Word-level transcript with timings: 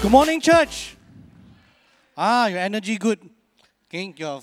Good 0.00 0.10
morning, 0.10 0.40
church. 0.40 0.96
Ah, 2.16 2.46
your 2.46 2.60
energy 2.60 2.96
good. 2.96 3.18
Okay, 3.88 4.14
you're 4.16 4.40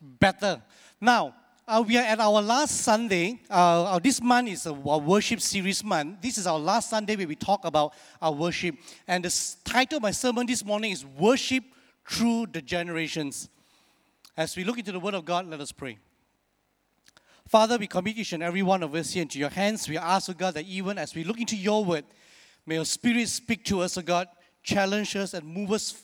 better. 0.00 0.60
Now, 1.00 1.34
uh, 1.66 1.82
we 1.86 1.96
are 1.96 2.04
at 2.04 2.20
our 2.20 2.42
last 2.42 2.82
Sunday. 2.82 3.40
Uh, 3.48 3.84
uh, 3.84 3.98
this 3.98 4.20
month 4.20 4.50
is 4.50 4.66
a, 4.66 4.74
worship 4.74 5.40
series 5.40 5.82
month. 5.82 6.20
This 6.20 6.36
is 6.36 6.46
our 6.46 6.58
last 6.58 6.90
Sunday 6.90 7.16
where 7.16 7.26
we 7.26 7.34
talk 7.36 7.64
about 7.64 7.94
our 8.20 8.32
worship. 8.32 8.76
And 9.08 9.24
the 9.24 9.54
title 9.64 9.96
of 9.96 10.02
my 10.02 10.10
sermon 10.10 10.46
this 10.46 10.62
morning 10.62 10.92
is 10.92 11.06
Worship 11.06 11.64
Through 12.06 12.48
the 12.52 12.60
Generations. 12.60 13.48
As 14.36 14.54
we 14.54 14.64
look 14.64 14.78
into 14.78 14.92
the 14.92 15.00
Word 15.00 15.14
of 15.14 15.24
God, 15.24 15.46
let 15.46 15.60
us 15.60 15.72
pray. 15.72 15.98
Father, 17.52 17.76
we 17.76 17.86
commit 17.86 18.16
each 18.16 18.32
and 18.32 18.42
every 18.42 18.62
one 18.62 18.82
of 18.82 18.94
us 18.94 19.12
here 19.12 19.20
into 19.20 19.38
your 19.38 19.50
hands. 19.50 19.86
We 19.86 19.98
ask, 19.98 20.30
O 20.30 20.32
God, 20.32 20.54
that 20.54 20.64
even 20.64 20.96
as 20.96 21.14
we 21.14 21.22
look 21.22 21.38
into 21.38 21.54
your 21.54 21.84
Word, 21.84 22.06
may 22.64 22.76
your 22.76 22.86
Spirit 22.86 23.28
speak 23.28 23.62
to 23.66 23.82
us, 23.82 23.98
O 23.98 24.00
God, 24.00 24.26
challenge 24.62 25.14
us 25.16 25.34
and 25.34 25.46
move 25.46 25.70
us 25.70 26.02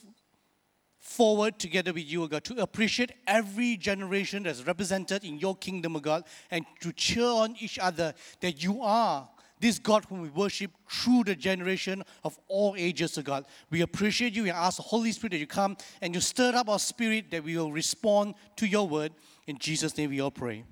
forward 0.99 1.59
together 1.59 1.95
with 1.95 2.05
you, 2.05 2.23
O 2.23 2.27
God, 2.27 2.45
to 2.45 2.61
appreciate 2.61 3.13
every 3.27 3.79
generation 3.79 4.43
that's 4.43 4.67
represented 4.67 5.25
in 5.25 5.39
your 5.39 5.57
kingdom, 5.57 5.97
O 5.97 6.01
God, 6.01 6.25
and 6.51 6.67
to 6.81 6.93
cheer 6.93 7.25
on 7.25 7.57
each 7.59 7.79
other 7.79 8.13
that 8.43 8.63
you 8.63 8.83
are 8.83 9.27
this 9.59 9.79
God 9.79 10.05
whom 10.05 10.21
we 10.21 10.29
worship 10.29 10.71
through 10.87 11.25
the 11.25 11.35
generation 11.35 12.05
of 12.25 12.39
all 12.49 12.75
ages, 12.77 13.17
O 13.17 13.23
God. 13.23 13.47
We 13.71 13.81
appreciate 13.81 14.35
you 14.35 14.43
and 14.43 14.53
ask 14.53 14.77
the 14.77 14.83
Holy 14.83 15.13
Spirit 15.13 15.31
that 15.31 15.39
you 15.39 15.47
come 15.47 15.79
and 16.03 16.15
you 16.15 16.21
stir 16.21 16.55
up 16.55 16.69
our 16.69 16.79
spirit 16.79 17.31
that 17.31 17.43
we 17.43 17.57
will 17.57 17.73
respond 17.73 18.35
to 18.57 18.67
your 18.67 18.87
word. 18.87 19.13
In 19.47 19.57
Jesus' 19.57 19.97
name 19.97 20.11
we 20.11 20.21
all 20.21 20.31
pray. 20.31 20.65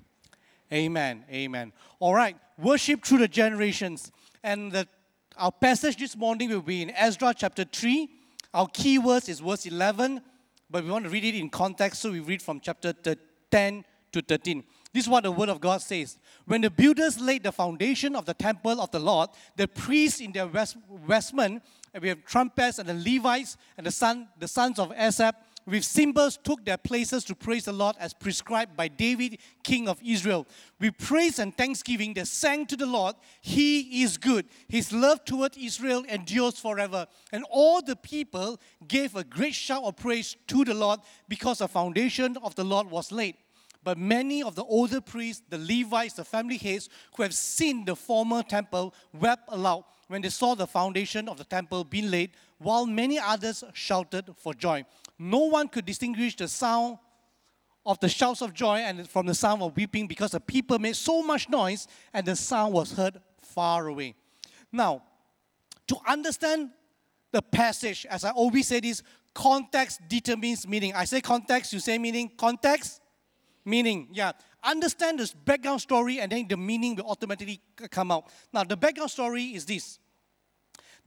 Amen. 0.71 1.23
Amen. 1.31 1.71
All 1.99 2.13
right. 2.13 2.35
Worship 2.57 3.03
through 3.05 3.19
the 3.19 3.27
generations. 3.27 4.11
And 4.43 4.71
the, 4.71 4.87
our 5.37 5.51
passage 5.51 5.97
this 5.97 6.15
morning 6.15 6.49
will 6.49 6.61
be 6.61 6.81
in 6.81 6.91
Ezra 6.91 7.33
chapter 7.35 7.63
3. 7.63 8.09
Our 8.53 8.67
key 8.67 8.97
verse 8.97 9.29
is 9.29 9.39
verse 9.39 9.65
11, 9.65 10.21
but 10.69 10.83
we 10.83 10.89
want 10.89 11.05
to 11.05 11.11
read 11.11 11.23
it 11.23 11.35
in 11.35 11.49
context, 11.49 12.01
so 12.01 12.11
we 12.11 12.19
read 12.19 12.41
from 12.41 12.59
chapter 12.59 12.93
10 13.51 13.85
to 14.11 14.21
13. 14.21 14.63
This 14.93 15.03
is 15.03 15.09
what 15.09 15.23
the 15.23 15.31
word 15.31 15.49
of 15.49 15.61
God 15.61 15.81
says. 15.81 16.17
When 16.45 16.61
the 16.61 16.69
builders 16.69 17.19
laid 17.19 17.43
the 17.43 17.51
foundation 17.51 18.15
of 18.15 18.25
the 18.25 18.33
temple 18.33 18.81
of 18.81 18.89
the 18.91 18.99
Lord, 18.99 19.29
the 19.55 19.67
priests 19.67 20.21
in 20.21 20.31
their 20.31 20.47
vest- 20.47 20.77
vestment, 21.05 21.61
and 21.93 22.01
we 22.01 22.09
have 22.09 22.25
trumpets 22.25 22.79
and 22.79 22.89
the 22.89 22.93
Levites 22.93 23.57
and 23.77 23.85
the, 23.85 23.91
son, 23.91 24.27
the 24.39 24.47
sons 24.47 24.79
of 24.79 24.91
Asaph, 24.93 25.35
with 25.67 25.83
cymbals 25.83 26.39
took 26.41 26.63
their 26.63 26.77
places 26.77 27.25
to 27.25 27.35
praise 27.35 27.65
the 27.65 27.73
Lord 27.73 27.97
as 27.99 28.13
prescribed 28.13 28.77
by 28.77 28.87
David, 28.87 29.39
king 29.63 29.89
of 29.89 29.99
Israel. 30.03 30.47
With 30.79 30.97
praise 30.97 31.39
and 31.39 31.55
thanksgiving, 31.55 32.13
they 32.13 32.23
sang 32.23 32.65
to 32.67 32.77
the 32.77 32.85
Lord, 32.85 33.15
He 33.41 34.01
is 34.01 34.17
good. 34.17 34.45
His 34.69 34.93
love 34.93 35.25
toward 35.25 35.57
Israel 35.57 36.05
endures 36.07 36.57
forever. 36.57 37.05
And 37.33 37.43
all 37.49 37.81
the 37.81 37.97
people 37.97 38.59
gave 38.87 39.15
a 39.15 39.25
great 39.25 39.55
shout 39.55 39.83
of 39.83 39.97
praise 39.97 40.37
to 40.47 40.63
the 40.63 40.73
Lord 40.73 41.01
because 41.27 41.57
the 41.57 41.67
foundation 41.67 42.37
of 42.41 42.55
the 42.55 42.63
Lord 42.63 42.89
was 42.89 43.11
laid. 43.11 43.35
But 43.83 43.97
many 43.97 44.43
of 44.43 44.55
the 44.55 44.63
older 44.63 45.01
priests, 45.01 45.43
the 45.49 45.57
Levites, 45.57 46.15
the 46.15 46.25
family 46.25 46.57
heads 46.57 46.89
who 47.15 47.23
have 47.23 47.33
seen 47.33 47.85
the 47.85 47.95
former 47.95 48.41
temple 48.41 48.93
wept 49.13 49.43
aloud 49.49 49.83
when 50.07 50.21
they 50.21 50.29
saw 50.29 50.55
the 50.55 50.67
foundation 50.67 51.27
of 51.27 51.37
the 51.37 51.43
temple 51.43 51.83
being 51.83 52.09
laid, 52.09 52.31
while 52.57 52.85
many 52.85 53.19
others 53.19 53.63
shouted 53.73 54.29
for 54.37 54.53
joy. 54.53 54.85
No 55.19 55.39
one 55.39 55.67
could 55.67 55.85
distinguish 55.85 56.35
the 56.35 56.47
sound 56.47 56.97
of 57.85 57.99
the 57.99 58.09
shouts 58.09 58.41
of 58.41 58.53
joy 58.53 58.79
and 58.79 59.09
from 59.09 59.25
the 59.25 59.33
sound 59.33 59.61
of 59.61 59.75
weeping 59.75 60.07
because 60.07 60.31
the 60.31 60.39
people 60.39 60.77
made 60.77 60.95
so 60.95 61.23
much 61.23 61.49
noise 61.49 61.87
and 62.13 62.25
the 62.27 62.35
sound 62.35 62.73
was 62.73 62.91
heard 62.91 63.19
far 63.41 63.87
away. 63.87 64.13
Now, 64.71 65.03
to 65.87 65.97
understand 66.05 66.71
the 67.31 67.41
passage, 67.41 68.05
as 68.09 68.25
I 68.25 68.31
always 68.31 68.67
say 68.67 68.81
this, 68.81 69.01
context 69.33 70.01
determines 70.07 70.67
meaning. 70.67 70.93
I 70.93 71.05
say 71.05 71.21
context, 71.21 71.71
you 71.71 71.79
say 71.79 71.97
meaning. 71.97 72.29
Context, 72.37 73.01
meaning. 73.63 74.09
Yeah. 74.11 74.33
Understand 74.63 75.19
this 75.19 75.33
background 75.33 75.81
story 75.81 76.19
and 76.19 76.31
then 76.31 76.45
the 76.47 76.57
meaning 76.57 76.95
will 76.95 77.09
automatically 77.09 77.61
come 77.89 78.11
out. 78.11 78.25
Now, 78.51 78.65
the 78.65 78.75
background 78.75 79.11
story 79.11 79.43
is 79.43 79.65
this. 79.65 79.97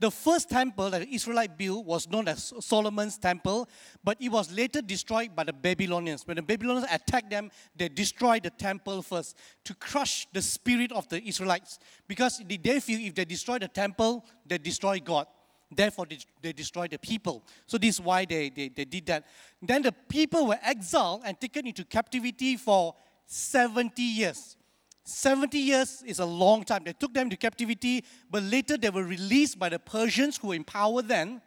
The 0.01 0.09
first 0.09 0.49
temple 0.49 0.89
that 0.89 1.01
the 1.01 1.13
Israelite 1.13 1.59
built 1.59 1.85
was 1.85 2.09
known 2.09 2.27
as 2.27 2.51
Solomon's 2.59 3.19
temple, 3.19 3.69
but 4.03 4.19
it 4.19 4.29
was 4.29 4.51
later 4.51 4.81
destroyed 4.81 5.35
by 5.35 5.43
the 5.43 5.53
Babylonians. 5.53 6.25
When 6.25 6.37
the 6.37 6.41
Babylonians 6.41 6.87
attacked 6.91 7.29
them, 7.29 7.51
they 7.75 7.87
destroyed 7.87 8.41
the 8.41 8.49
temple 8.49 9.03
first 9.03 9.37
to 9.63 9.75
crush 9.75 10.27
the 10.33 10.41
spirit 10.41 10.91
of 10.91 11.07
the 11.09 11.23
Israelites. 11.23 11.77
Because 12.07 12.41
they 12.49 12.79
feel 12.79 12.99
if 12.99 13.13
they 13.13 13.25
destroy 13.25 13.59
the 13.59 13.67
temple, 13.67 14.25
they 14.43 14.57
destroy 14.57 14.99
God. 14.99 15.27
Therefore, 15.71 16.07
they, 16.09 16.17
they 16.41 16.51
destroy 16.51 16.87
the 16.87 16.97
people. 16.97 17.43
So 17.67 17.77
this 17.77 17.95
is 17.95 18.01
why 18.01 18.25
they, 18.25 18.49
they, 18.49 18.69
they 18.69 18.85
did 18.85 19.05
that. 19.05 19.27
Then 19.61 19.83
the 19.83 19.91
people 19.91 20.47
were 20.47 20.59
exiled 20.63 21.21
and 21.25 21.39
taken 21.39 21.67
into 21.67 21.85
captivity 21.85 22.57
for 22.57 22.95
70 23.27 24.01
years. 24.01 24.57
70 25.03 25.57
years 25.57 26.03
is 26.05 26.19
a 26.19 26.25
long 26.25 26.63
time. 26.63 26.83
They 26.83 26.93
took 26.93 27.13
them 27.13 27.29
to 27.29 27.37
captivity, 27.37 28.03
but 28.29 28.43
later 28.43 28.77
they 28.77 28.89
were 28.89 29.03
released 29.03 29.57
by 29.57 29.69
the 29.69 29.79
Persians 29.79 30.37
who 30.37 30.49
were 30.49 30.55
in 30.55 30.63
power 30.63 31.01
then. 31.01 31.41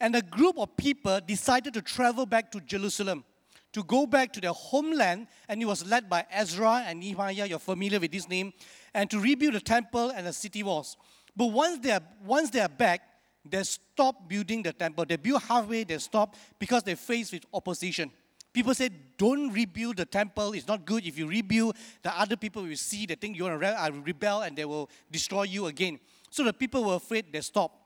And 0.00 0.14
a 0.16 0.22
group 0.22 0.58
of 0.58 0.76
people 0.76 1.20
decided 1.26 1.74
to 1.74 1.82
travel 1.82 2.26
back 2.26 2.50
to 2.52 2.60
Jerusalem, 2.60 3.24
to 3.72 3.82
go 3.84 4.06
back 4.06 4.32
to 4.34 4.40
their 4.40 4.52
homeland. 4.52 5.28
And 5.48 5.62
it 5.62 5.66
was 5.66 5.86
led 5.86 6.08
by 6.08 6.26
Ezra 6.30 6.84
and 6.86 7.00
Nehemiah, 7.00 7.46
you're 7.46 7.58
familiar 7.58 8.00
with 8.00 8.12
this 8.12 8.28
name, 8.28 8.52
and 8.94 9.10
to 9.10 9.20
rebuild 9.20 9.54
the 9.54 9.60
temple 9.60 10.10
and 10.10 10.26
the 10.26 10.32
city 10.32 10.62
walls. 10.62 10.96
But 11.36 11.46
once 11.46 11.78
they 11.78 11.92
are, 11.92 12.02
once 12.24 12.50
they 12.50 12.60
are 12.60 12.68
back, 12.68 13.02
they 13.44 13.62
stopped 13.62 14.28
building 14.28 14.62
the 14.62 14.72
temple. 14.72 15.06
They 15.06 15.16
built 15.16 15.42
halfway, 15.42 15.84
they 15.84 15.98
stopped 15.98 16.38
because 16.58 16.82
they 16.82 16.94
faced 16.94 17.32
with 17.32 17.44
opposition. 17.52 18.10
People 18.52 18.74
said, 18.74 18.92
don't 19.16 19.52
rebuild 19.52 19.96
the 19.96 20.04
temple. 20.04 20.52
It's 20.52 20.66
not 20.66 20.84
good. 20.84 21.06
If 21.06 21.18
you 21.18 21.26
rebuild, 21.28 21.76
the 22.02 22.18
other 22.18 22.36
people 22.36 22.62
will 22.62 22.76
see, 22.76 23.06
they 23.06 23.14
think 23.14 23.36
you're 23.36 23.48
going 23.48 23.60
to 23.60 23.84
uh, 23.84 23.90
rebel 24.04 24.42
and 24.42 24.56
they 24.56 24.64
will 24.64 24.90
destroy 25.10 25.44
you 25.44 25.66
again. 25.66 26.00
So 26.30 26.44
the 26.44 26.52
people 26.52 26.84
were 26.84 26.94
afraid, 26.94 27.26
they 27.32 27.40
stopped 27.40 27.76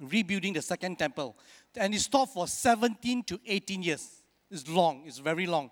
rebuilding 0.00 0.52
the 0.52 0.62
second 0.62 0.98
temple. 0.98 1.36
And 1.76 1.94
it 1.94 2.00
stopped 2.00 2.34
for 2.34 2.46
17 2.46 3.22
to 3.24 3.40
18 3.46 3.82
years. 3.82 4.22
It's 4.50 4.68
long, 4.68 5.02
it's 5.06 5.18
very 5.18 5.46
long. 5.46 5.70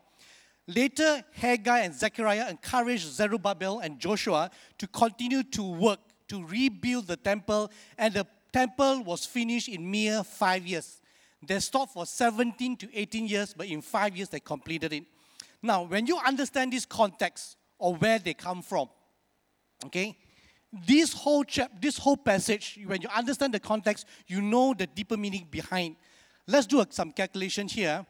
Later, 0.67 1.23
Haggai 1.33 1.81
and 1.81 1.95
Zechariah 1.95 2.49
encouraged 2.49 3.07
Zerubbabel 3.07 3.81
and 3.81 3.99
Joshua 3.99 4.51
to 4.79 4.87
continue 4.87 5.43
to 5.43 5.63
work 5.63 6.01
to 6.29 6.45
rebuild 6.47 7.07
the 7.07 7.17
temple, 7.17 7.71
and 7.99 8.15
the 8.15 8.27
temple 8.53 9.05
was 9.05 9.27
finished 9.27 9.69
in 9.69 9.91
mere 9.91 10.25
five 10.25 10.67
years. 10.67 11.01
They 11.47 11.61
stopped 11.61 11.93
for 11.93 12.07
17 12.07 12.77
to 12.79 12.89
18 12.95 13.27
years, 13.27 13.55
but 13.55 13.67
in 13.67 13.83
five 13.83 14.17
years 14.17 14.29
they 14.29 14.41
completed 14.41 14.93
it. 14.93 15.05
Now, 15.63 15.83
when 15.83 16.07
you 16.07 16.19
understand 16.19 16.73
this 16.73 16.85
context 16.85 17.57
or 17.79 17.95
where 17.95 18.19
they 18.19 18.35
come 18.35 18.63
from, 18.63 18.89
okay, 19.87 20.17
this 20.87 21.13
whole 21.13 21.45
chap, 21.45 21.71
this 21.81 21.99
whole 21.99 22.17
passage, 22.17 22.79
when 22.85 23.01
you 23.01 23.09
understand 23.15 23.55
the 23.55 23.61
context, 23.61 24.07
you 24.27 24.43
know 24.43 24.75
the 24.75 24.87
deeper 24.87 25.17
meaning 25.17 25.47
behind. 25.51 25.97
Let's 26.47 26.67
do 26.67 26.85
some 26.91 27.13
calculation 27.13 27.69
here. 27.69 28.05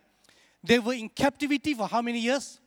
They 0.62 0.78
were 0.78 0.94
in 0.94 1.08
captivity 1.10 1.74
for 1.74 1.86
how 1.86 2.00
many 2.02 2.20
years? 2.20 2.58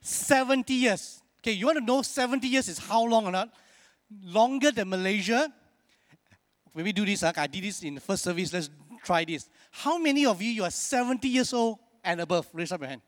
70 0.00 0.74
years. 0.74 1.22
Okay, 1.40 1.52
you 1.52 1.66
want 1.66 1.78
to 1.78 1.84
know 1.84 2.02
70 2.02 2.46
years 2.46 2.68
is 2.68 2.78
how 2.78 3.04
long 3.04 3.26
or 3.26 3.32
not? 3.32 3.50
Longer 4.24 4.70
than 4.72 4.88
Malaysia. 4.90 5.52
When 6.72 6.84
we 6.84 6.92
do 6.92 7.04
this, 7.04 7.20
huh? 7.20 7.32
I 7.36 7.46
did 7.46 7.64
this 7.64 7.82
in 7.82 7.94
the 7.94 8.00
first 8.00 8.24
service. 8.24 8.52
Let's 8.52 8.68
try 9.02 9.24
this. 9.24 9.48
How 9.70 9.98
many 9.98 10.26
of 10.26 10.40
you, 10.40 10.50
you 10.50 10.64
are 10.64 10.70
70 10.70 11.28
years 11.28 11.52
old 11.52 11.78
and 12.02 12.20
above? 12.20 12.48
Raise 12.52 12.72
up 12.72 12.80
your 12.80 12.88
hand. 12.88 13.02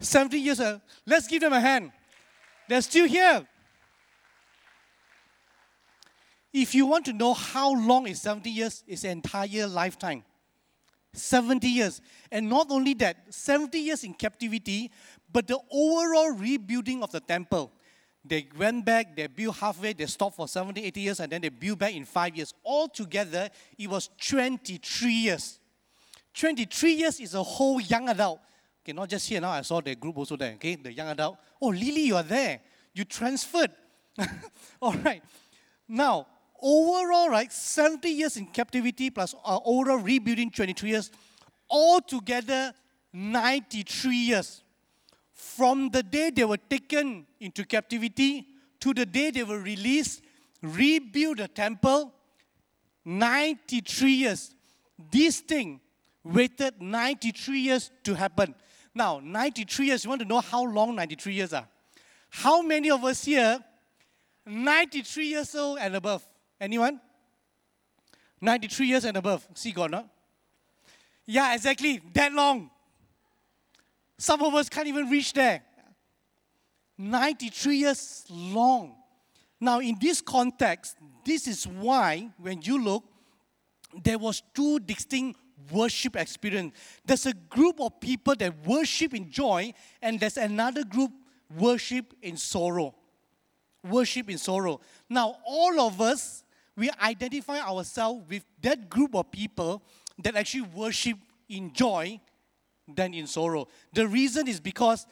70 0.00 0.38
years 0.38 0.60
old. 0.60 0.80
Let's 1.06 1.26
give 1.26 1.40
them 1.40 1.52
a 1.52 1.60
hand. 1.60 1.92
They're 2.68 2.82
still 2.82 3.06
here. 3.06 3.46
If 6.52 6.74
you 6.74 6.86
want 6.86 7.04
to 7.06 7.12
know 7.12 7.34
how 7.34 7.74
long 7.74 8.06
is 8.06 8.22
70 8.22 8.48
years, 8.50 8.82
it's 8.86 9.04
an 9.04 9.10
entire 9.10 9.66
lifetime. 9.66 10.24
70 11.12 11.66
years. 11.68 12.00
And 12.30 12.48
not 12.48 12.68
only 12.70 12.94
that, 12.94 13.32
70 13.34 13.78
years 13.78 14.04
in 14.04 14.14
captivity, 14.14 14.90
but 15.30 15.46
the 15.46 15.58
overall 15.70 16.32
rebuilding 16.32 17.02
of 17.02 17.12
the 17.12 17.20
temple. 17.20 17.72
They 18.28 18.48
went 18.58 18.84
back, 18.84 19.14
they 19.14 19.26
built 19.26 19.56
halfway, 19.56 19.92
they 19.92 20.06
stopped 20.06 20.36
for 20.36 20.48
70, 20.48 20.82
80 20.82 21.00
years, 21.00 21.20
and 21.20 21.30
then 21.30 21.40
they 21.42 21.48
built 21.48 21.78
back 21.78 21.94
in 21.94 22.04
five 22.04 22.34
years. 22.36 22.52
Altogether, 22.64 23.48
it 23.78 23.88
was 23.88 24.10
23 24.20 25.12
years. 25.12 25.58
23 26.34 26.92
years 26.92 27.20
is 27.20 27.34
a 27.34 27.42
whole 27.42 27.80
young 27.80 28.08
adult. 28.08 28.40
Okay, 28.84 28.92
not 28.92 29.08
just 29.08 29.28
here 29.28 29.40
now, 29.40 29.50
I 29.50 29.62
saw 29.62 29.80
the 29.80 29.94
group 29.94 30.16
also 30.18 30.36
there, 30.36 30.52
okay, 30.52 30.76
the 30.76 30.92
young 30.92 31.08
adult. 31.08 31.38
Oh, 31.60 31.68
Lily, 31.68 32.02
you 32.02 32.16
are 32.16 32.22
there. 32.22 32.60
You 32.94 33.04
transferred. 33.04 33.70
All 34.82 34.92
right. 34.92 35.22
Now, 35.88 36.26
overall, 36.60 37.28
right, 37.28 37.52
70 37.52 38.08
years 38.08 38.36
in 38.36 38.46
captivity 38.46 39.10
plus 39.10 39.34
uh, 39.44 39.58
overall 39.64 39.98
rebuilding 39.98 40.50
23 40.50 40.90
years, 40.90 41.10
altogether 41.70 42.72
93 43.12 44.16
years. 44.16 44.62
From 45.36 45.90
the 45.90 46.02
day 46.02 46.30
they 46.30 46.44
were 46.44 46.56
taken 46.56 47.26
into 47.38 47.64
captivity 47.64 48.46
to 48.80 48.92
the 48.92 49.04
day 49.04 49.30
they 49.30 49.44
were 49.44 49.60
released 49.60 50.22
rebuild 50.62 51.38
the 51.38 51.48
temple 51.48 52.12
93 53.04 54.10
years. 54.10 54.54
This 55.10 55.40
thing 55.40 55.80
waited 56.24 56.80
93 56.80 57.60
years 57.60 57.90
to 58.02 58.14
happen. 58.14 58.54
Now, 58.94 59.20
93 59.22 59.86
years, 59.86 60.04
you 60.04 60.08
want 60.08 60.22
to 60.22 60.26
know 60.26 60.40
how 60.40 60.64
long 60.64 60.96
93 60.96 61.34
years 61.34 61.52
are? 61.52 61.68
How 62.30 62.62
many 62.62 62.90
of 62.90 63.04
us 63.04 63.24
here 63.24 63.62
93 64.46 65.26
years 65.26 65.54
old 65.54 65.78
and 65.78 65.94
above? 65.94 66.26
Anyone? 66.58 66.98
93 68.40 68.86
years 68.86 69.04
and 69.04 69.16
above. 69.16 69.46
See 69.54 69.72
God, 69.72 69.90
no? 69.90 70.08
Yeah, 71.26 71.54
exactly. 71.54 72.00
That 72.14 72.32
long. 72.32 72.70
Some 74.18 74.42
of 74.42 74.54
us 74.54 74.68
can't 74.68 74.86
even 74.86 75.10
reach 75.10 75.32
there. 75.32 75.62
93 76.98 77.76
years 77.76 78.24
long. 78.30 78.94
Now, 79.60 79.80
in 79.80 79.96
this 80.00 80.20
context, 80.20 80.96
this 81.24 81.46
is 81.46 81.66
why 81.66 82.30
when 82.38 82.62
you 82.62 82.82
look, 82.82 83.04
there 84.02 84.18
was 84.18 84.42
two 84.54 84.78
distinct 84.80 85.38
worship 85.70 86.16
experience. 86.16 86.74
There's 87.04 87.26
a 87.26 87.32
group 87.32 87.80
of 87.80 88.00
people 88.00 88.34
that 88.36 88.66
worship 88.66 89.14
in 89.14 89.30
joy, 89.30 89.72
and 90.02 90.20
there's 90.20 90.36
another 90.36 90.84
group 90.84 91.10
worship 91.56 92.14
in 92.22 92.36
sorrow. 92.36 92.94
Worship 93.84 94.30
in 94.30 94.38
sorrow. 94.38 94.80
Now, 95.08 95.36
all 95.44 95.80
of 95.80 96.00
us, 96.00 96.44
we 96.76 96.90
identify 97.02 97.60
ourselves 97.60 98.28
with 98.28 98.44
that 98.62 98.90
group 98.90 99.14
of 99.14 99.30
people 99.30 99.82
that 100.18 100.36
actually 100.36 100.62
worship 100.62 101.18
in 101.48 101.72
joy 101.72 102.20
than 102.88 103.14
in 103.14 103.26
sorrow. 103.26 103.68
The 103.92 104.06
reason 104.06 104.48
is 104.48 104.60
because 104.60 105.06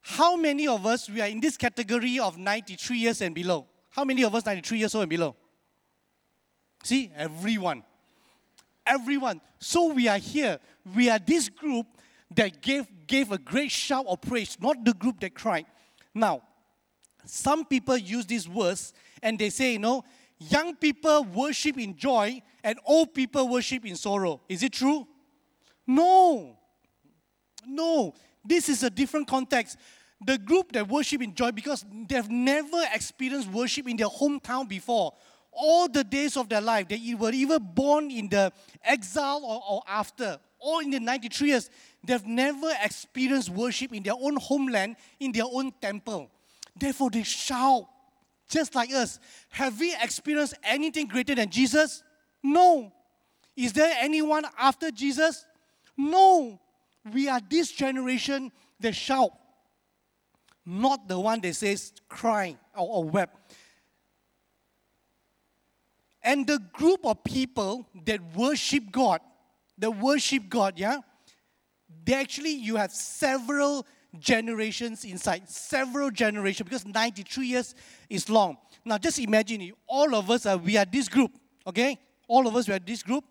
how 0.00 0.36
many 0.36 0.68
of 0.68 0.86
us 0.86 1.10
we 1.10 1.20
are 1.20 1.26
in 1.26 1.40
this 1.40 1.56
category 1.56 2.18
of 2.18 2.38
93 2.38 2.96
years 2.96 3.20
and 3.20 3.34
below? 3.34 3.66
How 3.90 4.04
many 4.04 4.22
of 4.22 4.34
us 4.34 4.46
93 4.46 4.78
years 4.78 4.94
old 4.94 5.02
and 5.02 5.10
below? 5.10 5.34
See, 6.84 7.10
everyone. 7.16 7.82
Everyone. 8.86 9.40
So 9.58 9.92
we 9.92 10.06
are 10.06 10.18
here. 10.18 10.60
We 10.94 11.10
are 11.10 11.18
this 11.18 11.48
group 11.48 11.86
that 12.34 12.62
gave, 12.62 12.86
gave 13.06 13.32
a 13.32 13.38
great 13.38 13.72
shout 13.72 14.06
of 14.06 14.20
praise, 14.20 14.56
not 14.60 14.84
the 14.84 14.94
group 14.94 15.18
that 15.20 15.34
cried. 15.34 15.66
Now, 16.14 16.42
some 17.24 17.64
people 17.64 17.96
use 17.96 18.26
these 18.26 18.48
words 18.48 18.92
and 19.22 19.38
they 19.38 19.50
say, 19.50 19.72
you 19.72 19.78
know, 19.80 20.04
young 20.38 20.76
people 20.76 21.24
worship 21.24 21.78
in 21.78 21.96
joy 21.96 22.40
and 22.62 22.78
old 22.86 23.12
people 23.14 23.48
worship 23.48 23.84
in 23.84 23.96
sorrow. 23.96 24.40
Is 24.48 24.62
it 24.62 24.72
true? 24.72 25.06
No. 25.86 26.56
No. 27.66 28.14
This 28.44 28.68
is 28.68 28.82
a 28.82 28.90
different 28.90 29.26
context. 29.26 29.76
The 30.24 30.38
group 30.38 30.72
that 30.72 30.88
worship 30.88 31.20
in 31.20 31.34
joy 31.34 31.50
because 31.52 31.84
they've 32.08 32.30
never 32.30 32.82
experienced 32.94 33.50
worship 33.50 33.88
in 33.88 33.96
their 33.96 34.08
hometown 34.08 34.68
before. 34.68 35.12
All 35.52 35.88
the 35.88 36.04
days 36.04 36.36
of 36.36 36.48
their 36.48 36.60
life, 36.60 36.88
they 36.88 37.14
were 37.18 37.32
either 37.32 37.58
born 37.58 38.10
in 38.10 38.28
the 38.28 38.52
exile 38.84 39.42
or, 39.42 39.62
or 39.68 39.82
after, 39.88 40.38
or 40.58 40.82
in 40.82 40.90
the 40.90 41.00
93 41.00 41.48
years, 41.48 41.70
they've 42.04 42.26
never 42.26 42.70
experienced 42.82 43.50
worship 43.50 43.92
in 43.94 44.02
their 44.02 44.14
own 44.20 44.36
homeland, 44.36 44.96
in 45.18 45.32
their 45.32 45.44
own 45.50 45.72
temple. 45.80 46.30
Therefore, 46.78 47.10
they 47.10 47.22
shout, 47.22 47.86
just 48.48 48.74
like 48.74 48.92
us. 48.92 49.18
Have 49.50 49.80
we 49.80 49.94
experienced 50.02 50.54
anything 50.62 51.06
greater 51.06 51.34
than 51.34 51.48
Jesus? 51.48 52.02
No. 52.42 52.92
Is 53.56 53.72
there 53.72 53.94
anyone 53.98 54.44
after 54.58 54.90
Jesus? 54.90 55.46
No. 55.96 56.60
We 57.12 57.28
are 57.28 57.40
this 57.48 57.70
generation 57.70 58.52
that 58.80 58.94
shout, 58.94 59.30
not 60.64 61.08
the 61.08 61.18
one 61.18 61.40
that 61.40 61.54
says 61.54 61.92
crying 62.08 62.58
or, 62.76 62.88
or 62.88 63.04
wept. 63.04 63.54
And 66.22 66.46
the 66.46 66.58
group 66.72 67.04
of 67.04 67.22
people 67.22 67.88
that 68.04 68.20
worship 68.34 68.90
God, 68.90 69.20
that 69.78 69.90
worship 69.92 70.48
God, 70.48 70.74
yeah, 70.76 70.98
they 72.04 72.14
actually, 72.14 72.50
you 72.50 72.76
have 72.76 72.92
several 72.92 73.86
generations 74.18 75.04
inside, 75.04 75.48
several 75.48 76.10
generations, 76.10 76.68
because 76.68 76.86
93 76.86 77.46
years 77.46 77.74
is 78.10 78.28
long. 78.28 78.56
Now 78.84 78.98
just 78.98 79.18
imagine, 79.18 79.72
all 79.86 80.14
of 80.14 80.30
us 80.30 80.46
are, 80.46 80.56
we 80.56 80.76
are 80.76 80.84
this 80.84 81.08
group, 81.08 81.30
okay? 81.66 81.98
All 82.26 82.46
of 82.48 82.56
us, 82.56 82.66
we 82.66 82.74
are 82.74 82.80
this 82.80 83.02
group. 83.02 83.24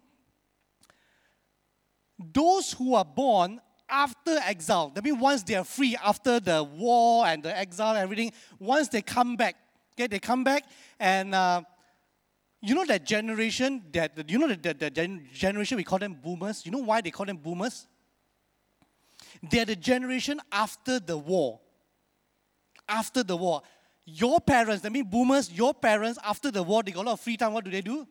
Those 2.17 2.71
who 2.71 2.95
are 2.95 3.06
born 3.06 3.59
after 3.89 4.38
exile, 4.44 4.91
that 4.95 5.03
means 5.03 5.19
once 5.19 5.44
they 5.44 5.56
are 5.56 5.63
free 5.63 5.95
after 6.03 6.39
the 6.39 6.63
war 6.63 7.25
and 7.27 7.44
the 7.44 7.56
exile, 7.56 7.89
and 7.89 8.00
everything, 8.00 8.31
once 8.59 8.88
they 8.88 9.01
come 9.01 9.35
back, 9.35 9.56
okay, 9.94 10.07
they 10.07 10.19
come 10.19 10.44
back 10.44 10.65
and 11.00 11.35
uh, 11.35 11.62
you 12.62 12.73
know 12.73 12.85
that 12.85 13.06
generation, 13.06 13.83
that 13.91 14.29
you 14.29 14.39
know 14.39 14.47
that, 14.47 14.79
that, 14.79 14.95
that 14.95 15.31
generation 15.33 15.77
we 15.77 15.83
call 15.83 16.00
them 16.00 16.17
boomers. 16.21 16.65
You 16.65 16.71
know 16.71 16.79
why 16.79 17.01
they 17.01 17.12
call 17.12 17.25
them 17.25 17.38
boomers? 17.38 17.85
They're 19.51 19.65
the 19.65 19.75
generation 19.75 20.41
after 20.51 21.00
the 21.00 21.18
war. 21.18 21.59
After 22.88 23.23
the 23.23 23.38
war. 23.38 23.61
Your 24.06 24.39
parents, 24.39 24.85
I 24.85 24.89
mean 24.89 25.03
boomers, 25.03 25.51
your 25.51 25.73
parents, 25.73 26.18
after 26.23 26.50
the 26.50 26.63
war, 26.63 26.81
they 26.81 26.91
got 26.91 27.03
a 27.03 27.07
lot 27.07 27.13
of 27.13 27.19
free 27.19 27.38
time. 27.38 27.53
What 27.53 27.65
do 27.65 27.71
they 27.71 27.81
do? 27.81 28.07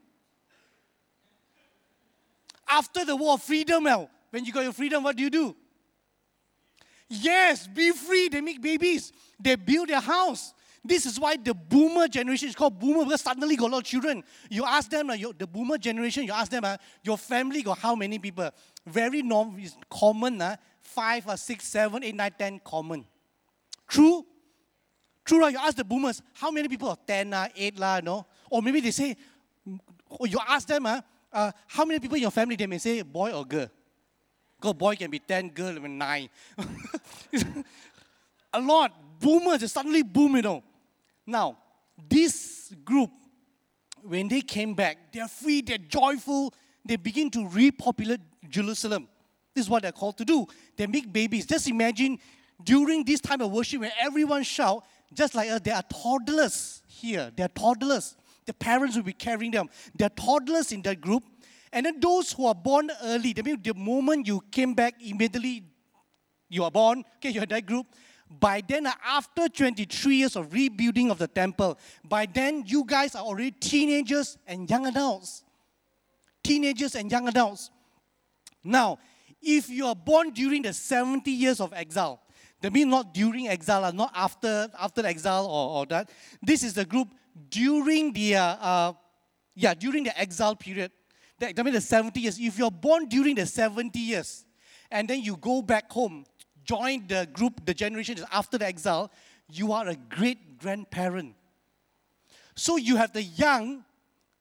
After 2.69 3.05
the 3.05 3.17
war, 3.17 3.35
of 3.35 3.43
freedom, 3.43 3.85
when 4.31 4.45
you 4.45 4.53
got 4.53 4.63
your 4.63 4.73
freedom, 4.73 5.03
what 5.03 5.17
do 5.17 5.23
you 5.23 5.31
do? 5.31 5.57
Yes, 7.09 7.67
be 7.67 7.93
free. 7.93 8.29
They 8.29 8.41
make 8.41 8.61
babies. 8.61 9.13
They 9.39 9.57
build 9.57 9.89
their 9.89 10.01
house. 10.01 10.55
This 10.87 11.07
is 11.07 11.19
why 11.19 11.37
the 11.37 11.55
boomer 11.55 12.09
generation 12.09 12.49
is 12.49 12.55
called 12.55 12.79
boomer 12.79 13.05
because 13.05 13.23
suddenly 13.23 13.57
got 13.57 13.71
a 13.71 13.73
lot 13.73 13.79
of 13.79 13.85
children. 13.85 14.23
You 14.51 14.67
ask 14.67 14.91
them, 14.91 15.09
uh, 15.09 15.17
the 15.39 15.47
boomer 15.47 15.79
generation, 15.79 16.25
you 16.25 16.33
ask 16.33 16.51
them, 16.51 16.65
uh, 16.65 16.77
your 17.03 17.17
family 17.17 17.63
got 17.63 17.79
how 17.79 17.95
many 17.95 18.19
people? 18.19 18.51
Very 18.87 19.23
normal, 19.23 19.59
common, 19.89 20.43
uh, 20.43 20.57
five 20.83 21.27
or 21.27 21.39
six, 21.39 21.67
seven, 21.67 22.05
eight, 22.05 22.15
nine, 22.15 22.33
ten, 22.39 22.61
common. 22.63 23.07
True? 23.89 24.27
True, 25.25 25.41
right? 25.41 25.53
You 25.53 25.59
ask 25.59 25.77
the 25.77 25.85
boomers, 25.85 26.21
how 26.35 26.51
many 26.51 26.69
people? 26.69 26.95
Ten, 27.07 27.33
uh, 27.33 27.49
eight, 27.57 27.79
lah, 27.79 28.01
no? 28.03 28.27
Or 28.51 28.61
maybe 28.61 28.81
they 28.81 28.91
say, 28.91 29.17
or 30.11 30.27
you 30.27 30.39
ask 30.47 30.69
them, 30.69 30.85
uh, 30.85 31.01
uh, 31.35 31.53
how 31.67 31.85
many 31.85 31.99
people 31.99 32.17
in 32.17 32.23
your 32.23 32.31
family? 32.31 32.57
They 32.57 32.67
may 32.67 32.79
say, 32.79 33.03
boy 33.03 33.33
or 33.33 33.45
girl. 33.45 33.69
Because 34.57 34.75
boy 34.75 34.97
can 34.97 35.11
be 35.11 35.19
10, 35.19 35.51
girl 35.51 35.79
be 35.79 35.89
9. 35.89 36.29
a 38.55 38.61
lot. 38.61 38.93
Boomers 39.21 39.71
suddenly 39.71 40.03
boom, 40.03 40.37
you 40.37 40.43
know. 40.43 40.63
Now, 41.27 41.59
this 42.09 42.73
group, 42.85 43.11
when 44.03 44.29
they 44.29 44.41
came 44.41 44.75
back, 44.75 45.13
they're 45.13 45.29
free, 45.29 45.63
they're 45.63 45.79
joyful, 45.79 46.53
they 46.85 46.97
begin 46.97 47.31
to 47.31 47.49
repopulate 47.49 48.21
Jerusalem. 48.49 49.09
This 49.55 49.65
is 49.65 49.71
what 49.71 49.83
they're 49.83 49.93
called 49.93 50.19
to 50.19 50.25
do. 50.25 50.47
They 50.77 50.87
make 50.87 51.13
babies. 51.13 51.47
Just 51.47 51.69
imagine 51.69 52.19
during 52.63 53.05
this 53.05 53.21
time 53.21 53.41
of 53.41 53.51
worship 53.51 53.81
when 53.81 53.93
everyone 54.01 54.43
shout, 54.43 54.85
just 55.13 55.35
like 55.35 55.51
us, 55.51 55.61
there 55.61 55.77
are 55.77 55.83
toddlers 55.83 56.83
here. 56.87 57.31
There 57.35 57.47
are 57.47 57.49
toddlers. 57.49 58.17
The 58.47 58.55
parents 58.55 58.97
will 58.97 59.05
be 59.05 59.13
carrying 59.13 59.51
them. 59.51 59.69
There 59.95 60.07
are 60.07 60.11
toddlers 60.11 60.73
in 60.73 60.83
that 60.83 61.01
group. 61.01 61.25
And 61.73 61.87
then 61.87 61.99
those 61.99 62.33
who 62.33 62.47
are 62.47 62.55
born 62.55 62.91
early, 63.03 63.33
that 63.33 63.45
means 63.45 63.59
the 63.63 63.75
moment 63.75 64.27
you 64.27 64.41
came 64.51 64.75
back, 64.75 64.95
immediately 65.01 65.65
you 66.49 66.63
are 66.63 66.71
born, 66.71 67.05
okay, 67.17 67.31
you're 67.31 67.43
in 67.43 67.49
that 67.49 67.67
group. 67.67 67.87
By 68.31 68.63
then, 68.67 68.89
after 69.05 69.49
23 69.49 70.17
years 70.17 70.37
of 70.37 70.53
rebuilding 70.53 71.11
of 71.11 71.19
the 71.19 71.29
temple, 71.29 71.79
by 72.05 72.27
then 72.27 72.65
you 72.67 72.85
guys 72.85 73.15
are 73.15 73.23
already 73.23 73.51
teenagers 73.51 74.39
and 74.47 74.69
young 74.69 74.87
adults. 74.87 75.43
Teenagers 76.43 76.95
and 76.95 77.11
young 77.11 77.29
adults. 77.29 77.71
Now, 78.63 78.99
if 79.43 79.69
you 79.69 79.87
are 79.87 79.95
born 79.95 80.31
during 80.31 80.63
the 80.63 80.73
70 80.73 81.31
years 81.31 81.61
of 81.61 81.73
exile, 81.73 82.21
that 82.61 82.73
means 82.73 82.91
not 82.91 83.13
during 83.13 83.49
exile, 83.49 83.93
not 83.93 84.11
after, 84.15 84.69
after 84.81 85.05
exile 85.05 85.47
or, 85.47 85.81
or 85.81 85.87
that. 85.87 86.11
This 86.43 86.63
is 86.63 86.73
the 86.73 86.85
group 86.85 87.09
during 87.51 88.13
the, 88.13 88.37
uh, 88.37 88.45
uh, 88.45 88.93
yeah, 89.55 89.75
during 89.75 90.05
the 90.05 90.19
exile 90.19 90.57
period. 90.57 90.93
That, 91.39 91.57
that 91.57 91.65
means 91.65 91.77
the 91.77 91.81
70 91.81 92.21
years. 92.21 92.39
If 92.39 92.59
you're 92.59 92.71
born 92.71 93.07
during 93.07 93.35
the 93.35 93.47
70 93.47 93.99
years, 93.99 94.45
and 94.91 95.09
then 95.09 95.23
you 95.23 95.37
go 95.37 95.63
back 95.63 95.91
home 95.91 96.25
join 96.65 97.07
the 97.07 97.29
group, 97.33 97.65
the 97.65 97.75
generation 97.75 98.19
after 98.33 98.59
the 98.59 98.67
exile, 98.67 99.11
you 99.51 99.73
are 99.73 99.89
a 99.89 99.97
great 99.97 100.59
grandparent. 100.59 101.35
So 102.57 102.77
you 102.77 102.97
have 102.97 103.13
the 103.13 103.23
young, 103.23 103.85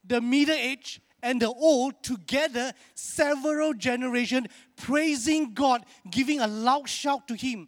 the 0.06 0.22
middle 0.22 0.56
age, 0.56 1.02
and 1.22 1.42
the 1.42 1.48
old 1.48 2.02
together, 2.04 2.74
several 2.96 3.74
generations 3.74 4.48
praising 4.76 5.54
God, 5.54 5.86
giving 6.10 6.40
a 6.40 6.48
loud 6.48 6.90
shout 6.90 7.28
to 7.30 7.36
Him. 7.36 7.68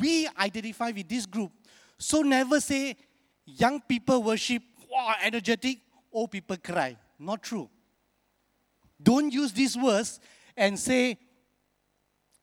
We 0.00 0.28
identify 0.38 0.90
with 0.90 1.08
this 1.08 1.26
group. 1.26 1.52
So 1.98 2.22
never 2.22 2.60
say 2.60 2.96
young 3.46 3.80
people 3.80 4.22
worship, 4.22 4.62
wow, 4.90 5.14
energetic, 5.22 5.78
old 6.12 6.30
people 6.30 6.56
cry. 6.56 6.96
Not 7.18 7.42
true. 7.42 7.68
Don't 9.02 9.32
use 9.32 9.52
these 9.52 9.76
words 9.76 10.20
and 10.56 10.78
say 10.78 11.18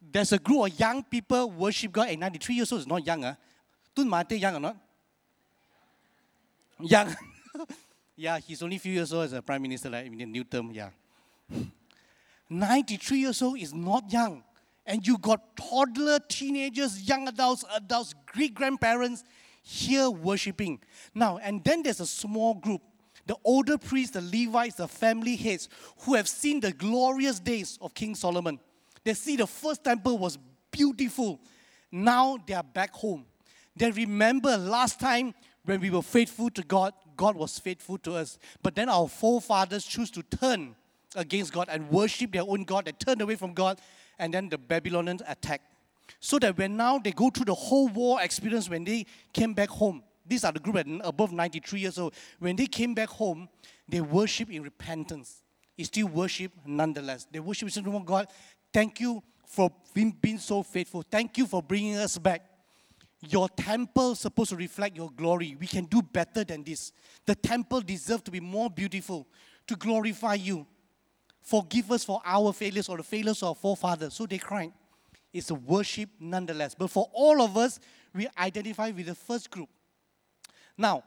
there's 0.02 0.32
a 0.32 0.40
group 0.40 0.66
of 0.66 0.80
young 0.80 1.04
people 1.04 1.52
worship 1.52 1.92
God 1.92 2.10
at 2.10 2.20
93 2.20 2.56
years 2.56 2.72
old. 2.72 2.82
It's 2.82 2.90
not 2.90 3.06
young. 3.06 3.24
Uh. 3.24 3.36
Tun 3.96 4.10
Mate 4.10 4.32
young 4.32 4.56
or 4.56 4.60
not? 4.60 4.78
Young. 6.80 7.16
Yeah, 8.22 8.38
he's 8.38 8.62
only 8.62 8.76
a 8.76 8.80
few 8.80 8.94
years 8.94 9.12
old 9.12 9.26
as 9.26 9.34
a 9.34 9.42
prime 9.42 9.64
minister, 9.64 9.90
like 9.90 10.06
in 10.06 10.16
the 10.16 10.26
new 10.28 10.44
term, 10.44 10.70
yeah. 10.70 10.90
93 12.48 13.18
years 13.18 13.42
old 13.42 13.58
is 13.58 13.74
not 13.74 14.14
young. 14.14 14.44
And 14.86 15.06
you 15.08 15.18
got 15.18 15.58
toddler, 15.58 16.20
teenagers, 16.30 17.02
young 17.02 17.28
adults, 17.28 17.66
adults, 17.76 18.14
great 18.28 18.54
grandparents 18.54 19.24
here 19.62 20.10
worshiping. 20.10 20.80
Now, 21.14 21.38
and 21.38 21.64
then 21.64 21.84
there's 21.84 22.00
a 22.00 22.08
small 22.08 22.56
group 22.56 22.82
the 23.28 23.36
older 23.44 23.78
priests, 23.78 24.14
the 24.14 24.22
Levites, 24.22 24.76
the 24.76 24.88
family 24.88 25.36
heads, 25.36 25.70
who 26.00 26.16
have 26.16 26.28
seen 26.28 26.60
the 26.60 26.72
glorious 26.72 27.40
days 27.40 27.78
of 27.80 27.94
King 27.94 28.16
Solomon. 28.16 28.60
They 29.04 29.14
see 29.14 29.36
the 29.36 29.48
first 29.48 29.84
temple 29.84 30.18
was 30.18 30.38
beautiful. 30.72 31.40
Now 31.92 32.38
they 32.46 32.54
are 32.54 32.64
back 32.64 32.94
home. 32.94 33.26
They 33.76 33.92
remember 33.92 34.58
last 34.58 35.00
time 35.00 35.34
when 35.66 35.80
we 35.80 35.90
were 35.90 36.02
faithful 36.02 36.50
to 36.52 36.64
God, 36.64 36.94
God 37.16 37.36
was 37.36 37.60
faithful 37.60 37.98
to 38.00 38.16
us. 38.16 38.38
But 38.64 38.76
then 38.76 38.90
our 38.90 39.08
forefathers 39.08 39.86
choose 39.86 40.10
to 40.12 40.24
turn 40.24 40.76
against 41.16 41.54
God 41.54 41.68
and 41.70 41.90
worship 41.90 42.32
their 42.32 42.44
own 42.44 42.64
God. 42.64 42.86
They 42.86 42.92
turned 42.94 43.22
away 43.22 43.36
from 43.36 43.54
God, 43.54 43.80
and 44.18 44.34
then 44.34 44.50
the 44.50 44.58
Babylonians 44.58 45.22
attacked. 45.28 45.68
So 46.20 46.40
that 46.40 46.58
when 46.58 46.78
now 46.78 47.00
they 47.00 47.12
go 47.12 47.30
through 47.30 47.46
the 47.46 47.54
whole 47.54 47.88
war 47.88 48.22
experience 48.22 48.70
when 48.70 48.84
they 48.84 49.06
came 49.34 49.54
back 49.54 49.70
home, 49.70 50.04
these 50.26 50.44
are 50.44 50.52
the 50.52 50.60
group 50.60 50.78
at 50.78 50.88
above 51.04 51.32
93 51.32 51.80
years 51.80 51.98
old. 51.98 52.14
When 52.40 52.56
they 52.56 52.68
came 52.68 52.94
back 52.94 53.10
home, 53.10 53.50
they 53.88 54.02
worship 54.02 54.50
in 54.50 54.64
repentance. 54.64 55.42
It's 55.78 55.88
still 55.88 56.08
worship 56.08 56.52
nonetheless. 56.66 57.28
They 57.32 57.40
worship 57.40 57.70
saying, 57.72 57.88
oh 57.88 58.00
God, 58.00 58.28
thank 58.72 59.00
you 59.00 59.22
for 59.46 59.72
being, 59.94 60.16
being 60.22 60.38
so 60.38 60.64
faithful. 60.64 61.04
Thank 61.10 61.38
you 61.38 61.46
for 61.46 61.62
bringing 61.62 61.98
us 61.98 62.18
back. 62.18 62.46
Your 63.28 63.50
temple 63.50 64.14
is 64.14 64.20
supposed 64.20 64.50
to 64.52 64.56
reflect 64.56 64.96
your 64.96 65.12
glory. 65.12 65.56
We 65.60 65.68
can 65.68 65.86
do 65.86 66.02
better 66.02 66.44
than 66.44 66.64
this. 66.64 66.92
The 67.26 67.36
temple 67.36 67.82
deserves 67.82 68.24
to 68.24 68.32
be 68.32 68.40
more 68.40 68.70
beautiful, 68.70 69.28
to 69.68 69.76
glorify 69.76 70.36
you. 70.36 70.66
Forgive 71.42 71.92
us 71.92 72.04
for 72.04 72.22
our 72.24 72.54
failures 72.54 72.88
or 72.88 72.98
the 72.98 73.04
failures 73.04 73.44
of 73.44 73.50
our 73.50 73.56
forefathers. 73.56 74.14
So 74.14 74.26
they 74.26 74.38
cried. 74.38 74.74
It's 75.34 75.50
a 75.50 75.56
worship 75.56 76.10
nonetheless. 76.20 76.76
But 76.76 76.90
for 76.90 77.10
all 77.14 77.42
of 77.42 77.58
us, 77.58 77.80
we 78.14 78.28
identify 78.38 78.92
with 78.92 79.06
the 79.06 79.16
first 79.16 79.50
group. 79.50 79.70
Now, 80.78 81.04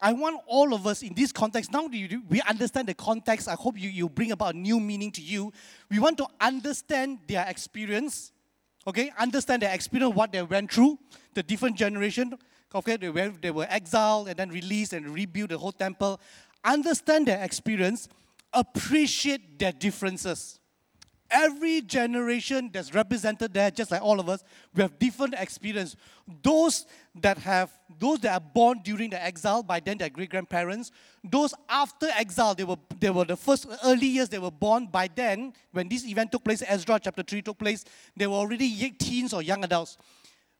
I 0.00 0.12
want 0.12 0.40
all 0.46 0.74
of 0.74 0.86
us 0.86 1.02
in 1.02 1.14
this 1.14 1.32
context, 1.32 1.72
now 1.72 1.86
we 1.86 2.42
understand 2.42 2.88
the 2.88 2.94
context, 2.94 3.48
I 3.48 3.54
hope 3.54 3.78
you, 3.78 3.88
you 3.88 4.08
bring 4.08 4.32
about 4.32 4.54
new 4.54 4.78
meaning 4.78 5.10
to 5.12 5.22
you. 5.22 5.52
We 5.90 5.98
want 5.98 6.18
to 6.18 6.26
understand 6.40 7.20
their 7.26 7.46
experience, 7.48 8.32
okay? 8.86 9.12
Understand 9.18 9.62
their 9.62 9.72
experience, 9.72 10.14
what 10.14 10.32
they 10.32 10.42
went 10.42 10.70
through, 10.70 10.98
the 11.32 11.42
different 11.42 11.76
generation, 11.76 12.34
okay? 12.74 12.96
They 12.96 13.08
were, 13.08 13.32
they 13.40 13.50
were 13.50 13.66
exiled 13.70 14.28
and 14.28 14.36
then 14.36 14.50
released 14.50 14.92
and 14.92 15.08
rebuilt 15.08 15.50
the 15.50 15.58
whole 15.58 15.72
temple. 15.72 16.20
Understand 16.62 17.28
their 17.28 17.42
experience, 17.42 18.08
appreciate 18.52 19.58
their 19.58 19.72
differences 19.72 20.58
every 21.30 21.80
generation 21.80 22.70
that's 22.72 22.94
represented 22.94 23.52
there, 23.52 23.70
just 23.70 23.90
like 23.90 24.02
all 24.02 24.20
of 24.20 24.28
us, 24.28 24.44
we 24.74 24.82
have 24.82 24.98
different 24.98 25.34
experience. 25.34 25.96
Those 26.42 26.86
that 27.20 27.38
have, 27.38 27.70
those 27.98 28.20
that 28.20 28.34
are 28.34 28.40
born 28.40 28.80
during 28.84 29.10
the 29.10 29.22
exile, 29.22 29.62
by 29.62 29.80
then 29.80 29.98
their 29.98 30.10
great 30.10 30.30
grandparents. 30.30 30.90
Those 31.22 31.54
after 31.68 32.08
exile, 32.16 32.54
they 32.54 32.64
were, 32.64 32.76
they 33.00 33.10
were 33.10 33.24
the 33.24 33.36
first 33.36 33.66
early 33.84 34.06
years 34.06 34.28
they 34.28 34.38
were 34.38 34.50
born. 34.50 34.86
By 34.86 35.08
then, 35.14 35.52
when 35.72 35.88
this 35.88 36.06
event 36.06 36.32
took 36.32 36.44
place, 36.44 36.62
Ezra 36.66 36.98
chapter 37.02 37.22
3 37.22 37.42
took 37.42 37.58
place, 37.58 37.84
they 38.16 38.26
were 38.26 38.34
already 38.34 38.90
teens 38.90 39.32
or 39.32 39.42
young 39.42 39.64
adults. 39.64 39.98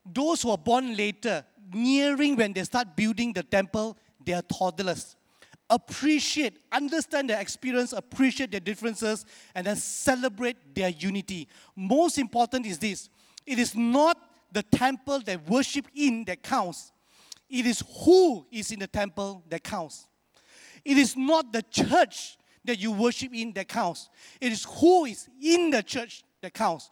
Those 0.04 0.42
who 0.42 0.50
are 0.50 0.58
born 0.58 0.96
later, 0.96 1.44
nearing 1.72 2.36
when 2.36 2.52
they 2.52 2.64
start 2.64 2.94
building 2.96 3.32
the 3.32 3.42
temple, 3.42 3.96
they 4.24 4.32
are 4.32 4.42
toddlers 4.42 5.16
appreciate, 5.70 6.58
understand 6.72 7.30
their 7.30 7.40
experience, 7.40 7.92
appreciate 7.92 8.50
their 8.50 8.60
differences, 8.60 9.24
and 9.54 9.66
then 9.66 9.76
celebrate 9.76 10.74
their 10.74 10.90
unity. 10.90 11.48
Most 11.74 12.18
important 12.18 12.66
is 12.66 12.78
this 12.78 13.08
it 13.46 13.58
is 13.58 13.74
not 13.74 14.18
the 14.52 14.62
temple 14.62 15.20
that 15.20 15.48
worship 15.48 15.86
in 15.94 16.24
that 16.26 16.42
counts, 16.42 16.92
it 17.48 17.66
is 17.66 17.82
who 18.04 18.46
is 18.50 18.70
in 18.70 18.80
the 18.80 18.86
temple 18.86 19.42
that 19.48 19.64
counts. 19.64 20.06
It 20.84 20.98
is 20.98 21.16
not 21.16 21.52
the 21.52 21.62
church 21.62 22.36
that 22.64 22.78
you 22.78 22.92
worship 22.92 23.34
in 23.34 23.52
that 23.52 23.68
counts, 23.68 24.08
it 24.40 24.52
is 24.52 24.64
who 24.64 25.06
is 25.06 25.28
in 25.42 25.70
the 25.70 25.82
church 25.82 26.24
that 26.40 26.54
counts. 26.54 26.90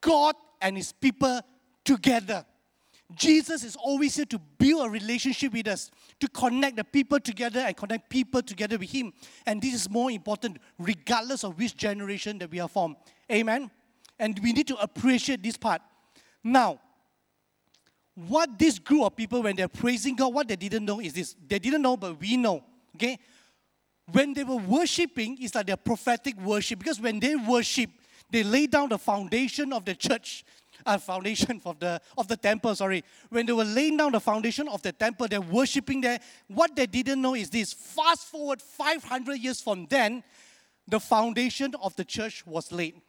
God 0.00 0.34
and 0.60 0.76
His 0.76 0.92
people 0.92 1.40
together. 1.84 2.44
Jesus 3.14 3.64
is 3.64 3.74
always 3.76 4.16
here 4.16 4.26
to 4.26 4.38
build 4.58 4.86
a 4.86 4.90
relationship 4.90 5.52
with 5.54 5.66
us, 5.66 5.90
to 6.20 6.28
connect 6.28 6.76
the 6.76 6.84
people 6.84 7.18
together 7.18 7.60
and 7.60 7.74
connect 7.76 8.10
people 8.10 8.42
together 8.42 8.76
with 8.76 8.90
Him. 8.90 9.12
And 9.46 9.62
this 9.62 9.74
is 9.74 9.88
more 9.88 10.10
important, 10.10 10.58
regardless 10.78 11.42
of 11.42 11.58
which 11.58 11.76
generation 11.76 12.38
that 12.38 12.50
we 12.50 12.60
are 12.60 12.68
from. 12.68 12.96
Amen? 13.32 13.70
And 14.18 14.38
we 14.42 14.52
need 14.52 14.68
to 14.68 14.76
appreciate 14.76 15.42
this 15.42 15.56
part. 15.56 15.80
Now, 16.44 16.80
what 18.14 18.58
this 18.58 18.78
group 18.78 19.04
of 19.04 19.16
people, 19.16 19.42
when 19.42 19.56
they're 19.56 19.68
praising 19.68 20.16
God, 20.16 20.34
what 20.34 20.48
they 20.48 20.56
didn't 20.56 20.84
know 20.84 21.00
is 21.00 21.12
this. 21.12 21.34
They 21.46 21.58
didn't 21.58 21.82
know, 21.82 21.96
but 21.96 22.20
we 22.20 22.36
know. 22.36 22.64
Okay? 22.96 23.18
When 24.10 24.34
they 24.34 24.44
were 24.44 24.56
worshiping, 24.56 25.38
it's 25.40 25.54
like 25.54 25.66
their 25.66 25.76
prophetic 25.76 26.38
worship. 26.40 26.80
Because 26.80 27.00
when 27.00 27.20
they 27.20 27.36
worship, 27.36 27.90
they 28.30 28.42
lay 28.42 28.66
down 28.66 28.88
the 28.88 28.98
foundation 28.98 29.72
of 29.72 29.84
the 29.84 29.94
church 29.94 30.44
uh, 30.86 30.98
foundation 30.98 31.60
of 31.64 31.78
the, 31.78 32.00
of 32.16 32.28
the 32.28 32.36
temple, 32.36 32.74
sorry. 32.74 33.04
When 33.28 33.46
they 33.46 33.52
were 33.52 33.64
laying 33.64 33.96
down 33.96 34.12
the 34.12 34.20
foundation 34.20 34.68
of 34.68 34.82
the 34.82 34.92
temple, 34.92 35.28
they're 35.28 35.40
worshiping 35.40 36.00
there. 36.00 36.20
What 36.48 36.74
they 36.74 36.86
didn't 36.86 37.20
know 37.20 37.34
is 37.34 37.50
this 37.50 37.72
fast 37.72 38.28
forward 38.28 38.62
500 38.62 39.34
years 39.34 39.60
from 39.60 39.86
then, 39.86 40.22
the 40.86 41.00
foundation 41.00 41.74
of 41.82 41.94
the 41.96 42.04
church 42.04 42.46
was 42.46 42.72
laid. 42.72 43.00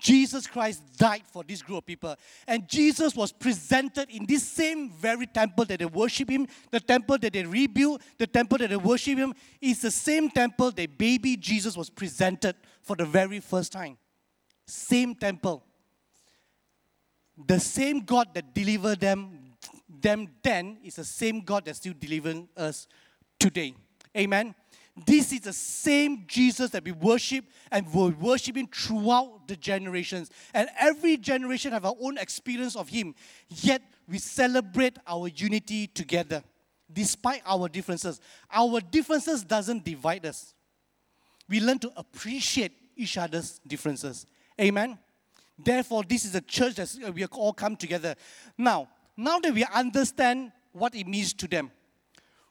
Jesus 0.00 0.46
Christ 0.46 0.82
died 0.96 1.24
for 1.30 1.44
this 1.44 1.60
group 1.60 1.78
of 1.78 1.86
people. 1.86 2.16
And 2.46 2.66
Jesus 2.66 3.14
was 3.14 3.32
presented 3.32 4.08
in 4.08 4.24
this 4.24 4.42
same 4.42 4.90
very 4.90 5.26
temple 5.26 5.66
that 5.66 5.78
they 5.78 5.84
worship 5.84 6.30
Him, 6.30 6.46
the 6.70 6.80
temple 6.80 7.18
that 7.18 7.32
they 7.32 7.44
rebuilt, 7.44 8.00
the 8.18 8.26
temple 8.26 8.58
that 8.58 8.70
they 8.70 8.76
worship 8.76 9.18
Him, 9.18 9.34
is 9.60 9.82
the 9.82 9.90
same 9.90 10.30
temple 10.30 10.70
that 10.70 10.96
baby 10.96 11.36
Jesus 11.36 11.76
was 11.76 11.90
presented 11.90 12.56
for 12.82 12.96
the 12.96 13.04
very 13.04 13.40
first 13.40 13.72
time. 13.72 13.98
Same 14.66 15.14
temple 15.14 15.62
the 17.46 17.58
same 17.58 18.00
God 18.00 18.28
that 18.34 18.54
delivered 18.54 19.00
them, 19.00 19.52
them 20.00 20.28
then 20.42 20.78
is 20.84 20.96
the 20.96 21.04
same 21.04 21.40
God 21.40 21.64
that's 21.64 21.78
still 21.78 21.94
delivering 21.98 22.48
us 22.56 22.86
today. 23.38 23.74
Amen. 24.16 24.54
This 25.06 25.32
is 25.32 25.40
the 25.40 25.52
same 25.52 26.24
Jesus 26.28 26.70
that 26.70 26.84
we 26.84 26.92
worship 26.92 27.44
and 27.72 27.92
we're 27.92 28.10
worshiping 28.10 28.68
throughout 28.68 29.48
the 29.48 29.56
generations. 29.56 30.30
And 30.52 30.68
every 30.78 31.16
generation 31.16 31.72
have 31.72 31.84
our 31.84 31.96
own 32.00 32.16
experience 32.16 32.76
of 32.76 32.88
Him. 32.88 33.14
Yet 33.48 33.82
we 34.08 34.18
celebrate 34.18 34.96
our 35.06 35.26
unity 35.26 35.88
together, 35.88 36.44
despite 36.92 37.42
our 37.44 37.68
differences. 37.68 38.20
Our 38.52 38.80
differences 38.80 39.42
doesn't 39.42 39.84
divide 39.84 40.26
us. 40.26 40.54
We 41.48 41.60
learn 41.60 41.80
to 41.80 41.92
appreciate 41.96 42.72
each 42.96 43.18
other's 43.18 43.60
differences. 43.66 44.26
Amen. 44.60 44.96
Therefore, 45.58 46.02
this 46.02 46.24
is 46.24 46.34
a 46.34 46.40
church 46.40 46.76
that 46.76 47.14
we 47.14 47.24
all 47.26 47.52
come 47.52 47.76
together. 47.76 48.14
Now, 48.58 48.88
now 49.16 49.38
that 49.38 49.54
we 49.54 49.64
understand 49.64 50.52
what 50.72 50.94
it 50.94 51.06
means 51.06 51.32
to 51.34 51.46
them, 51.46 51.70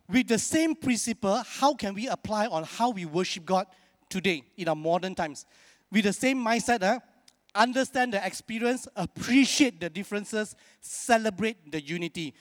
with 0.10 0.28
the 0.28 0.40
same 0.40 0.76
principle, 0.76 1.44
how 1.46 1.74
can 1.74 1.94
we 1.94 2.08
apply 2.08 2.48
on 2.48 2.64
how 2.64 2.90
we 2.90 3.06
worship 3.06 3.46
God 3.46 3.68
today 4.10 4.44
in 4.58 4.68
our 4.68 4.76
modern 4.76 5.16
times? 5.16 5.46
With 5.92 6.06
the 6.06 6.14
same 6.14 6.44
mindset, 6.44 6.82
huh? 6.82 7.00
understand 7.56 8.14
the 8.14 8.26
experience, 8.26 8.88
appreciate 8.96 9.80
the 9.80 9.90
differences, 9.90 10.56
celebrate 10.82 11.72
the 11.72 11.82
unity. 11.82 12.34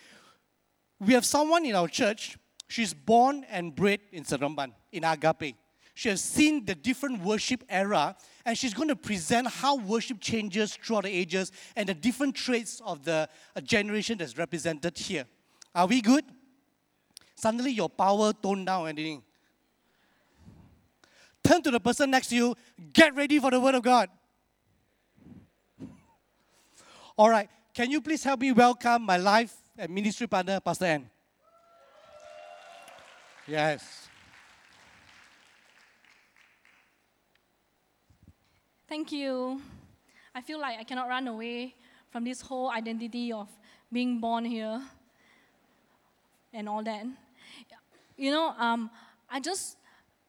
We 0.99 1.15
have 1.15 1.25
someone 1.25 1.65
in 1.65 1.75
our 1.75 1.89
church, 1.89 2.39
she's 2.69 2.95
born 2.95 3.45
and 3.51 3.75
bred 3.75 4.01
in 4.13 4.25
Seremban, 4.25 4.73
in 4.91 5.05
Agape. 5.05 5.57
She 5.95 6.09
has 6.09 6.23
seen 6.23 6.65
the 6.65 6.75
different 6.75 7.23
worship 7.23 7.65
era, 7.69 8.17
and 8.47 8.57
she's 8.57 8.73
going 8.73 8.89
to 8.89 8.97
present 8.97 9.47
how 9.47 9.77
worship 9.77 10.21
changes 10.21 10.75
throughout 10.75 11.05
the 11.05 11.11
ages 11.11 11.53
and 11.77 11.89
the 11.89 11.95
different 11.95 12.35
traits 12.35 12.81
of 12.85 13.05
the 13.05 13.29
uh, 13.55 13.61
generation 13.61 14.19
that's 14.19 14.39
represented 14.39 14.97
here. 14.97 15.27
Are 15.75 15.87
we 15.87 16.01
good? 16.01 16.25
Suddenly 17.35 17.73
your 17.73 17.91
power 17.91 18.33
toned 18.33 18.67
down 18.67 18.89
anything. 18.89 19.23
Turn 21.45 21.61
to 21.63 21.71
the 21.71 21.81
person 21.81 22.11
next 22.11 22.29
to 22.29 22.37
you, 22.37 22.55
get 22.93 23.15
ready 23.15 23.39
for 23.39 23.51
the 23.51 23.61
word 23.61 23.75
of 23.75 23.83
God. 23.83 24.09
All 27.19 27.29
right, 27.29 27.51
can 27.75 27.91
you 27.91 28.01
please 28.01 28.25
help 28.25 28.41
me 28.41 28.53
welcome 28.53 29.03
my 29.03 29.17
life 29.17 29.55
and 29.77 29.93
ministry 29.93 30.27
partner, 30.27 30.61
Pastor 30.61 30.87
Ann? 30.87 31.11
Yes. 33.47 34.02
Thank 38.93 39.11
you. 39.11 39.59
I 40.35 40.43
feel 40.43 40.61
like 40.61 40.79
I 40.79 40.85
cannot 40.85 41.09
run 41.09 41.27
away 41.27 41.75
from 42.11 42.25
this 42.25 42.43
whole 42.43 42.71
identity 42.71 43.33
of 43.33 43.49
being 43.91 44.21
born 44.21 44.45
here. 44.45 44.83
and 46.53 46.69
all 46.69 46.83
that. 46.83 47.07
You 48.19 48.31
know, 48.33 48.55
um, 48.59 48.91
I 49.31 49.41
just 49.41 49.79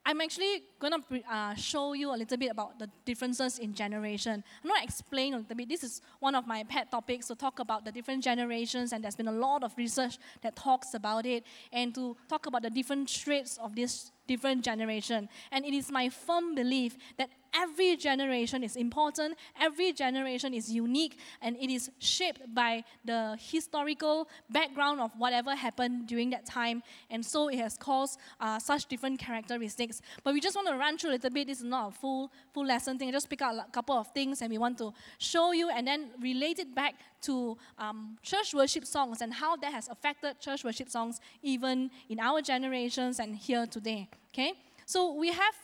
I'm 0.06 0.22
actually 0.22 0.64
going 0.80 0.94
to 0.94 1.34
uh, 1.34 1.56
show 1.56 1.92
you 1.92 2.16
a 2.16 2.18
little 2.18 2.38
bit 2.38 2.52
about 2.52 2.80
the 2.80 2.90
differences 3.04 3.60
in 3.60 3.74
generation. 3.74 4.44
I'm 4.64 4.70
to 4.70 4.84
explain 4.84 5.34
a 5.34 5.38
little 5.40 5.56
bit. 5.58 5.68
This 5.68 5.84
is 5.84 6.02
one 6.22 6.34
of 6.34 6.48
my 6.48 6.64
pet 6.64 6.90
topics 6.90 7.28
to 7.28 7.36
talk 7.36 7.60
about 7.60 7.84
the 7.84 7.92
different 7.92 8.24
generations, 8.24 8.94
and 8.94 9.04
there's 9.04 9.18
been 9.18 9.28
a 9.28 9.40
lot 9.48 9.64
of 9.64 9.74
research 9.78 10.18
that 10.42 10.56
talks 10.56 10.94
about 10.94 11.26
it, 11.26 11.44
and 11.74 11.94
to 11.96 12.16
talk 12.30 12.46
about 12.46 12.64
the 12.64 12.70
different 12.70 13.10
traits 13.10 13.58
of 13.62 13.76
this 13.76 14.12
different 14.26 14.64
generation. 14.64 15.28
And 15.52 15.66
it 15.66 15.74
is 15.74 15.92
my 15.92 16.08
firm 16.08 16.56
belief 16.56 16.98
that 17.18 17.30
every 17.54 17.96
generation 17.96 18.64
is 18.64 18.76
important, 18.76 19.38
every 19.60 19.94
generation 19.94 20.54
is 20.54 20.72
unique, 20.72 21.18
and 21.42 21.56
it 21.58 21.70
is 21.70 21.90
shaped 22.00 22.42
by 22.54 22.84
the 23.06 23.38
historical 23.40 24.28
background 24.50 25.00
of 25.00 25.12
whatever 25.18 25.56
happened 25.56 26.08
during 26.08 26.30
that 26.32 26.46
time. 26.46 26.84
And 27.10 27.26
so 27.26 27.50
it 27.50 27.60
has 27.60 27.78
caused 27.78 28.20
uh, 28.40 28.60
such 28.60 28.88
different 28.88 29.20
characteristics. 29.20 30.02
But 30.24 30.34
we 30.34 30.40
just 30.40 30.56
want 30.56 30.68
to 30.68 30.76
run 30.76 30.98
through 30.98 31.12
a 31.12 31.14
little 31.14 31.30
bit. 31.30 31.48
This 31.48 31.60
is 31.60 31.66
not 31.66 31.90
a 31.90 31.92
full, 31.92 32.32
full 32.54 32.66
lesson 32.66 32.98
thing. 32.98 33.10
I 33.10 33.12
just 33.12 33.30
pick 33.30 33.42
out 33.42 33.56
a 33.56 33.72
couple 33.72 33.96
of 33.96 34.08
things 34.14 34.42
and 34.42 34.52
we 34.52 34.58
want 34.58 34.78
to 34.80 34.94
show 35.18 35.52
you 35.52 35.70
and 35.70 35.88
then 35.88 36.10
relate 36.22 36.60
it 36.60 36.74
back 36.74 36.96
to 37.24 37.58
um, 37.78 38.18
church 38.22 38.54
worship 38.54 38.86
songs 38.86 39.22
and 39.22 39.34
how 39.34 39.56
that 39.58 39.72
has 39.72 39.88
affected 39.88 40.40
church 40.40 40.64
worship 40.64 40.90
songs 40.90 41.22
even 41.42 41.90
in 42.10 42.20
our 42.20 42.42
generations 42.42 43.20
and 43.20 43.36
here 43.36 43.66
today. 43.66 44.10
Okay? 44.34 44.54
So 44.86 45.14
we 45.14 45.30
have 45.30 45.56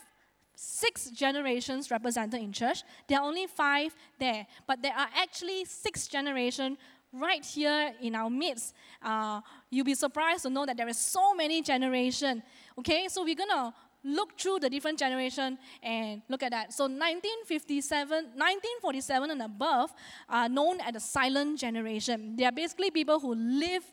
six 0.59 1.09
generations 1.09 1.89
represented 1.89 2.41
in 2.41 2.51
church. 2.51 2.83
There 3.07 3.17
are 3.17 3.25
only 3.25 3.47
five 3.47 3.95
there, 4.19 4.45
but 4.67 4.81
there 4.81 4.93
are 4.93 5.07
actually 5.15 5.63
six 5.63 6.07
generations 6.07 6.77
right 7.13 7.43
here 7.45 7.93
in 8.01 8.13
our 8.13 8.29
midst. 8.29 8.75
Uh, 9.01 9.39
you'll 9.69 9.85
be 9.85 9.95
surprised 9.95 10.43
to 10.43 10.49
know 10.49 10.65
that 10.65 10.75
there 10.75 10.87
are 10.87 10.93
so 10.93 11.33
many 11.33 11.61
generations. 11.61 12.43
Okay, 12.77 13.07
so 13.07 13.23
we're 13.23 13.35
gonna 13.35 13.73
look 14.03 14.37
through 14.37 14.59
the 14.59 14.69
different 14.69 14.99
generation 14.99 15.57
and 15.81 16.21
look 16.27 16.43
at 16.43 16.51
that. 16.51 16.73
So 16.73 16.83
1957, 16.83 18.09
1947 18.09 19.31
and 19.31 19.41
above 19.41 19.93
are 20.27 20.49
known 20.49 20.81
as 20.81 20.93
the 20.93 20.99
silent 20.99 21.57
generation. 21.59 22.35
They 22.35 22.43
are 22.43 22.51
basically 22.51 22.91
people 22.91 23.19
who 23.19 23.33
live 23.33 23.83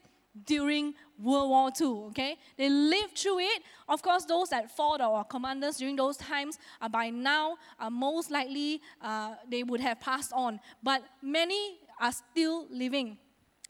during 0.45 0.95
World 1.19 1.51
War 1.51 1.71
II. 1.81 2.09
Okay, 2.11 2.37
they 2.57 2.69
lived 2.69 3.17
through 3.17 3.41
it. 3.41 3.63
Of 3.89 4.03
course, 4.03 4.25
those 4.25 4.51
that 4.51 4.71
fought 4.77 5.01
or 5.01 5.25
commanders 5.25 5.79
during 5.79 5.97
those 5.97 6.17
times, 6.17 6.59
uh, 6.81 6.89
by 6.89 7.11
now, 7.11 7.57
uh, 7.79 7.91
most 7.91 8.31
likely 8.31 8.81
uh, 9.01 9.35
they 9.49 9.63
would 9.63 9.81
have 9.81 10.01
passed 10.01 10.33
on. 10.33 10.61
But 10.83 11.03
many 11.23 11.79
are 12.01 12.13
still 12.13 12.67
living. 12.71 13.19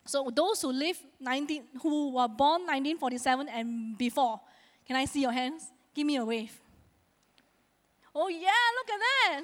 So 0.06 0.30
those 0.34 0.62
who 0.62 0.72
live 0.72 0.98
19, 1.20 1.64
who 1.82 2.12
were 2.12 2.28
born 2.28 2.62
1947 2.62 3.48
and 3.48 3.98
before, 3.98 4.40
can 4.86 4.96
I 4.96 5.04
see 5.04 5.22
your 5.22 5.32
hands? 5.32 5.70
Give 5.94 6.06
me 6.06 6.16
a 6.16 6.24
wave. 6.24 6.58
Oh 8.14 8.28
yeah, 8.28 8.64
look 8.78 8.90
at 8.90 9.00
that. 9.00 9.42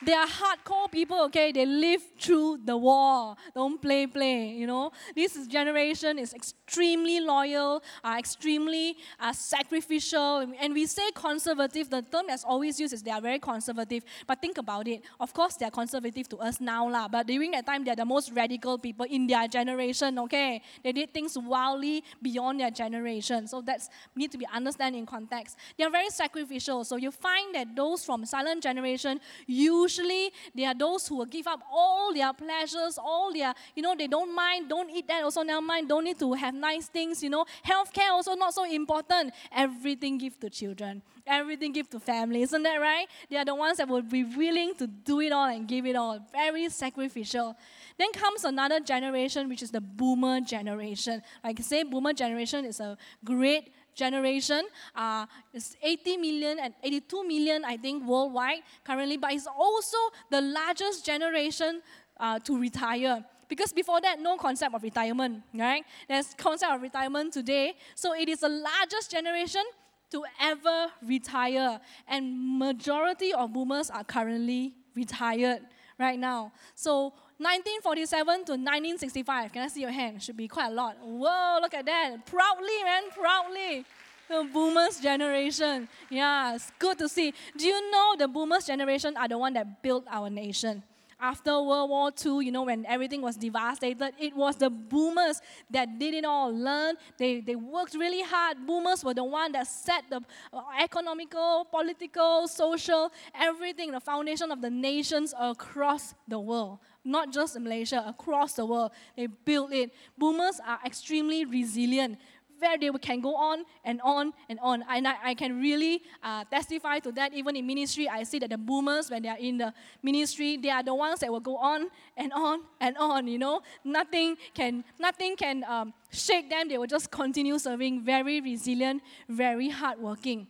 They 0.00 0.12
are 0.12 0.26
hardcore 0.26 0.90
people, 0.90 1.20
okay? 1.24 1.50
They 1.50 1.66
live 1.66 2.02
through 2.20 2.60
the 2.64 2.76
war. 2.76 3.34
Don't 3.54 3.82
play, 3.82 4.06
play, 4.06 4.50
you 4.50 4.66
know? 4.66 4.92
This 5.14 5.46
generation 5.48 6.18
is 6.18 6.32
extremely 6.32 7.18
loyal, 7.18 7.82
uh, 8.04 8.14
extremely 8.16 8.96
uh, 9.18 9.32
sacrificial. 9.32 10.46
And 10.60 10.72
we 10.72 10.86
say 10.86 11.10
conservative, 11.14 11.90
the 11.90 12.02
term 12.02 12.26
that's 12.28 12.44
always 12.44 12.78
used 12.78 12.92
is 12.92 13.02
they 13.02 13.10
are 13.10 13.20
very 13.20 13.40
conservative. 13.40 14.04
But 14.26 14.40
think 14.40 14.58
about 14.58 14.86
it. 14.86 15.02
Of 15.18 15.34
course, 15.34 15.56
they 15.56 15.66
are 15.66 15.70
conservative 15.70 16.28
to 16.28 16.36
us 16.38 16.60
now, 16.60 16.88
lah. 16.88 17.08
but 17.08 17.26
during 17.26 17.50
that 17.52 17.66
time, 17.66 17.82
they 17.82 17.90
are 17.90 17.96
the 17.96 18.04
most 18.04 18.30
radical 18.32 18.78
people 18.78 19.06
in 19.10 19.26
their 19.26 19.48
generation, 19.48 20.18
okay? 20.20 20.62
They 20.84 20.92
did 20.92 21.12
things 21.12 21.36
wildly 21.36 22.04
beyond 22.22 22.60
their 22.60 22.70
generation. 22.70 23.48
So 23.48 23.62
that's 23.62 23.88
need 24.14 24.30
to 24.30 24.38
be 24.38 24.46
understood 24.46 24.94
in 24.94 25.06
context. 25.06 25.56
They 25.76 25.84
are 25.84 25.90
very 25.90 26.10
sacrificial. 26.10 26.84
So 26.84 26.96
you 26.96 27.10
find 27.10 27.54
that 27.54 27.74
those 27.74 28.04
from 28.04 28.24
silent 28.24 28.62
generation 28.62 29.20
use 29.46 29.87
usually 29.88 30.30
they 30.54 30.64
are 30.64 30.74
those 30.74 31.08
who 31.08 31.16
will 31.16 31.32
give 31.36 31.46
up 31.46 31.60
all 31.72 32.12
their 32.12 32.32
pleasures, 32.32 32.98
all 32.98 33.32
their, 33.32 33.54
you 33.74 33.82
know, 33.82 33.94
they 33.96 34.06
don't 34.06 34.34
mind, 34.34 34.68
don't 34.68 34.90
eat 34.90 35.08
that 35.08 35.24
also 35.24 35.42
never 35.42 35.62
mind, 35.62 35.88
don't 35.88 36.04
need 36.04 36.18
to 36.18 36.32
have 36.34 36.54
nice 36.54 36.86
things, 36.88 37.22
you 37.22 37.30
know. 37.30 37.44
Healthcare 37.64 38.10
also 38.10 38.34
not 38.34 38.52
so 38.52 38.64
important. 38.64 39.32
Everything 39.50 40.18
give 40.18 40.38
to 40.40 40.50
children. 40.50 41.02
Everything 41.26 41.72
give 41.72 41.88
to 41.90 42.00
family. 42.00 42.42
Isn't 42.42 42.62
that 42.62 42.76
right? 42.76 43.06
They 43.30 43.36
are 43.36 43.44
the 43.44 43.54
ones 43.54 43.78
that 43.78 43.88
will 43.88 44.02
be 44.02 44.24
willing 44.24 44.74
to 44.76 44.86
do 44.86 45.20
it 45.20 45.32
all 45.32 45.48
and 45.48 45.66
give 45.66 45.86
it 45.86 45.96
all. 45.96 46.20
Very 46.32 46.68
sacrificial. 46.68 47.56
Then 47.98 48.12
comes 48.12 48.44
another 48.44 48.80
generation, 48.80 49.48
which 49.48 49.62
is 49.62 49.70
the 49.70 49.80
boomer 49.80 50.40
generation. 50.40 51.22
Like 51.42 51.60
I 51.60 51.62
say, 51.62 51.82
boomer 51.82 52.12
generation 52.12 52.64
is 52.64 52.80
a 52.80 52.96
great 53.24 53.72
generation. 53.98 54.62
Uh, 54.94 55.26
it's 55.52 55.76
80 55.82 56.16
million 56.16 56.58
and 56.60 56.72
82 56.82 57.26
million, 57.26 57.64
I 57.64 57.76
think, 57.76 58.06
worldwide 58.06 58.60
currently, 58.84 59.16
but 59.18 59.32
it's 59.32 59.46
also 59.46 59.98
the 60.30 60.40
largest 60.40 61.04
generation 61.04 61.82
uh, 62.18 62.38
to 62.38 62.58
retire. 62.58 63.24
Because 63.48 63.72
before 63.72 64.00
that, 64.02 64.20
no 64.20 64.36
concept 64.36 64.74
of 64.74 64.82
retirement, 64.82 65.42
right? 65.54 65.84
There's 66.08 66.34
concept 66.34 66.72
of 66.72 66.82
retirement 66.82 67.32
today. 67.32 67.74
So 67.94 68.14
it 68.14 68.28
is 68.28 68.40
the 68.40 68.48
largest 68.48 69.10
generation 69.10 69.64
to 70.10 70.22
ever 70.40 70.86
retire. 71.02 71.80
And 72.06 72.58
majority 72.58 73.32
of 73.32 73.52
boomers 73.52 73.90
are 73.90 74.04
currently 74.04 74.74
retired 74.94 75.62
right 75.98 76.18
now. 76.18 76.52
So 76.74 77.14
1947 77.38 78.44
to 78.46 78.52
1965. 78.52 79.52
Can 79.52 79.62
I 79.62 79.68
see 79.68 79.80
your 79.80 79.92
hand? 79.92 80.20
Should 80.22 80.36
be 80.36 80.48
quite 80.48 80.72
a 80.72 80.74
lot. 80.74 80.96
Whoa, 81.00 81.58
look 81.62 81.72
at 81.72 81.86
that. 81.86 82.26
Proudly, 82.26 82.82
man, 82.84 83.04
proudly. 83.14 83.84
The 84.28 84.46
boomers 84.52 84.98
generation. 85.00 85.88
It's 86.10 86.72
good 86.78 86.98
to 86.98 87.08
see. 87.08 87.32
Do 87.56 87.64
you 87.64 87.90
know 87.90 88.16
the 88.18 88.28
boomers 88.28 88.66
generation 88.66 89.16
are 89.16 89.28
the 89.28 89.38
one 89.38 89.54
that 89.54 89.82
built 89.82 90.04
our 90.10 90.28
nation? 90.28 90.82
After 91.20 91.60
World 91.60 91.90
War 91.90 92.12
II, 92.24 92.44
you 92.44 92.52
know, 92.52 92.62
when 92.62 92.86
everything 92.86 93.20
was 93.22 93.36
devastated, 93.36 94.12
it 94.18 94.36
was 94.36 94.56
the 94.56 94.70
boomers 94.70 95.40
that 95.70 95.98
did 95.98 96.14
it 96.14 96.24
all. 96.24 96.54
Learn, 96.54 96.94
they, 97.18 97.40
they 97.40 97.56
worked 97.56 97.94
really 97.94 98.22
hard. 98.22 98.58
Boomers 98.66 99.04
were 99.04 99.14
the 99.14 99.24
one 99.24 99.52
that 99.52 99.66
set 99.66 100.04
the 100.08 100.22
uh, 100.52 100.60
economical, 100.80 101.66
political, 101.70 102.46
social, 102.46 103.10
everything, 103.34 103.90
the 103.90 104.00
foundation 104.00 104.52
of 104.52 104.60
the 104.60 104.70
nations 104.70 105.34
across 105.38 106.14
the 106.28 106.38
world 106.38 106.78
not 107.04 107.32
just 107.32 107.56
in 107.56 107.64
Malaysia, 107.64 108.04
across 108.06 108.52
the 108.52 108.66
world. 108.66 108.90
They 109.16 109.26
built 109.26 109.72
it. 109.72 109.92
Boomers 110.18 110.60
are 110.64 110.78
extremely 110.84 111.44
resilient. 111.46 112.18
Where 112.58 112.76
they 112.78 112.90
can 112.98 113.20
go 113.20 113.34
on 113.36 113.64
and 113.84 114.00
on 114.02 114.32
and 114.48 114.58
on. 114.60 114.84
And 114.88 115.06
I, 115.06 115.14
I 115.24 115.34
can 115.34 115.60
really 115.60 116.02
uh, 116.22 116.44
testify 116.44 116.98
to 117.00 117.12
that. 117.12 117.32
Even 117.34 117.56
in 117.56 117.66
ministry, 117.66 118.08
I 118.08 118.22
see 118.24 118.38
that 118.40 118.50
the 118.50 118.58
boomers, 118.58 119.10
when 119.10 119.22
they 119.22 119.28
are 119.28 119.38
in 119.38 119.58
the 119.58 119.72
ministry, 120.02 120.56
they 120.56 120.70
are 120.70 120.82
the 120.82 120.94
ones 120.94 121.20
that 121.20 121.30
will 121.30 121.40
go 121.40 121.56
on 121.56 121.88
and 122.16 122.32
on 122.32 122.60
and 122.80 122.96
on. 122.98 123.28
You 123.28 123.38
know, 123.38 123.62
nothing 123.84 124.36
can 124.54 124.84
nothing 124.98 125.36
can 125.36 125.64
um, 125.64 125.94
shake 126.10 126.50
them. 126.50 126.68
They 126.68 126.78
will 126.78 126.86
just 126.86 127.10
continue 127.10 127.58
serving. 127.58 128.04
Very 128.04 128.40
resilient, 128.40 129.02
very 129.28 129.68
hardworking. 129.68 130.48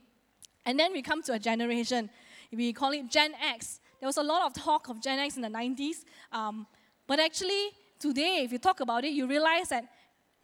And 0.65 0.79
then 0.79 0.93
we 0.93 1.03
come 1.03 1.23
to 1.23 1.33
a 1.33 1.39
generation. 1.39 2.11
We 2.53 2.73
call 2.73 2.93
it 2.93 3.11
Gen 3.11 3.33
X. 3.43 3.81
There 4.01 4.07
was 4.07 4.17
a 4.17 4.23
lot 4.23 4.47
of 4.47 4.55
talk 4.55 4.89
of 4.89 5.01
Gen 5.03 5.19
X 5.19 5.37
in 5.37 5.43
the 5.43 5.49
90s. 5.49 6.05
Um, 6.33 6.67
but 7.07 7.19
actually, 7.19 7.71
today, 7.99 8.43
if 8.45 8.53
you 8.53 8.59
talk 8.59 8.81
about 8.81 9.05
it, 9.05 9.13
you 9.13 9.27
realize 9.27 9.71
that 9.71 9.85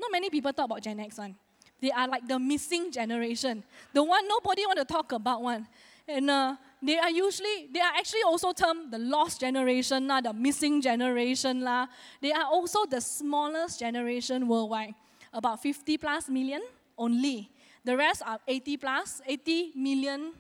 not 0.01 0.11
many 0.11 0.31
people 0.31 0.53
talk 0.53 0.67
about 0.67 0.83
Gen 0.83 0.99
X 0.99 1.19
one. 1.19 1.37
They 1.85 1.91
are 1.91 2.09
like 2.09 2.27
the 2.27 2.39
missing 2.39 2.91
generation, 2.91 3.63
the 3.93 4.03
one 4.03 4.27
nobody 4.27 4.65
want 4.65 4.79
to 4.79 4.87
talk 4.87 5.13
about 5.13 5.43
one. 5.43 5.69
And 6.09 6.31
uh, 6.31 6.57
they 6.83 6.97
are 6.97 7.11
usually, 7.11 7.69
they 7.71 7.81
are 7.81 7.93
actually 7.95 8.23
also 8.25 8.53
termed 8.53 8.91
the 8.91 8.97
lost 8.97 9.41
generation, 9.41 10.09
lah, 10.09 10.23
the 10.23 10.33
missing 10.33 10.81
generation. 10.81 11.61
lah. 11.61 11.89
They 12.23 12.33
are 12.33 12.47
also 12.47 12.87
the 12.87 13.03
smallest 13.03 13.81
generation 13.81 14.49
worldwide, 14.49 14.95
about 15.31 15.61
50 15.61 15.99
plus 15.99 16.31
million 16.31 16.63
only. 16.97 17.51
The 17.85 17.99
rest 17.99 18.23
are 18.25 18.41
80 18.49 18.79
plus, 18.79 19.21
80 19.27 19.73
million 19.77 20.33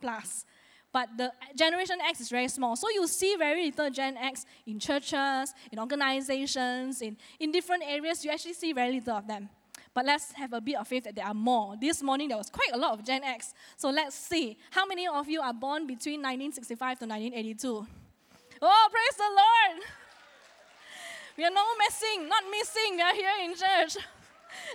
plus. 0.00 0.44
But 0.92 1.10
the 1.16 1.32
Generation 1.54 1.98
X 2.02 2.18
is 2.18 2.30
very 2.30 2.48
small. 2.48 2.74
So 2.74 2.90
you 2.90 3.06
see 3.06 3.36
very 3.38 3.66
little 3.66 3.90
Gen 3.90 4.16
X 4.16 4.44
in 4.66 4.80
churches, 4.80 5.54
in 5.70 5.78
organizations, 5.78 7.00
in, 7.00 7.16
in 7.38 7.52
different 7.52 7.84
areas. 7.86 8.24
You 8.24 8.32
actually 8.32 8.54
see 8.54 8.72
very 8.72 8.94
little 8.94 9.14
of 9.14 9.28
them. 9.28 9.50
But 9.92 10.06
let's 10.06 10.32
have 10.32 10.52
a 10.52 10.60
bit 10.60 10.76
of 10.76 10.86
faith 10.86 11.04
that 11.04 11.16
there 11.16 11.26
are 11.26 11.34
more. 11.34 11.74
This 11.80 12.02
morning 12.02 12.28
there 12.28 12.38
was 12.38 12.48
quite 12.48 12.70
a 12.72 12.76
lot 12.78 12.98
of 12.98 13.04
Gen 13.04 13.24
X. 13.24 13.54
So 13.76 13.90
let's 13.90 14.14
see. 14.14 14.56
How 14.70 14.86
many 14.86 15.06
of 15.06 15.28
you 15.28 15.40
are 15.40 15.52
born 15.52 15.86
between 15.86 16.20
1965 16.20 17.00
to 17.00 17.06
1982? 17.06 17.86
Oh, 18.62 18.88
praise 18.90 19.16
the 19.16 19.24
Lord! 19.24 19.82
We 21.36 21.44
are 21.44 21.50
not 21.50 21.66
missing, 21.78 22.28
not 22.28 22.42
missing. 22.50 22.96
We 22.96 23.02
are 23.02 23.14
here 23.14 23.30
in 23.44 23.54
church. 23.54 24.04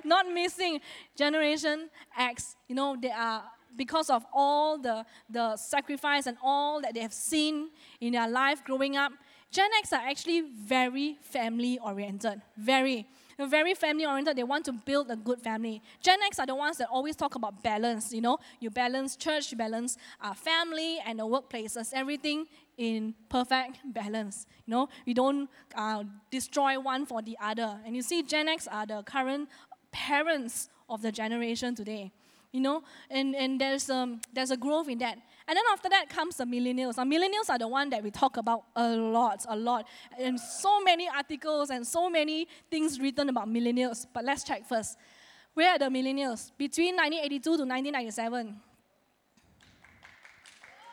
Not 0.03 0.27
missing. 0.27 0.79
Generation 1.15 1.89
X, 2.17 2.55
you 2.67 2.75
know, 2.75 2.95
they 2.99 3.11
are 3.11 3.43
because 3.75 4.09
of 4.09 4.25
all 4.33 4.77
the, 4.77 5.05
the 5.29 5.57
sacrifice 5.57 6.27
and 6.27 6.37
all 6.41 6.81
that 6.81 6.93
they 6.93 7.01
have 7.01 7.13
seen 7.13 7.69
in 7.99 8.13
their 8.13 8.27
life 8.27 8.63
growing 8.63 8.95
up, 8.95 9.11
Gen 9.51 9.69
X 9.79 9.93
are 9.93 10.01
actually 10.01 10.41
very 10.41 11.17
family 11.21 11.79
oriented. 11.79 12.41
Very. 12.57 13.07
They're 13.37 13.47
very 13.47 13.73
family 13.73 14.05
oriented. 14.05 14.37
They 14.37 14.43
want 14.43 14.65
to 14.65 14.71
build 14.71 15.11
a 15.11 15.15
good 15.15 15.41
family. 15.41 15.81
Gen 16.01 16.19
X 16.23 16.39
are 16.39 16.45
the 16.45 16.55
ones 16.55 16.77
that 16.77 16.87
always 16.89 17.15
talk 17.15 17.35
about 17.35 17.61
balance. 17.61 18.13
You 18.13 18.21
know, 18.21 18.37
you 18.59 18.69
balance 18.69 19.15
church, 19.15 19.51
you 19.51 19.57
balance 19.57 19.97
uh, 20.21 20.33
family 20.33 20.99
and 21.05 21.19
the 21.19 21.25
workplaces, 21.25 21.91
everything 21.93 22.45
in 22.77 23.13
perfect 23.29 23.79
balance. 23.85 24.45
You 24.65 24.71
know, 24.71 24.89
we 25.05 25.13
don't 25.13 25.49
uh, 25.75 26.03
destroy 26.31 26.79
one 26.79 27.05
for 27.05 27.21
the 27.21 27.37
other. 27.41 27.79
And 27.85 27.95
you 27.95 28.01
see, 28.01 28.23
Gen 28.23 28.47
X 28.47 28.67
are 28.67 28.85
the 28.85 29.03
current 29.03 29.49
parents 29.91 30.69
of 30.89 31.01
the 31.01 31.11
generation 31.11 31.75
today. 31.75 32.11
You 32.51 32.61
know, 32.61 32.83
and, 33.09 33.35
and 33.35 33.59
there's, 33.59 33.89
um, 33.89 34.21
there's 34.31 34.51
a 34.51 34.55
growth 34.57 34.87
in 34.87 34.99
that. 34.99 35.17
And 35.47 35.55
then 35.55 35.63
after 35.71 35.89
that 35.89 36.09
comes 36.09 36.37
the 36.37 36.43
millennials. 36.43 36.97
Now, 36.97 37.03
millennials 37.03 37.49
are 37.49 37.59
the 37.59 37.67
one 37.67 37.89
that 37.91 38.03
we 38.03 38.09
talk 38.09 38.37
about 38.37 38.63
a 38.75 38.95
lot, 38.95 39.45
a 39.47 39.55
lot. 39.55 39.87
And 40.19 40.39
so 40.39 40.81
many 40.81 41.07
articles 41.07 41.69
and 41.69 41.85
so 41.85 42.09
many 42.09 42.47
things 42.71 42.99
written 42.99 43.29
about 43.29 43.47
millennials. 43.47 44.07
But 44.11 44.25
let's 44.25 44.43
check 44.43 44.67
first. 44.67 44.97
Where 45.53 45.71
are 45.71 45.79
the 45.79 45.85
millennials? 45.85 46.51
Between 46.57 46.95
1982 46.95 47.43
to 47.43 47.49
1997. 47.63 48.61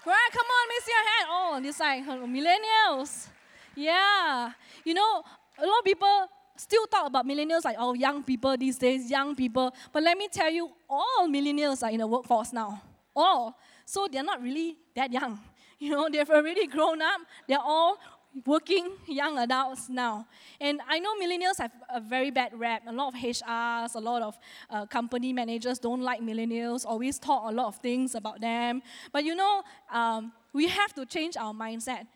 Right, 0.05 0.29
come 0.33 0.47
on, 0.47 0.69
miss 0.69 0.89
your 0.89 0.97
hand. 0.97 1.29
Oh, 1.31 1.61
this 1.63 1.77
side, 1.77 2.05
millennials. 2.05 3.29
Yeah. 3.75 4.53
You 4.85 4.95
know, 4.95 5.23
a 5.59 5.67
lot 5.67 5.79
of 5.79 5.85
people 5.85 6.29
still 6.57 6.87
talk 6.87 7.07
about 7.07 7.27
millennials 7.27 7.65
like, 7.65 7.77
oh, 7.79 7.95
young 7.95 8.23
people 8.23 8.57
these 8.57 8.79
days, 8.79 9.11
young 9.11 9.35
people. 9.35 9.73
But 9.93 10.03
let 10.03 10.19
me 10.19 10.29
tell 10.29 10.51
you, 10.51 10.71
all 10.91 11.27
millennials 11.29 11.83
are 11.83 11.91
in 11.91 11.99
the 11.99 12.07
workforce 12.07 12.53
now. 12.53 12.83
All. 13.17 13.57
So 13.93 14.09
they're 14.11 14.25
not 14.25 14.41
really 14.43 14.79
that 14.97 15.13
young. 15.13 15.39
You 15.83 15.91
know, 15.91 16.09
they've 16.09 16.31
already 16.31 16.69
grown 16.69 17.03
up. 17.03 17.23
They're 17.49 17.59
all 17.59 17.99
working 18.47 18.93
young 19.09 19.37
adults 19.37 19.89
now. 19.89 20.29
And 20.61 20.81
I 20.89 21.01
know 21.01 21.17
millennials 21.17 21.59
have 21.59 21.73
a 21.93 22.01
very 22.01 22.31
bad 22.31 22.53
rap. 22.57 22.83
A 22.87 22.93
lot 22.93 23.09
of 23.09 23.21
HRs, 23.21 23.97
a 23.97 23.99
lot 23.99 24.23
of 24.23 24.39
uh, 24.71 24.87
company 24.87 25.33
managers 25.33 25.81
don't 25.81 26.03
like 26.03 26.21
millennials, 26.21 26.87
always 26.87 27.19
talk 27.19 27.51
a 27.51 27.53
lot 27.53 27.67
of 27.67 27.77
things 27.79 28.15
about 28.15 28.41
them. 28.41 28.81
But 29.13 29.25
you 29.25 29.35
know, 29.35 29.65
um, 29.93 30.33
we 30.53 30.69
have 30.69 30.95
to 30.95 31.05
change 31.05 31.37
our 31.37 31.53
mindset. 31.53 32.07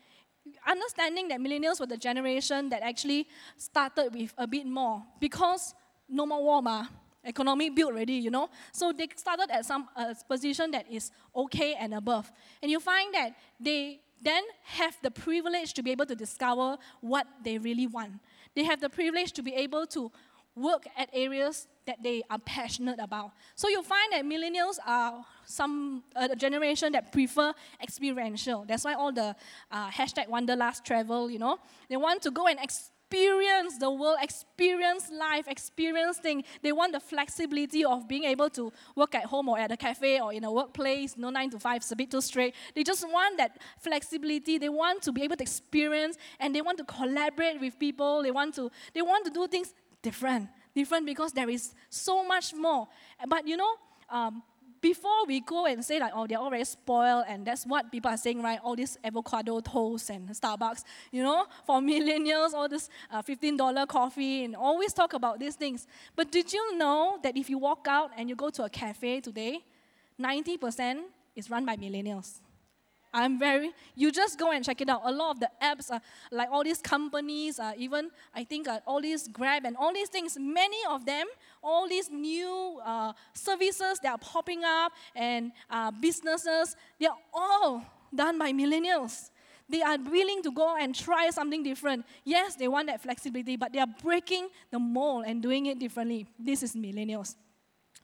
Understanding 0.65 1.27
that 1.27 1.41
millennials 1.41 1.81
were 1.81 1.87
the 1.87 1.97
generation 1.97 2.69
that 2.69 2.83
actually 2.83 3.27
started 3.57 4.13
with 4.13 4.33
a 4.37 4.47
bit 4.47 4.65
more 4.65 5.03
because 5.19 5.75
no 6.07 6.25
more 6.25 6.41
economy 7.27 7.69
built 7.69 7.91
already, 7.91 8.13
you 8.13 8.31
know. 8.31 8.49
So 8.71 8.91
they 8.91 9.07
started 9.15 9.51
at 9.51 9.65
some 9.65 9.89
uh, 9.95 10.13
position 10.27 10.71
that 10.71 10.89
is 10.89 11.11
okay 11.35 11.75
and 11.75 11.93
above. 11.93 12.31
And 12.61 12.71
you 12.71 12.79
find 12.79 13.13
that 13.13 13.35
they 13.59 13.99
then 14.21 14.43
have 14.63 14.97
the 15.03 15.11
privilege 15.11 15.73
to 15.73 15.83
be 15.83 15.91
able 15.91 16.05
to 16.05 16.15
discover 16.15 16.77
what 17.01 17.27
they 17.43 17.57
really 17.57 17.87
want. 17.87 18.13
They 18.55 18.63
have 18.63 18.81
the 18.81 18.89
privilege 18.89 19.31
to 19.33 19.43
be 19.43 19.53
able 19.53 19.85
to 19.87 20.11
work 20.55 20.87
at 20.97 21.07
areas 21.13 21.67
that 21.85 22.01
they 22.01 22.23
are 22.31 22.39
passionate 22.39 22.99
about. 22.99 23.31
So 23.55 23.69
you 23.69 23.83
find 23.83 24.11
that 24.13 24.25
millennials 24.25 24.77
are 24.85 25.23
some 25.45 26.03
a 26.15 26.35
generation 26.35 26.91
that 26.93 27.11
prefer 27.11 27.53
experiential. 27.81 28.65
That's 28.67 28.83
why 28.83 28.95
all 28.95 29.11
the 29.11 29.35
uh, 29.71 29.89
hashtag 29.89 30.27
wanderlust 30.27 30.83
travel, 30.83 31.29
you 31.29 31.37
know, 31.37 31.59
they 31.89 31.97
want 31.97 32.23
to 32.23 32.31
go 32.31 32.47
and 32.47 32.59
experience 32.59 32.91
experience 33.09 33.77
the 33.77 33.89
world, 33.89 34.17
experience 34.21 35.09
life, 35.11 35.47
experience 35.47 36.17
things. 36.17 36.43
They 36.61 36.71
want 36.71 36.91
the 36.91 36.99
flexibility 36.99 37.85
of 37.85 38.07
being 38.07 38.25
able 38.25 38.49
to 38.51 38.71
work 38.95 39.15
at 39.15 39.25
home 39.25 39.47
or 39.47 39.57
at 39.57 39.71
a 39.71 39.77
cafe 39.77 40.19
or 40.19 40.33
in 40.33 40.43
a 40.43 40.51
workplace, 40.51 41.15
no 41.17 41.29
nine 41.29 41.49
to 41.51 41.59
five, 41.59 41.77
it's 41.77 41.91
a 41.91 41.95
bit 41.95 42.11
too 42.11 42.21
straight. 42.21 42.53
They 42.75 42.83
just 42.83 43.07
want 43.07 43.37
that 43.37 43.59
flexibility. 43.79 44.57
They 44.57 44.69
want 44.69 45.01
to 45.03 45.11
be 45.11 45.23
able 45.23 45.37
to 45.37 45.43
experience 45.43 46.17
and 46.39 46.53
they 46.53 46.61
want 46.61 46.77
to 46.79 46.83
collaborate 46.83 47.61
with 47.61 47.79
people. 47.79 48.23
They 48.23 48.31
want 48.31 48.55
to, 48.55 48.69
they 48.93 49.01
want 49.01 49.25
to 49.25 49.31
do 49.31 49.47
things 49.47 49.73
different. 50.01 50.49
Different 50.75 51.05
because 51.05 51.31
there 51.31 51.49
is 51.49 51.73
so 51.89 52.25
much 52.27 52.53
more. 52.53 52.87
But 53.27 53.47
you 53.47 53.57
know, 53.57 53.75
um, 54.09 54.43
before 54.81 55.25
we 55.25 55.41
go 55.41 55.65
and 55.65 55.83
say 55.83 55.99
like, 55.99 56.11
oh, 56.15 56.27
they're 56.27 56.39
very 56.49 56.65
spoiled, 56.65 57.25
and 57.27 57.45
that's 57.45 57.65
what 57.65 57.91
people 57.91 58.11
are 58.11 58.17
saying, 58.17 58.41
right? 58.41 58.59
All 58.63 58.75
these 58.75 58.97
avocado 59.03 59.59
toast 59.59 60.09
and 60.09 60.29
Starbucks, 60.29 60.83
you 61.11 61.23
know, 61.23 61.45
for 61.65 61.79
millennials, 61.81 62.53
all 62.53 62.69
this 62.69 62.89
uh, 63.11 63.21
$15 63.21 63.87
coffee, 63.87 64.43
and 64.45 64.55
always 64.55 64.93
talk 64.93 65.13
about 65.13 65.39
these 65.39 65.55
things. 65.55 65.87
But 66.15 66.31
did 66.31 66.51
you 66.51 66.77
know 66.77 67.19
that 67.23 67.37
if 67.37 67.49
you 67.49 67.57
walk 67.57 67.87
out 67.89 68.11
and 68.17 68.29
you 68.29 68.35
go 68.35 68.49
to 68.49 68.63
a 68.63 68.69
cafe 68.69 69.21
today, 69.21 69.63
90% 70.19 71.01
is 71.35 71.49
run 71.49 71.65
by 71.65 71.75
millennials? 71.75 72.39
I'm 73.13 73.39
very, 73.39 73.71
you 73.95 74.11
just 74.11 74.37
go 74.37 74.51
and 74.51 74.63
check 74.63 74.81
it 74.81 74.89
out. 74.89 75.01
A 75.05 75.11
lot 75.11 75.31
of 75.31 75.39
the 75.39 75.49
apps, 75.61 75.91
are, 75.91 76.01
like 76.31 76.49
all 76.51 76.63
these 76.63 76.81
companies, 76.81 77.59
uh, 77.59 77.73
even 77.77 78.11
I 78.33 78.43
think 78.43 78.67
uh, 78.67 78.79
all 78.85 79.01
these 79.01 79.27
Grab 79.27 79.65
and 79.65 79.75
all 79.77 79.93
these 79.93 80.09
things, 80.09 80.37
many 80.39 80.77
of 80.89 81.05
them, 81.05 81.25
all 81.63 81.87
these 81.87 82.09
new 82.09 82.79
uh, 82.85 83.13
services 83.33 83.99
that 84.03 84.11
are 84.11 84.17
popping 84.17 84.63
up 84.63 84.91
and 85.15 85.51
uh, 85.69 85.91
businesses, 85.91 86.75
they're 86.99 87.09
all 87.33 87.83
done 88.13 88.37
by 88.37 88.51
millennials. 88.51 89.29
They 89.69 89.81
are 89.81 89.97
willing 89.97 90.41
to 90.43 90.51
go 90.51 90.77
and 90.77 90.95
try 90.95 91.29
something 91.29 91.61
different. 91.61 92.05
Yes, 92.23 92.55
they 92.55 92.67
want 92.67 92.87
that 92.87 93.01
flexibility, 93.01 93.57
but 93.57 93.73
they 93.73 93.79
are 93.79 93.93
breaking 94.01 94.47
the 94.71 94.79
mold 94.79 95.25
and 95.27 95.41
doing 95.41 95.65
it 95.65 95.77
differently. 95.77 96.25
This 96.39 96.63
is 96.63 96.73
millennials. 96.73 97.35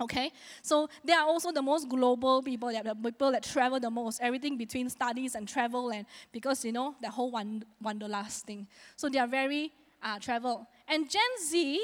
Okay, 0.02 0.32
so 0.64 0.90
they 1.06 1.14
are 1.14 1.28
also 1.28 1.52
the 1.52 1.62
most 1.62 1.88
global 1.88 2.42
people, 2.42 2.70
they 2.70 2.78
are 2.78 2.84
the 2.84 2.96
people 2.96 3.32
that 3.32 3.44
travel 3.44 3.80
the 3.80 3.92
most, 3.92 4.20
everything 4.22 4.58
between 4.58 4.90
studies 4.90 5.36
and 5.36 5.48
travel, 5.48 5.92
and 5.92 6.06
because 6.32 6.66
you 6.66 6.72
know, 6.72 6.96
the 7.02 7.10
whole 7.10 7.30
one, 7.30 7.64
wanderlust 7.82 8.46
thing. 8.46 8.68
So 8.96 9.08
they 9.08 9.20
are 9.20 9.28
very 9.28 9.72
uh, 10.02 10.18
travel. 10.20 10.68
And 10.88 11.10
Gen 11.10 11.22
Z 11.48 11.80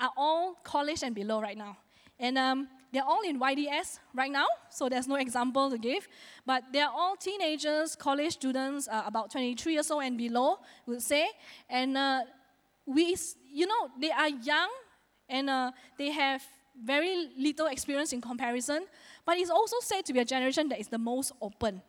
are 0.00 0.10
all 0.16 0.54
college 0.64 1.02
and 1.02 1.14
below 1.14 1.40
right 1.40 1.56
now. 1.56 1.76
And 2.18 2.38
um, 2.38 2.68
they're 2.92 3.04
all 3.04 3.22
in 3.22 3.38
YDS 3.38 4.00
right 4.14 4.30
now, 4.30 4.46
so 4.70 4.88
there's 4.88 5.08
no 5.08 5.16
example 5.16 5.70
to 5.70 5.78
give. 5.78 6.08
But 6.46 6.64
they're 6.72 6.90
all 6.90 7.16
teenagers, 7.16 7.96
college 7.96 8.32
students, 8.32 8.88
uh, 8.88 9.02
about 9.06 9.30
23 9.30 9.74
years 9.74 9.90
old 9.90 10.04
and 10.04 10.16
below, 10.16 10.58
would 10.86 11.02
say. 11.02 11.28
And 11.68 11.96
uh, 11.96 12.22
we, 12.86 13.16
you 13.52 13.66
know, 13.66 13.90
they 14.00 14.10
are 14.10 14.28
young 14.28 14.70
and 15.28 15.48
uh, 15.48 15.72
they 15.98 16.10
have 16.10 16.42
very 16.84 17.30
little 17.38 17.66
experience 17.66 18.12
in 18.12 18.20
comparison, 18.20 18.86
but 19.24 19.38
it's 19.38 19.50
also 19.50 19.76
said 19.80 20.04
to 20.06 20.12
be 20.12 20.20
a 20.20 20.24
generation 20.24 20.68
that 20.68 20.80
is 20.80 20.88
the 20.88 20.98
most 20.98 21.32
open. 21.40 21.82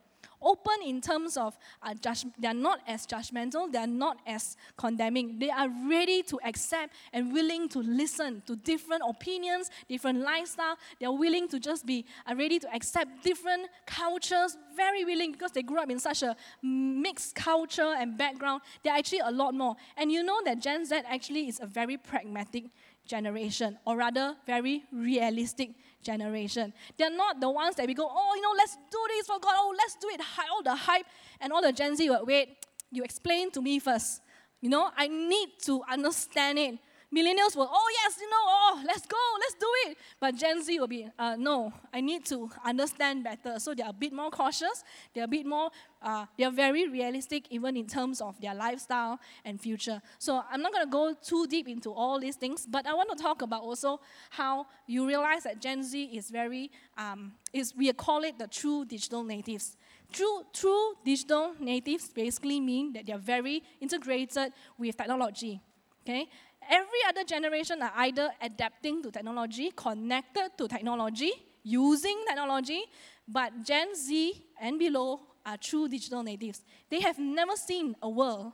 Open 0.44 0.74
in 0.86 1.00
terms 1.00 1.38
of 1.38 1.58
uh, 1.82 1.94
judge, 1.94 2.26
they 2.38 2.50
are 2.50 2.54
not 2.54 2.82
as 2.86 3.08
judgmental, 3.08 3.72
they 3.72 3.78
are 3.78 3.88
not 3.88 4.18
as 4.28 4.58
condemning. 4.76 5.40
They 5.40 5.50
are 5.50 5.70
ready 5.88 6.22
to 6.24 6.40
accept 6.44 6.94
and 7.14 7.32
willing 7.32 7.70
to 7.70 7.80
listen 7.80 8.44
to 8.46 8.58
different 8.58 9.04
opinions, 9.08 9.70
different 9.88 10.20
lifestyle. 10.20 10.78
They 11.00 11.06
are 11.06 11.16
willing 11.16 11.48
to 11.48 11.60
just 11.60 11.86
be 11.86 12.06
uh, 12.30 12.36
ready 12.36 12.60
to 12.60 12.76
accept 12.76 13.24
different 13.24 13.70
cultures, 13.86 14.58
very 14.76 15.06
willing 15.06 15.32
because 15.32 15.52
they 15.52 15.62
grew 15.64 15.80
up 15.80 15.90
in 15.90 16.00
such 16.00 16.24
a 16.24 16.36
mixed 16.62 17.36
culture 17.36 17.94
and 17.98 18.18
background. 18.18 18.64
They're 18.84 18.96
actually 18.96 19.20
a 19.20 19.32
lot 19.32 19.54
more. 19.54 19.76
And 19.96 20.12
you 20.12 20.24
know 20.24 20.42
that 20.44 20.60
Gen 20.60 20.86
Z 20.86 21.04
actually 21.08 21.48
is 21.48 21.62
a 21.62 21.66
very 21.66 21.96
pragmatic 21.96 22.66
generation, 23.08 23.78
or 23.86 23.98
rather, 23.98 24.36
very 24.46 24.84
realistic 24.92 25.72
generation. 26.02 26.74
They're 26.98 27.16
not 27.16 27.40
the 27.40 27.50
ones 27.50 27.76
that 27.76 27.88
we 27.88 27.94
go, 27.94 28.08
oh, 28.10 28.34
you 28.36 28.42
know, 28.42 28.54
let's 28.58 28.78
do 28.92 29.00
this 29.10 29.28
for 29.28 29.40
God, 29.40 29.54
oh, 29.56 29.76
let's 29.78 29.96
do 29.96 30.10
it, 30.10 30.22
all 30.52 30.64
the 30.64 30.76
hype, 30.76 31.06
and 31.42 31.52
all 31.52 31.62
the 31.62 31.72
Gen 31.72 31.96
Z 31.96 32.10
will 32.10 32.26
wait, 32.26 32.66
you 32.92 33.04
explain 33.04 33.52
to 33.52 33.62
me 33.62 33.80
first. 33.80 34.22
You 34.62 34.70
know, 34.70 34.90
I 34.96 35.08
need 35.08 35.50
to 35.64 35.82
understand 35.90 36.60
it. 36.60 36.80
Millennials 37.14 37.56
will, 37.56 37.70
oh 37.72 37.90
yes, 38.02 38.18
you 38.20 38.28
know, 38.28 38.36
oh, 38.40 38.84
let's 38.88 39.06
go, 39.06 39.18
let's 39.40 39.54
do 39.54 39.68
it. 39.86 39.98
But 40.20 40.36
Gen 40.36 40.64
Z 40.64 40.80
will 40.80 40.88
be, 40.88 41.08
uh, 41.20 41.36
no, 41.38 41.72
I 41.94 42.02
need 42.02 42.26
to 42.26 42.50
understand 42.66 43.24
better. 43.24 43.60
So 43.60 43.76
they're 43.76 43.90
a 43.90 43.94
bit 43.94 44.14
more 44.14 44.32
cautious. 44.32 44.84
They're 45.14 45.26
a 45.26 45.28
bit 45.28 45.46
more, 45.46 45.70
uh, 46.02 46.26
they're 46.38 46.50
very 46.50 46.88
realistic 46.88 47.46
even 47.52 47.78
in 47.78 47.86
terms 47.86 48.20
of 48.20 48.42
their 48.42 48.56
lifestyle 48.56 49.20
and 49.46 49.62
future. 49.62 50.02
So 50.18 50.42
I'm 50.50 50.64
not 50.64 50.74
going 50.74 50.86
to 50.86 50.92
go 50.92 51.14
too 51.14 51.46
deep 51.46 51.68
into 51.68 51.92
all 51.92 52.20
these 52.20 52.36
things, 52.36 52.66
but 52.66 52.88
I 52.88 52.96
want 52.96 53.16
to 53.16 53.22
talk 53.22 53.44
about 53.44 53.62
also 53.62 54.00
how 54.32 54.66
you 54.88 55.06
realize 55.08 55.44
that 55.44 55.62
Gen 55.62 55.84
Z 55.84 56.04
is 56.06 56.32
very, 56.32 56.72
um, 56.98 57.34
is 57.54 57.76
we 57.76 57.94
call 57.94 58.24
it 58.24 58.40
the 58.40 58.48
true 58.48 58.86
digital 58.86 59.24
natives. 59.24 59.78
True, 60.12 60.44
true 60.52 60.94
digital 61.06 61.54
natives 61.60 62.10
basically 62.10 62.60
mean 62.60 62.94
that 62.94 63.06
they're 63.06 63.18
very 63.20 63.62
integrated 63.80 64.52
with 64.80 64.98
technology. 64.98 65.62
Okay, 66.06 66.28
Every 66.70 67.00
other 67.08 67.24
generation 67.24 67.82
are 67.82 67.92
either 67.98 68.30
adapting 68.42 69.02
to 69.04 69.12
technology, 69.12 69.72
connected 69.76 70.52
to 70.58 70.68
technology, 70.68 71.32
using 71.64 72.24
technology, 72.28 72.84
but 73.28 73.52
Gen 73.64 73.96
Z 73.96 74.46
and 74.60 74.78
below 74.80 75.20
are 75.46 75.58
true 75.58 75.88
digital 75.88 76.24
natives. 76.24 76.62
They 76.90 77.02
have 77.02 77.20
never 77.20 77.56
seen 77.56 77.96
a 78.02 78.10
world 78.10 78.54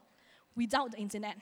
without 0.56 0.92
the 0.92 0.98
internet. 0.98 1.38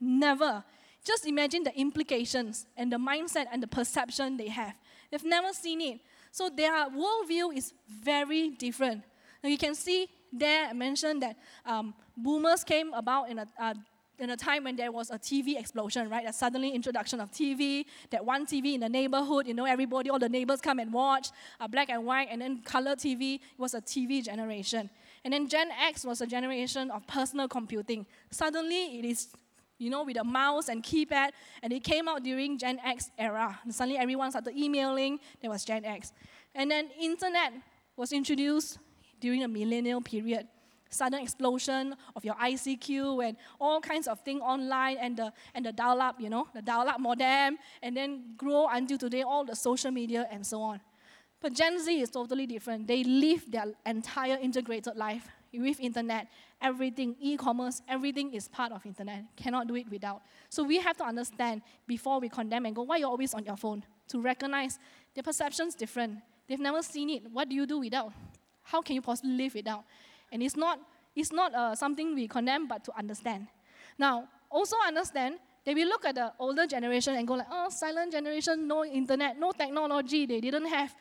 Never. 0.00 0.64
Just 1.04 1.26
imagine 1.26 1.64
the 1.64 1.76
implications 1.78 2.66
and 2.76 2.92
the 2.92 2.96
mindset 2.96 3.46
and 3.52 3.62
the 3.62 3.66
perception 3.66 4.36
they 4.36 4.48
have. 4.48 4.74
They've 5.10 5.24
never 5.24 5.52
seen 5.52 5.80
it. 5.80 6.00
So 6.30 6.48
their 6.48 6.72
worldview 6.88 7.56
is 7.56 7.72
very 7.88 8.50
different. 8.50 9.02
Now 9.42 9.50
you 9.50 9.58
can 9.58 9.74
see 9.74 10.08
there 10.32 10.68
I 10.68 10.72
mentioned 10.72 11.22
that 11.22 11.36
um, 11.66 11.94
boomers 12.16 12.64
came 12.64 12.92
about 12.94 13.28
in 13.28 13.38
a, 13.40 13.46
uh, 13.60 13.74
in 14.18 14.30
a 14.30 14.36
time 14.36 14.64
when 14.64 14.76
there 14.76 14.92
was 14.92 15.10
a 15.10 15.18
TV 15.18 15.58
explosion, 15.58 16.08
right? 16.08 16.26
A 16.28 16.32
suddenly 16.32 16.70
introduction 16.70 17.20
of 17.20 17.30
TV, 17.30 17.86
that 18.10 18.24
one 18.24 18.46
TV 18.46 18.74
in 18.74 18.80
the 18.80 18.88
neighborhood, 18.88 19.46
you 19.46 19.54
know, 19.54 19.64
everybody, 19.64 20.10
all 20.10 20.18
the 20.18 20.28
neighbors 20.28 20.60
come 20.60 20.78
and 20.78 20.92
watch, 20.92 21.30
uh, 21.60 21.66
black 21.66 21.88
and 21.90 22.04
white, 22.04 22.28
and 22.30 22.40
then 22.40 22.62
color 22.62 22.94
TV 22.94 23.40
was 23.58 23.74
a 23.74 23.80
TV 23.80 24.22
generation. 24.22 24.90
And 25.24 25.32
then 25.32 25.48
Gen 25.48 25.70
X 25.70 26.04
was 26.04 26.20
a 26.20 26.26
generation 26.26 26.90
of 26.90 27.06
personal 27.06 27.48
computing. 27.48 28.06
Suddenly 28.30 28.98
it 28.98 29.04
is, 29.04 29.28
you 29.78 29.90
know, 29.90 30.04
with 30.04 30.18
a 30.18 30.24
mouse 30.24 30.68
and 30.68 30.82
keypad, 30.82 31.30
and 31.62 31.72
it 31.72 31.82
came 31.82 32.08
out 32.08 32.22
during 32.22 32.58
Gen 32.58 32.80
X 32.84 33.10
era. 33.18 33.58
And 33.64 33.74
suddenly 33.74 33.98
everyone 33.98 34.30
started 34.30 34.56
emailing, 34.56 35.20
there 35.40 35.50
was 35.50 35.64
Gen 35.64 35.84
X. 35.84 36.12
And 36.54 36.70
then 36.70 36.90
internet 37.00 37.52
was 37.96 38.12
introduced 38.12 38.78
during 39.20 39.40
the 39.40 39.48
millennial 39.48 40.00
period 40.00 40.46
sudden 40.92 41.20
explosion 41.20 41.94
of 42.14 42.24
your 42.24 42.34
ICQ 42.34 43.26
and 43.26 43.36
all 43.60 43.80
kinds 43.80 44.06
of 44.06 44.20
things 44.20 44.40
online 44.42 44.98
and 44.98 45.16
the, 45.16 45.32
and 45.54 45.66
the 45.66 45.72
dial 45.72 46.00
up, 46.00 46.20
you 46.20 46.30
know, 46.30 46.46
the 46.54 46.62
dial 46.62 46.88
up 46.88 47.00
modem, 47.00 47.58
and 47.82 47.96
then 47.96 48.34
grow 48.36 48.68
until 48.70 48.98
today, 48.98 49.22
all 49.22 49.44
the 49.44 49.56
social 49.56 49.90
media 49.90 50.28
and 50.30 50.46
so 50.46 50.60
on. 50.62 50.80
But 51.40 51.54
Gen 51.54 51.82
Z 51.82 52.00
is 52.00 52.08
totally 52.08 52.46
different. 52.46 52.86
They 52.86 53.02
live 53.02 53.50
their 53.50 53.66
entire 53.84 54.38
integrated 54.40 54.96
life 54.96 55.28
with 55.52 55.80
internet. 55.80 56.28
Everything, 56.60 57.16
e-commerce, 57.20 57.82
everything 57.88 58.32
is 58.32 58.46
part 58.46 58.70
of 58.70 58.86
internet. 58.86 59.24
Cannot 59.36 59.66
do 59.66 59.74
it 59.74 59.90
without. 59.90 60.22
So 60.48 60.62
we 60.62 60.78
have 60.78 60.96
to 60.98 61.04
understand 61.04 61.62
before 61.86 62.20
we 62.20 62.28
condemn 62.28 62.66
and 62.66 62.76
go, 62.76 62.82
why 62.82 62.98
you're 62.98 63.08
always 63.08 63.34
on 63.34 63.44
your 63.44 63.56
phone? 63.56 63.84
To 64.08 64.20
recognize 64.20 64.78
their 65.14 65.24
perception's 65.24 65.74
different. 65.74 66.18
They've 66.48 66.60
never 66.60 66.80
seen 66.80 67.10
it. 67.10 67.30
What 67.30 67.48
do 67.48 67.56
you 67.56 67.66
do 67.66 67.80
without? 67.80 68.12
How 68.62 68.80
can 68.80 68.94
you 68.94 69.02
possibly 69.02 69.32
live 69.32 69.54
without? 69.54 69.84
And 70.32 70.42
it's 70.42 70.56
not, 70.56 70.80
it's 71.14 71.30
not 71.30 71.54
uh, 71.54 71.74
something 71.74 72.14
we 72.14 72.26
condemn, 72.26 72.66
but 72.66 72.82
to 72.84 72.98
understand. 72.98 73.46
Now, 73.98 74.28
also 74.50 74.76
understand 74.86 75.36
that 75.64 75.74
we 75.74 75.84
look 75.84 76.04
at 76.04 76.14
the 76.14 76.32
older 76.38 76.66
generation 76.66 77.14
and 77.14 77.26
go 77.28 77.34
like, 77.34 77.46
oh, 77.50 77.68
silent 77.68 78.12
generation, 78.12 78.66
no 78.66 78.84
internet, 78.84 79.38
no 79.38 79.52
technology, 79.52 80.26
they 80.26 80.40
didn't 80.40 80.66
have. 80.66 80.94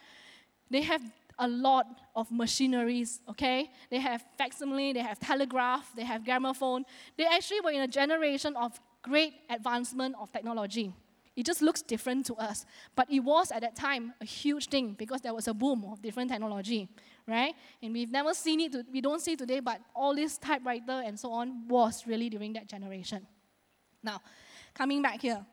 They 0.69 0.81
have 0.81 1.01
a 1.39 1.47
lot 1.47 1.87
of 2.15 2.31
machineries, 2.31 3.19
okay? 3.27 3.71
They 3.89 3.99
have 3.99 4.23
facsimile, 4.37 4.93
they 4.93 4.99
have 4.99 5.19
telegraph, 5.19 5.91
they 5.95 6.03
have 6.03 6.23
gramophone. 6.23 6.85
They 7.17 7.25
actually 7.25 7.61
were 7.61 7.71
in 7.71 7.81
a 7.81 7.87
generation 7.87 8.55
of 8.55 8.79
great 9.01 9.33
advancement 9.49 10.15
of 10.19 10.31
technology. 10.31 10.93
It 11.35 11.45
just 11.45 11.61
looks 11.61 11.81
different 11.81 12.25
to 12.27 12.35
us. 12.35 12.65
But 12.95 13.09
it 13.09 13.21
was 13.21 13.51
at 13.51 13.61
that 13.61 13.75
time 13.75 14.13
a 14.21 14.25
huge 14.25 14.67
thing 14.67 14.93
because 14.93 15.21
there 15.21 15.33
was 15.33 15.47
a 15.47 15.53
boom 15.53 15.85
of 15.91 16.01
different 16.01 16.29
technology, 16.29 16.89
right? 17.27 17.53
And 17.81 17.93
we've 17.93 18.11
never 18.11 18.33
seen 18.33 18.59
it, 18.61 18.71
to, 18.73 18.85
we 18.91 19.01
don't 19.01 19.21
see 19.21 19.35
today, 19.35 19.59
but 19.59 19.81
all 19.95 20.15
this 20.15 20.37
typewriter 20.37 21.01
and 21.05 21.19
so 21.19 21.31
on 21.31 21.67
was 21.67 22.05
really 22.07 22.29
during 22.29 22.53
that 22.53 22.67
generation. 22.67 23.25
Now, 24.03 24.21
coming 24.73 25.01
back 25.01 25.21
here, 25.21 25.45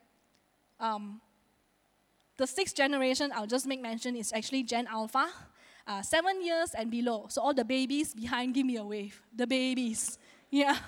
um, 0.80 1.20
the 2.36 2.46
sixth 2.46 2.76
generation 2.76 3.32
I'll 3.34 3.46
just 3.46 3.66
make 3.66 3.80
mention 3.80 4.16
is 4.16 4.32
actually 4.32 4.62
Gen 4.62 4.86
Alpha, 4.86 5.28
uh, 5.86 6.02
seven 6.02 6.44
years 6.44 6.74
and 6.74 6.90
below. 6.90 7.26
So 7.28 7.42
all 7.42 7.54
the 7.54 7.64
babies 7.64 8.14
behind, 8.14 8.54
give 8.54 8.66
me 8.66 8.76
a 8.76 8.84
wave. 8.84 9.20
The 9.34 9.46
babies. 9.46 10.18
Yeah. 10.50 10.78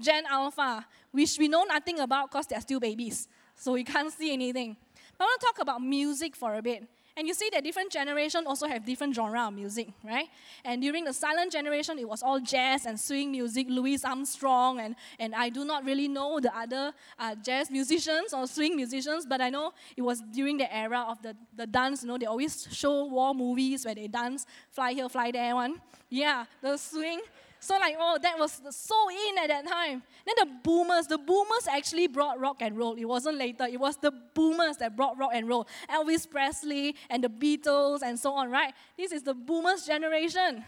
Gen 0.00 0.24
Alpha, 0.30 0.86
which 1.10 1.36
we 1.38 1.46
know 1.46 1.62
nothing 1.64 2.00
about 2.00 2.30
because 2.30 2.46
they're 2.46 2.62
still 2.62 2.80
babies 2.80 3.28
so 3.58 3.72
we 3.72 3.84
can't 3.84 4.12
see 4.12 4.32
anything. 4.32 4.76
I 5.18 5.24
want 5.24 5.40
to 5.40 5.46
talk 5.46 5.58
about 5.60 5.82
music 5.82 6.36
for 6.36 6.54
a 6.54 6.62
bit. 6.62 6.88
And 7.18 7.26
you 7.26 7.34
see 7.34 7.50
that 7.52 7.64
different 7.64 7.90
generations 7.90 8.46
also 8.46 8.68
have 8.68 8.84
different 8.86 9.12
genre 9.12 9.48
of 9.48 9.52
music, 9.52 9.88
right? 10.04 10.28
And 10.64 10.80
during 10.80 11.04
the 11.04 11.12
silent 11.12 11.50
generation, 11.50 11.98
it 11.98 12.08
was 12.08 12.22
all 12.22 12.38
jazz 12.38 12.86
and 12.86 12.98
swing 12.98 13.32
music, 13.32 13.66
Louis 13.68 14.04
Armstrong, 14.04 14.78
and, 14.78 14.94
and 15.18 15.34
I 15.34 15.48
do 15.48 15.64
not 15.64 15.84
really 15.84 16.06
know 16.06 16.38
the 16.38 16.56
other 16.56 16.92
uh, 17.18 17.34
jazz 17.44 17.72
musicians 17.72 18.32
or 18.32 18.46
swing 18.46 18.76
musicians, 18.76 19.26
but 19.26 19.40
I 19.40 19.50
know 19.50 19.72
it 19.96 20.02
was 20.02 20.22
during 20.32 20.58
the 20.58 20.72
era 20.72 21.04
of 21.08 21.20
the, 21.20 21.36
the 21.56 21.66
dance, 21.66 22.02
you 22.02 22.08
know, 22.08 22.18
they 22.18 22.26
always 22.26 22.68
show 22.70 23.06
war 23.06 23.34
movies 23.34 23.84
where 23.84 23.96
they 23.96 24.06
dance, 24.06 24.46
fly 24.70 24.92
here, 24.92 25.08
fly 25.08 25.32
there 25.32 25.56
one. 25.56 25.80
Yeah, 26.08 26.44
the 26.62 26.76
swing. 26.76 27.20
So 27.60 27.76
like, 27.78 27.96
oh, 27.98 28.18
that 28.22 28.38
was 28.38 28.60
so 28.70 29.10
in 29.10 29.38
at 29.38 29.48
that 29.48 29.66
time. 29.66 30.02
Then 30.24 30.34
the 30.38 30.48
boomers, 30.62 31.06
the 31.06 31.18
boomers 31.18 31.66
actually 31.70 32.06
brought 32.06 32.38
rock 32.38 32.58
and 32.60 32.76
roll. 32.76 32.94
It 32.94 33.04
wasn't 33.04 33.38
later. 33.38 33.64
It 33.64 33.80
was 33.80 33.96
the 33.96 34.12
boomers 34.34 34.76
that 34.78 34.96
brought 34.96 35.18
rock 35.18 35.30
and 35.34 35.48
roll. 35.48 35.66
Elvis 35.90 36.30
Presley 36.30 36.94
and 37.10 37.22
the 37.24 37.28
Beatles 37.28 38.02
and 38.02 38.18
so 38.18 38.32
on, 38.32 38.50
right? 38.50 38.74
This 38.96 39.12
is 39.12 39.22
the 39.22 39.34
boomers 39.34 39.84
generation. 39.86 40.64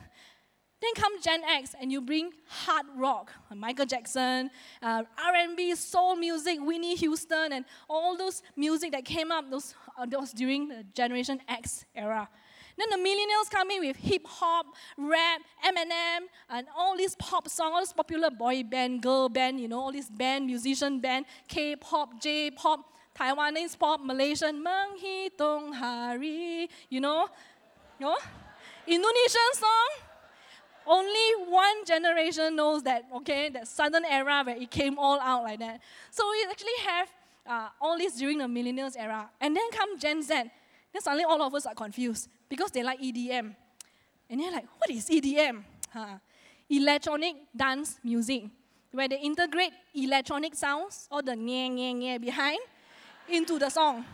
Then 0.80 0.94
come 0.94 1.20
Gen 1.20 1.42
X 1.44 1.74
and 1.78 1.92
you 1.92 2.00
bring 2.00 2.32
hard 2.48 2.86
rock, 2.96 3.32
Michael 3.54 3.84
Jackson, 3.84 4.50
uh, 4.82 5.02
R&B, 5.18 5.74
soul 5.74 6.16
music, 6.16 6.58
Whitney 6.58 6.96
Houston, 6.96 7.52
and 7.52 7.66
all 7.88 8.16
those 8.16 8.42
music 8.56 8.92
that 8.92 9.04
came 9.04 9.30
up 9.30 9.50
those, 9.50 9.74
uh, 9.98 10.06
those 10.06 10.32
during 10.32 10.68
the 10.68 10.84
Generation 10.94 11.40
X 11.48 11.84
era. 11.94 12.28
Then 12.80 12.88
the 13.02 13.08
millennials 13.08 13.50
come 13.50 13.70
in 13.72 13.80
with 13.80 13.96
hip 13.96 14.26
hop, 14.26 14.74
rap, 14.96 15.42
Eminem, 15.62 16.20
and 16.48 16.66
all 16.74 16.96
these 16.96 17.14
pop 17.16 17.46
songs, 17.46 17.72
all 17.74 17.80
this 17.80 17.92
popular 17.92 18.30
boy 18.30 18.62
band, 18.62 19.02
girl 19.02 19.28
band, 19.28 19.60
you 19.60 19.68
know, 19.68 19.80
all 19.80 19.92
these 19.92 20.08
band, 20.08 20.46
musician 20.46 20.98
band, 20.98 21.26
K-pop, 21.46 22.18
J-pop, 22.22 22.80
Taiwanese 23.14 23.78
pop, 23.78 24.00
Malaysian, 24.02 24.62
Meng 24.62 25.28
Tong 25.36 25.74
Hari, 25.74 26.70
you 26.88 27.00
know, 27.00 27.28
you 27.98 28.06
know, 28.06 28.16
Indonesian 28.86 29.52
song. 29.52 29.88
Only 30.86 31.50
one 31.50 31.84
generation 31.84 32.56
knows 32.56 32.82
that, 32.84 33.04
okay, 33.16 33.50
that 33.50 33.68
sudden 33.68 34.06
era 34.06 34.42
where 34.42 34.56
it 34.56 34.70
came 34.70 34.98
all 34.98 35.20
out 35.20 35.42
like 35.42 35.58
that. 35.58 35.82
So 36.10 36.24
we 36.30 36.46
actually 36.50 36.78
have 36.86 37.08
uh, 37.46 37.68
all 37.78 37.98
this 37.98 38.16
during 38.16 38.38
the 38.38 38.46
millennials 38.46 38.94
era. 38.98 39.28
And 39.38 39.54
then 39.54 39.70
come 39.70 39.98
Gen 39.98 40.22
Z. 40.22 40.50
Then 40.92 41.02
suddenly 41.02 41.24
all 41.24 41.40
of 41.42 41.54
us 41.54 41.66
are 41.66 41.74
confused 41.74 42.28
because 42.48 42.70
they 42.70 42.82
like 42.82 43.00
EDM. 43.00 43.54
And 44.28 44.40
they're 44.40 44.52
like, 44.52 44.66
what 44.78 44.90
is 44.90 45.08
EDM? 45.08 45.62
Huh. 45.92 46.18
Electronic 46.68 47.34
dance 47.56 47.98
music, 48.04 48.44
where 48.92 49.08
they 49.08 49.18
integrate 49.18 49.72
electronic 49.94 50.54
sounds, 50.54 51.08
or 51.10 51.22
the 51.22 51.34
nye, 51.34 51.68
nye, 51.68 51.92
nye 51.92 52.18
behind, 52.18 52.60
into 53.28 53.58
the 53.58 53.68
song. 53.68 54.04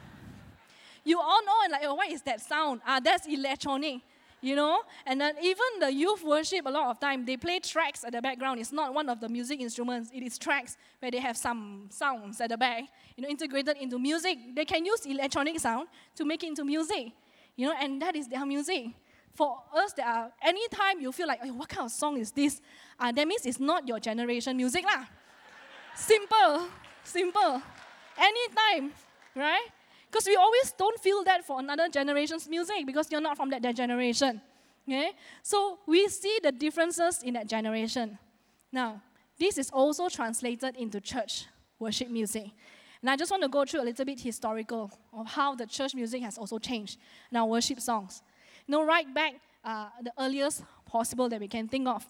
You 1.04 1.20
all 1.20 1.44
know, 1.44 1.52
and 1.64 1.72
like, 1.72 1.82
oh, 1.84 1.94
what 1.94 2.10
is 2.10 2.22
that 2.22 2.40
sound? 2.40 2.80
Ah, 2.86 2.98
that's 3.02 3.26
electronic 3.26 4.00
you 4.42 4.54
know 4.54 4.82
and 5.06 5.20
then 5.20 5.34
even 5.42 5.64
the 5.80 5.92
youth 5.92 6.22
worship 6.22 6.66
a 6.66 6.70
lot 6.70 6.90
of 6.90 7.00
time 7.00 7.24
they 7.24 7.36
play 7.36 7.58
tracks 7.58 8.04
at 8.04 8.12
the 8.12 8.20
background 8.20 8.60
it's 8.60 8.72
not 8.72 8.92
one 8.92 9.08
of 9.08 9.18
the 9.20 9.28
music 9.28 9.60
instruments 9.60 10.10
it 10.12 10.22
is 10.22 10.36
tracks 10.38 10.76
where 10.98 11.10
they 11.10 11.18
have 11.18 11.36
some 11.36 11.86
sounds 11.90 12.40
at 12.40 12.50
the 12.50 12.56
back 12.56 12.84
you 13.16 13.22
know 13.22 13.28
integrated 13.28 13.76
into 13.78 13.98
music 13.98 14.38
they 14.54 14.64
can 14.64 14.84
use 14.84 15.06
electronic 15.06 15.58
sound 15.58 15.88
to 16.14 16.24
make 16.24 16.44
it 16.44 16.48
into 16.48 16.64
music 16.64 17.12
you 17.56 17.66
know, 17.66 17.74
and 17.80 18.00
that 18.02 18.14
is 18.14 18.28
their 18.28 18.44
music. 18.46 18.88
For 19.34 19.58
us, 19.74 19.92
there 19.94 20.06
are 20.06 20.30
anytime 20.42 21.00
you 21.00 21.12
feel 21.12 21.26
like, 21.26 21.40
oh, 21.42 21.52
what 21.54 21.68
kind 21.68 21.86
of 21.86 21.92
song 21.92 22.18
is 22.18 22.30
this? 22.30 22.60
Uh, 22.98 23.12
that 23.12 23.26
means 23.26 23.44
it's 23.44 23.60
not 23.60 23.88
your 23.88 23.98
generation 23.98 24.56
music 24.56 24.84
lah. 24.84 25.04
simple, 25.94 26.68
simple. 27.02 27.62
Anytime, 28.16 28.92
right? 29.34 29.68
Because 30.10 30.26
we 30.26 30.36
always 30.36 30.72
don't 30.72 30.98
feel 31.00 31.24
that 31.24 31.44
for 31.44 31.58
another 31.58 31.88
generation's 31.88 32.48
music 32.48 32.86
because 32.86 33.10
you're 33.10 33.20
not 33.20 33.36
from 33.36 33.50
that, 33.50 33.62
that 33.62 33.76
generation. 33.76 34.40
Okay? 34.88 35.12
So 35.42 35.78
we 35.86 36.08
see 36.08 36.38
the 36.42 36.52
differences 36.52 37.22
in 37.22 37.34
that 37.34 37.48
generation. 37.48 38.18
Now, 38.72 39.02
this 39.38 39.58
is 39.58 39.70
also 39.70 40.08
translated 40.08 40.76
into 40.76 41.00
church 41.00 41.46
worship 41.78 42.08
music. 42.08 42.50
And 43.02 43.10
I 43.10 43.16
just 43.16 43.30
want 43.30 43.42
to 43.42 43.48
go 43.48 43.64
through 43.64 43.82
a 43.82 43.84
little 43.84 44.04
bit 44.04 44.20
historical 44.20 44.90
of 45.12 45.26
how 45.26 45.54
the 45.54 45.66
church 45.66 45.94
music 45.94 46.22
has 46.22 46.38
also 46.38 46.58
changed 46.58 46.98
in 47.30 47.36
our 47.36 47.46
worship 47.46 47.80
songs. 47.80 48.22
You 48.66 48.72
know, 48.72 48.86
right 48.86 49.12
back 49.12 49.34
uh, 49.64 49.88
the 50.02 50.12
earliest 50.18 50.62
possible 50.86 51.28
that 51.28 51.40
we 51.40 51.48
can 51.48 51.68
think 51.68 51.88
of 51.88 52.06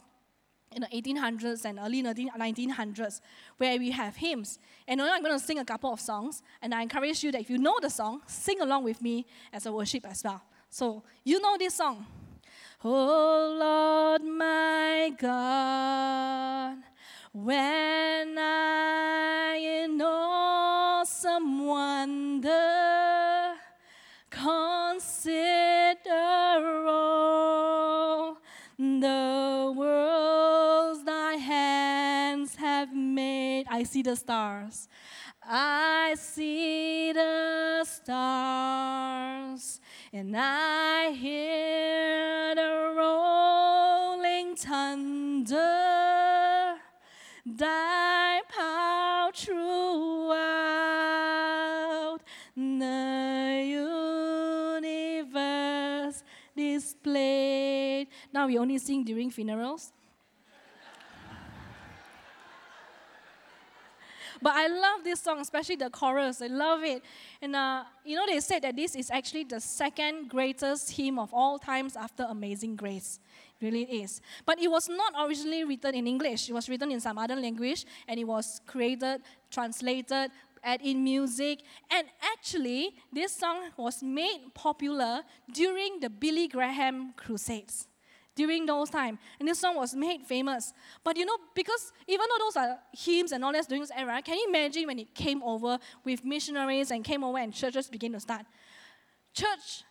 in 0.77 0.83
the 0.83 0.89
1800s 0.89 1.65
and 1.65 1.79
early 1.79 2.03
1900s, 2.03 3.21
where 3.57 3.79
we 3.79 3.91
have 3.91 4.15
hymns. 4.15 4.59
And 4.87 5.01
I'm 5.01 5.23
going 5.23 5.37
to 5.37 5.45
sing 5.45 5.59
a 5.59 5.65
couple 5.65 5.91
of 5.93 6.01
songs, 6.01 6.43
and 6.61 6.75
I 6.75 6.83
encourage 6.83 7.25
you 7.25 7.33
that 7.33 7.41
if 7.41 7.51
you 7.51 7.57
know 7.59 7.77
the 7.81 7.89
song, 7.89 8.21
sing 8.27 8.61
along 8.61 8.85
with 8.85 9.01
me 9.01 9.27
as 9.53 9.65
a 9.65 9.73
worship 9.73 10.07
as 10.07 10.23
well. 10.23 10.43
So, 10.69 11.03
you 11.25 11.41
know 11.41 11.57
this 11.59 11.77
song. 11.77 12.07
Oh 12.85 13.57
Lord 13.59 14.23
my 14.23 15.11
God, 15.19 16.77
when 17.33 18.36
I 33.77 33.83
see 33.83 34.01
the 34.01 34.17
stars. 34.17 34.89
I 35.43 36.15
see 36.19 37.13
the 37.13 37.85
stars, 37.85 39.65
and 40.15 40.35
I 40.35 41.11
hear 41.11 42.55
the 42.55 42.95
rolling 42.97 44.57
thunder 44.57 45.59
thy 47.45 48.41
power 48.49 49.31
throughout 49.35 50.41
the 52.57 53.63
universe 54.81 56.25
displayed. 56.57 58.09
Now 58.33 58.47
we 58.47 58.57
only 58.57 58.79
sing 58.79 59.05
during 59.05 59.29
funerals. 59.31 59.93
But 64.41 64.55
I 64.55 64.69
love 64.69 65.05
this 65.05 65.21
song, 65.21 65.41
especially 65.41 65.77
the 65.77 65.91
chorus. 65.91 66.43
I 66.43 66.47
love 66.47 66.83
it. 66.83 67.03
And 67.41 67.57
uh, 67.57 67.85
you 68.05 68.17
know, 68.17 68.27
they 68.27 68.41
said 68.41 68.63
that 68.63 68.77
this 68.77 68.95
is 68.95 69.11
actually 69.11 69.45
the 69.45 69.61
second 69.61 70.29
greatest 70.29 70.91
hymn 70.91 71.19
of 71.19 71.33
all 71.33 71.59
times 71.59 71.97
after 71.97 72.25
Amazing 72.29 72.77
Grace. 72.77 73.21
It 73.61 73.65
really 73.65 74.03
is. 74.03 74.21
But 74.45 74.61
it 74.61 74.69
was 74.69 74.89
not 74.89 75.15
originally 75.19 75.65
written 75.65 75.95
in 75.95 76.07
English. 76.07 76.49
It 76.49 76.53
was 76.53 76.69
written 76.69 76.93
in 76.93 77.01
some 77.01 77.17
other 77.19 77.37
language, 77.37 77.87
and 78.07 78.21
it 78.21 78.25
was 78.25 78.61
created, 78.67 79.23
translated, 79.51 80.31
add 80.63 80.81
in 80.83 81.03
music. 81.03 81.63
And 81.91 82.07
actually, 82.21 82.95
this 83.13 83.33
song 83.33 83.71
was 83.77 84.03
made 84.03 84.53
popular 84.55 85.23
during 85.53 86.01
the 86.01 86.11
Billy 86.11 86.49
Graham 86.49 87.15
Crusades 87.17 87.89
during 88.37 88.67
those 88.67 88.91
time. 88.91 89.19
And 89.41 89.49
this 89.49 89.59
song 89.59 89.75
was 89.75 89.95
made 89.95 90.23
famous. 90.23 90.73
But 91.03 91.17
you 91.17 91.25
know, 91.25 91.37
because 91.55 91.93
even 92.07 92.27
though 92.29 92.45
those 92.45 92.57
are 92.57 92.79
hymns 92.93 93.33
and 93.33 93.45
all 93.45 93.53
that 93.53 93.67
during 93.67 93.83
this 93.83 93.91
era, 93.97 94.23
can 94.23 94.37
you 94.37 94.47
imagine 94.49 94.87
when 94.87 94.99
it 95.01 95.15
came 95.15 95.43
over 95.43 95.79
with 96.05 96.25
missionaries 96.25 96.93
and 96.93 97.03
came 97.03 97.25
over 97.25 97.39
and 97.39 97.53
churches 97.53 97.89
began 97.89 98.13
to 98.13 98.21
start? 98.21 98.47
Church 99.35 99.83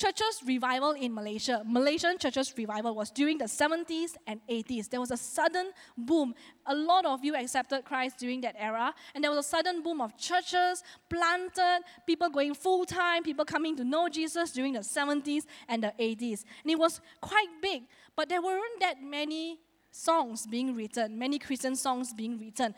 churches 0.00 0.40
revival 0.46 0.92
in 0.92 1.12
Malaysia, 1.12 1.62
Malaysian 1.66 2.16
churches 2.16 2.54
revival 2.56 2.94
was 2.94 3.10
during 3.10 3.36
the 3.36 3.44
70s 3.44 4.12
and 4.26 4.40
80s. 4.48 4.88
There 4.88 4.98
was 4.98 5.10
a 5.10 5.16
sudden 5.16 5.72
boom. 5.96 6.34
A 6.64 6.74
lot 6.74 7.04
of 7.04 7.22
you 7.22 7.36
accepted 7.36 7.84
Christ 7.84 8.16
during 8.18 8.40
that 8.40 8.56
era, 8.58 8.94
and 9.14 9.22
there 9.22 9.30
was 9.30 9.44
a 9.44 9.48
sudden 9.48 9.82
boom 9.82 10.00
of 10.00 10.16
churches 10.16 10.82
planted, 11.10 11.82
people 12.06 12.30
going 12.30 12.54
full 12.54 12.86
time, 12.86 13.22
people 13.22 13.44
coming 13.44 13.76
to 13.76 13.84
know 13.84 14.08
Jesus 14.08 14.52
during 14.52 14.72
the 14.72 14.80
70s 14.80 15.44
and 15.68 15.84
the 15.84 15.92
80s. 16.00 16.44
And 16.62 16.70
it 16.70 16.78
was 16.78 17.02
quite 17.20 17.50
big, 17.60 17.82
but 18.16 18.30
there 18.30 18.40
weren't 18.40 18.80
that 18.80 19.02
many 19.02 19.60
songs 19.90 20.46
being 20.46 20.74
written, 20.74 21.18
many 21.18 21.38
Christian 21.38 21.76
songs 21.76 22.14
being 22.14 22.38
written 22.38 22.74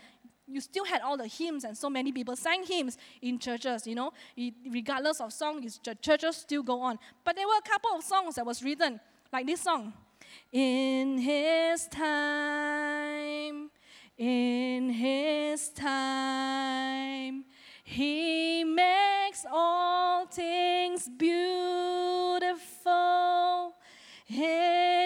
you 0.47 0.61
still 0.61 0.85
had 0.85 1.01
all 1.03 1.17
the 1.17 1.27
hymns 1.27 1.65
and 1.65 1.77
so 1.77 1.89
many 1.89 2.13
people 2.13 2.37
sang 2.37 2.65
hymns 2.65 2.99
in 3.21 3.39
churches 3.39 3.87
you 3.87 3.95
know. 3.95 4.13
Regardless 4.71 5.21
of 5.21 5.33
song 5.33 5.67
churches 6.01 6.37
still 6.37 6.63
go 6.63 6.81
on. 6.81 6.99
But 7.25 7.37
there 7.37 7.47
were 7.47 7.59
a 7.59 7.69
couple 7.69 7.97
of 7.97 8.03
songs 8.03 8.35
that 8.37 8.47
was 8.47 8.63
written 8.63 9.01
like 9.33 9.47
this 9.47 9.61
song. 9.63 9.93
In 10.53 11.19
his 11.19 11.87
time 11.89 13.71
in 14.19 14.91
his 14.91 15.71
time 15.71 17.45
he 17.85 18.65
makes 18.65 19.45
all 19.51 20.27
things 20.27 21.09
beautiful. 21.17 22.53
His 24.27 25.02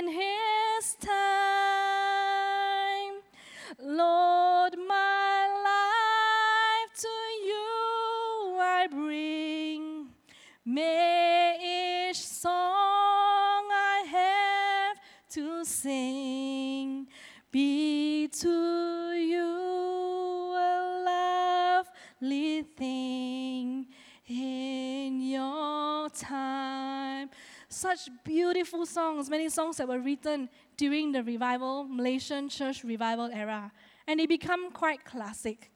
Such 27.76 28.08
beautiful 28.24 28.86
songs, 28.86 29.28
many 29.28 29.50
songs 29.50 29.76
that 29.76 29.86
were 29.86 30.00
written 30.00 30.48
during 30.78 31.12
the 31.12 31.22
revival, 31.22 31.84
Malaysian 31.84 32.48
church 32.48 32.82
revival 32.82 33.28
era, 33.30 33.70
and 34.06 34.18
they 34.18 34.24
become 34.24 34.70
quite 34.70 35.04
classic. 35.04 35.70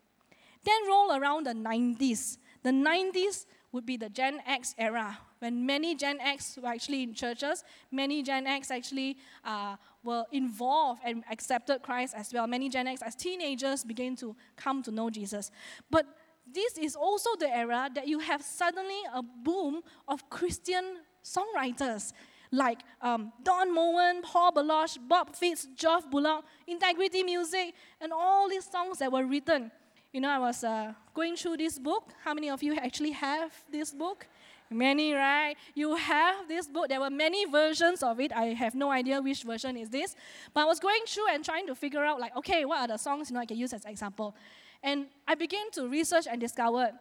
Then 0.65 0.89
roll 0.89 1.13
around 1.13 1.45
the 1.45 1.53
90s. 1.53 2.39
The 2.63 2.71
90s 2.71 3.45
would 3.73 3.85
be 3.85 3.99
the 3.99 4.09
Gen 4.09 4.41
X 4.47 4.75
era, 4.79 5.19
when 5.41 5.67
many 5.67 5.95
Gen 5.95 6.19
X 6.21 6.59
were 6.63 6.69
actually 6.69 7.03
in 7.03 7.13
churches, 7.13 7.65
many 7.91 8.23
Gen 8.23 8.47
X 8.47 8.71
actually 8.71 9.19
uh, 9.45 9.77
were 10.03 10.25
involved 10.33 11.03
and 11.05 11.23
accepted 11.31 11.83
Christ 11.83 12.15
as 12.17 12.33
well. 12.33 12.47
Many 12.47 12.71
Gen 12.71 12.87
X, 12.87 13.03
as 13.03 13.15
teenagers, 13.15 13.85
began 13.85 14.17
to 14.17 14.35
come 14.57 14.83
to 14.85 14.91
know 14.91 15.11
Jesus. 15.11 15.51
But 15.91 16.07
this 16.51 16.79
is 16.79 16.97
also 16.97 17.29
the 17.39 17.55
era 17.55 17.91
that 17.95 18.09
you 18.09 18.21
have 18.21 18.41
suddenly 18.41 19.01
a 19.13 19.23
boom 19.23 19.83
of 20.09 20.31
Christian 20.31 20.85
songwriters 21.25 22.13
like 22.53 22.81
um, 23.01 23.33
Don 23.45 23.73
Moen, 23.73 24.23
Paul 24.23 24.53
Baloche, 24.53 24.99
Bob 25.09 25.37
Fitts, 25.37 25.69
Geoff 25.77 26.11
Bullock, 26.11 26.45
Integrity 26.67 27.23
Music, 27.23 27.75
and 28.01 28.13
all 28.13 28.49
these 28.49 28.65
songs 28.65 28.99
that 28.99 29.13
were 29.13 29.25
written 29.25 29.71
you 30.13 30.21
know, 30.21 30.31
I 30.31 30.39
was 30.39 30.65
uh, 30.65 30.93
going 31.15 31.37
through 31.37 31.59
this 31.59 31.79
book. 31.79 32.13
How 32.25 32.35
many 32.35 32.51
of 32.51 32.63
you 32.63 32.75
actually 32.75 33.13
have 33.13 33.53
this 33.71 33.93
book? 33.93 34.27
Many, 34.69 35.13
right? 35.15 35.57
You 35.75 35.95
have 35.97 36.49
this 36.49 36.67
book. 36.67 36.89
There 36.89 37.01
were 37.01 37.11
many 37.11 37.45
versions 37.45 38.03
of 38.03 38.19
it. 38.21 38.33
I 38.33 38.47
have 38.47 38.75
no 38.75 38.91
idea 38.91 39.21
which 39.21 39.43
version 39.43 39.77
is 39.77 39.89
this. 39.89 40.17
But 40.53 40.63
I 40.63 40.65
was 40.65 40.81
going 40.81 41.03
through 41.07 41.29
and 41.33 41.45
trying 41.45 41.67
to 41.67 41.75
figure 41.75 42.05
out, 42.05 42.19
like, 42.21 42.37
okay, 42.37 42.65
what 42.65 42.81
are 42.81 42.89
the 42.89 42.97
songs 42.97 43.31
you 43.31 43.35
know 43.35 43.41
I 43.41 43.47
can 43.47 43.57
use 43.57 43.73
as 43.73 43.85
example? 43.85 44.35
And 44.83 45.07
I 45.29 45.35
began 45.35 45.71
to 45.73 45.89
research 45.89 46.27
and 46.29 46.41
discovered 46.41 46.93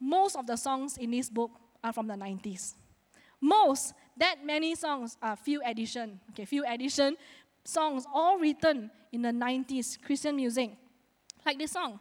most 0.00 0.36
of 0.36 0.46
the 0.46 0.56
songs 0.56 0.96
in 0.96 1.10
this 1.12 1.28
book 1.28 1.52
are 1.82 1.92
from 1.92 2.08
the 2.08 2.14
90s. 2.14 2.74
Most, 3.42 3.92
that 4.16 4.36
many 4.44 4.74
songs 4.76 5.18
are 5.20 5.36
few 5.36 5.60
edition, 5.66 6.20
okay, 6.30 6.44
few 6.44 6.64
edition 6.64 7.16
songs, 7.64 8.06
all 8.14 8.38
written 8.38 8.90
in 9.10 9.22
the 9.22 9.30
90s, 9.30 10.00
Christian 10.00 10.36
music. 10.36 10.70
Like 11.44 11.58
this 11.58 11.72
song. 11.72 11.98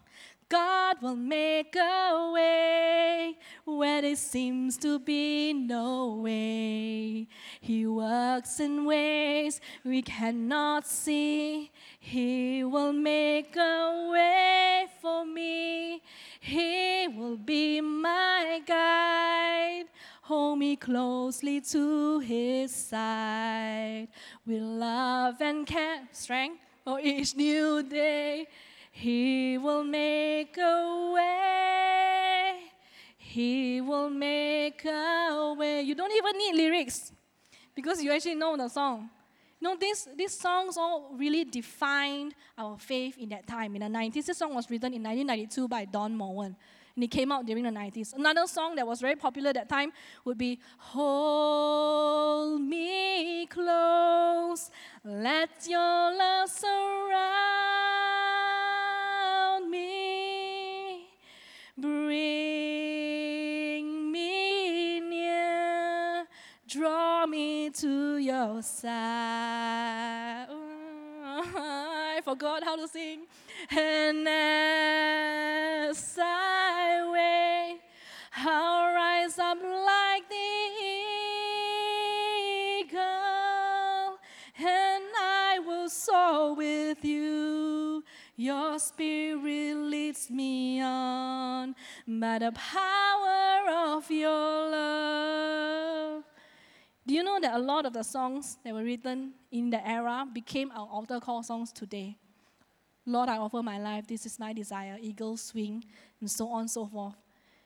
God 0.47 0.97
will 1.01 1.15
make 1.15 1.77
a 1.77 2.31
way 2.33 3.37
where 3.63 4.01
there 4.01 4.17
seems 4.17 4.77
to 4.79 4.99
be 4.99 5.53
no 5.53 6.15
way. 6.21 7.29
He 7.61 7.87
works 7.87 8.59
in 8.59 8.83
ways 8.83 9.61
we 9.85 10.01
cannot 10.01 10.85
see. 10.85 11.71
He 12.01 12.65
will 12.65 12.91
make 12.91 13.55
a 13.55 14.09
way 14.11 14.87
for 15.01 15.25
me. 15.25 16.03
He 16.41 17.07
will 17.07 17.37
be 17.37 17.79
my 17.79 18.61
guide. 18.67 19.85
Hold 20.31 20.59
me 20.59 20.77
closely 20.77 21.59
to 21.59 22.19
his 22.19 22.73
side. 22.73 24.07
With 24.47 24.61
love 24.61 25.41
and 25.41 25.67
care, 25.67 26.07
strength 26.13 26.61
for 26.85 27.01
each 27.01 27.35
new 27.35 27.83
day. 27.83 28.47
He 28.93 29.57
will 29.57 29.83
make 29.83 30.57
a 30.57 31.11
way. 31.13 32.59
He 33.17 33.81
will 33.81 34.09
make 34.09 34.85
a 34.85 35.53
way. 35.59 35.81
You 35.81 35.95
don't 35.95 36.13
even 36.13 36.37
need 36.37 36.55
lyrics 36.55 37.11
because 37.75 38.01
you 38.01 38.13
actually 38.13 38.35
know 38.35 38.55
the 38.55 38.69
song. 38.69 39.09
You 39.59 39.67
know, 39.67 39.75
these, 39.77 40.07
these 40.15 40.39
songs 40.39 40.77
all 40.77 41.11
really 41.13 41.43
defined 41.43 42.35
our 42.57 42.77
faith 42.77 43.17
in 43.17 43.27
that 43.35 43.47
time. 43.47 43.75
In 43.75 43.81
the 43.81 43.99
90s, 43.99 44.27
this 44.27 44.37
song 44.37 44.55
was 44.55 44.69
written 44.69 44.93
in 44.93 45.03
1992 45.03 45.67
by 45.67 45.83
Don 45.83 46.15
Moen. 46.15 46.55
And 46.95 47.03
it 47.03 47.11
came 47.11 47.31
out 47.31 47.45
during 47.45 47.63
the 47.63 47.69
90s. 47.69 48.13
Another 48.13 48.47
song 48.47 48.75
that 48.75 48.85
was 48.85 48.99
very 48.99 49.15
popular 49.15 49.49
at 49.49 49.55
that 49.55 49.69
time 49.69 49.91
would 50.25 50.37
be 50.37 50.59
Hold 50.77 52.61
Me 52.61 53.45
Close, 53.47 54.69
Let 55.03 55.67
Your 55.67 55.79
Love 55.79 56.49
Surround 56.49 56.71
Me, 59.69 61.07
Bring 61.77 62.11
me 64.11 64.99
near, 64.99 66.27
draw 66.67 67.25
me 67.25 67.69
to 67.71 68.17
your 68.17 68.61
side. 68.61 70.47
I 71.53 72.21
forgot 72.23 72.63
how 72.63 72.75
to 72.75 72.87
sing. 72.87 73.21
And 73.73 74.27
as 74.27 76.17
I 76.19 77.07
wait, 77.09 77.79
I'll 78.35 78.93
rise 78.93 79.39
up 79.39 79.59
like 79.63 80.27
the 80.27 80.35
eagle, 82.81 82.99
and 84.59 85.05
I 85.17 85.59
will 85.65 85.89
soar 85.89 86.53
with 86.53 87.05
you. 87.05 88.03
Your 88.35 88.77
spirit 88.77 89.77
leads 89.77 90.29
me 90.29 90.81
on 90.81 91.73
by 92.05 92.39
the 92.39 92.51
power 92.51 93.69
of 93.95 94.11
your 94.11 94.69
love. 94.69 96.23
Do 97.07 97.13
you 97.13 97.23
know 97.23 97.39
that 97.39 97.53
a 97.53 97.59
lot 97.59 97.85
of 97.85 97.93
the 97.93 98.03
songs 98.03 98.57
that 98.65 98.73
were 98.73 98.83
written 98.83 99.31
in 99.49 99.69
the 99.69 99.87
era 99.87 100.25
became 100.31 100.71
our 100.71 100.89
altar 100.89 101.21
call 101.21 101.41
songs 101.41 101.71
today? 101.71 102.17
Lord, 103.05 103.29
I 103.29 103.37
offer 103.37 103.63
my 103.63 103.79
life. 103.79 104.07
This 104.07 104.25
is 104.25 104.39
my 104.39 104.53
desire. 104.53 104.97
Eagle 105.01 105.37
swing, 105.37 105.83
and 106.19 106.29
so 106.29 106.49
on 106.49 106.61
and 106.61 106.71
so 106.71 106.85
forth. 106.85 107.15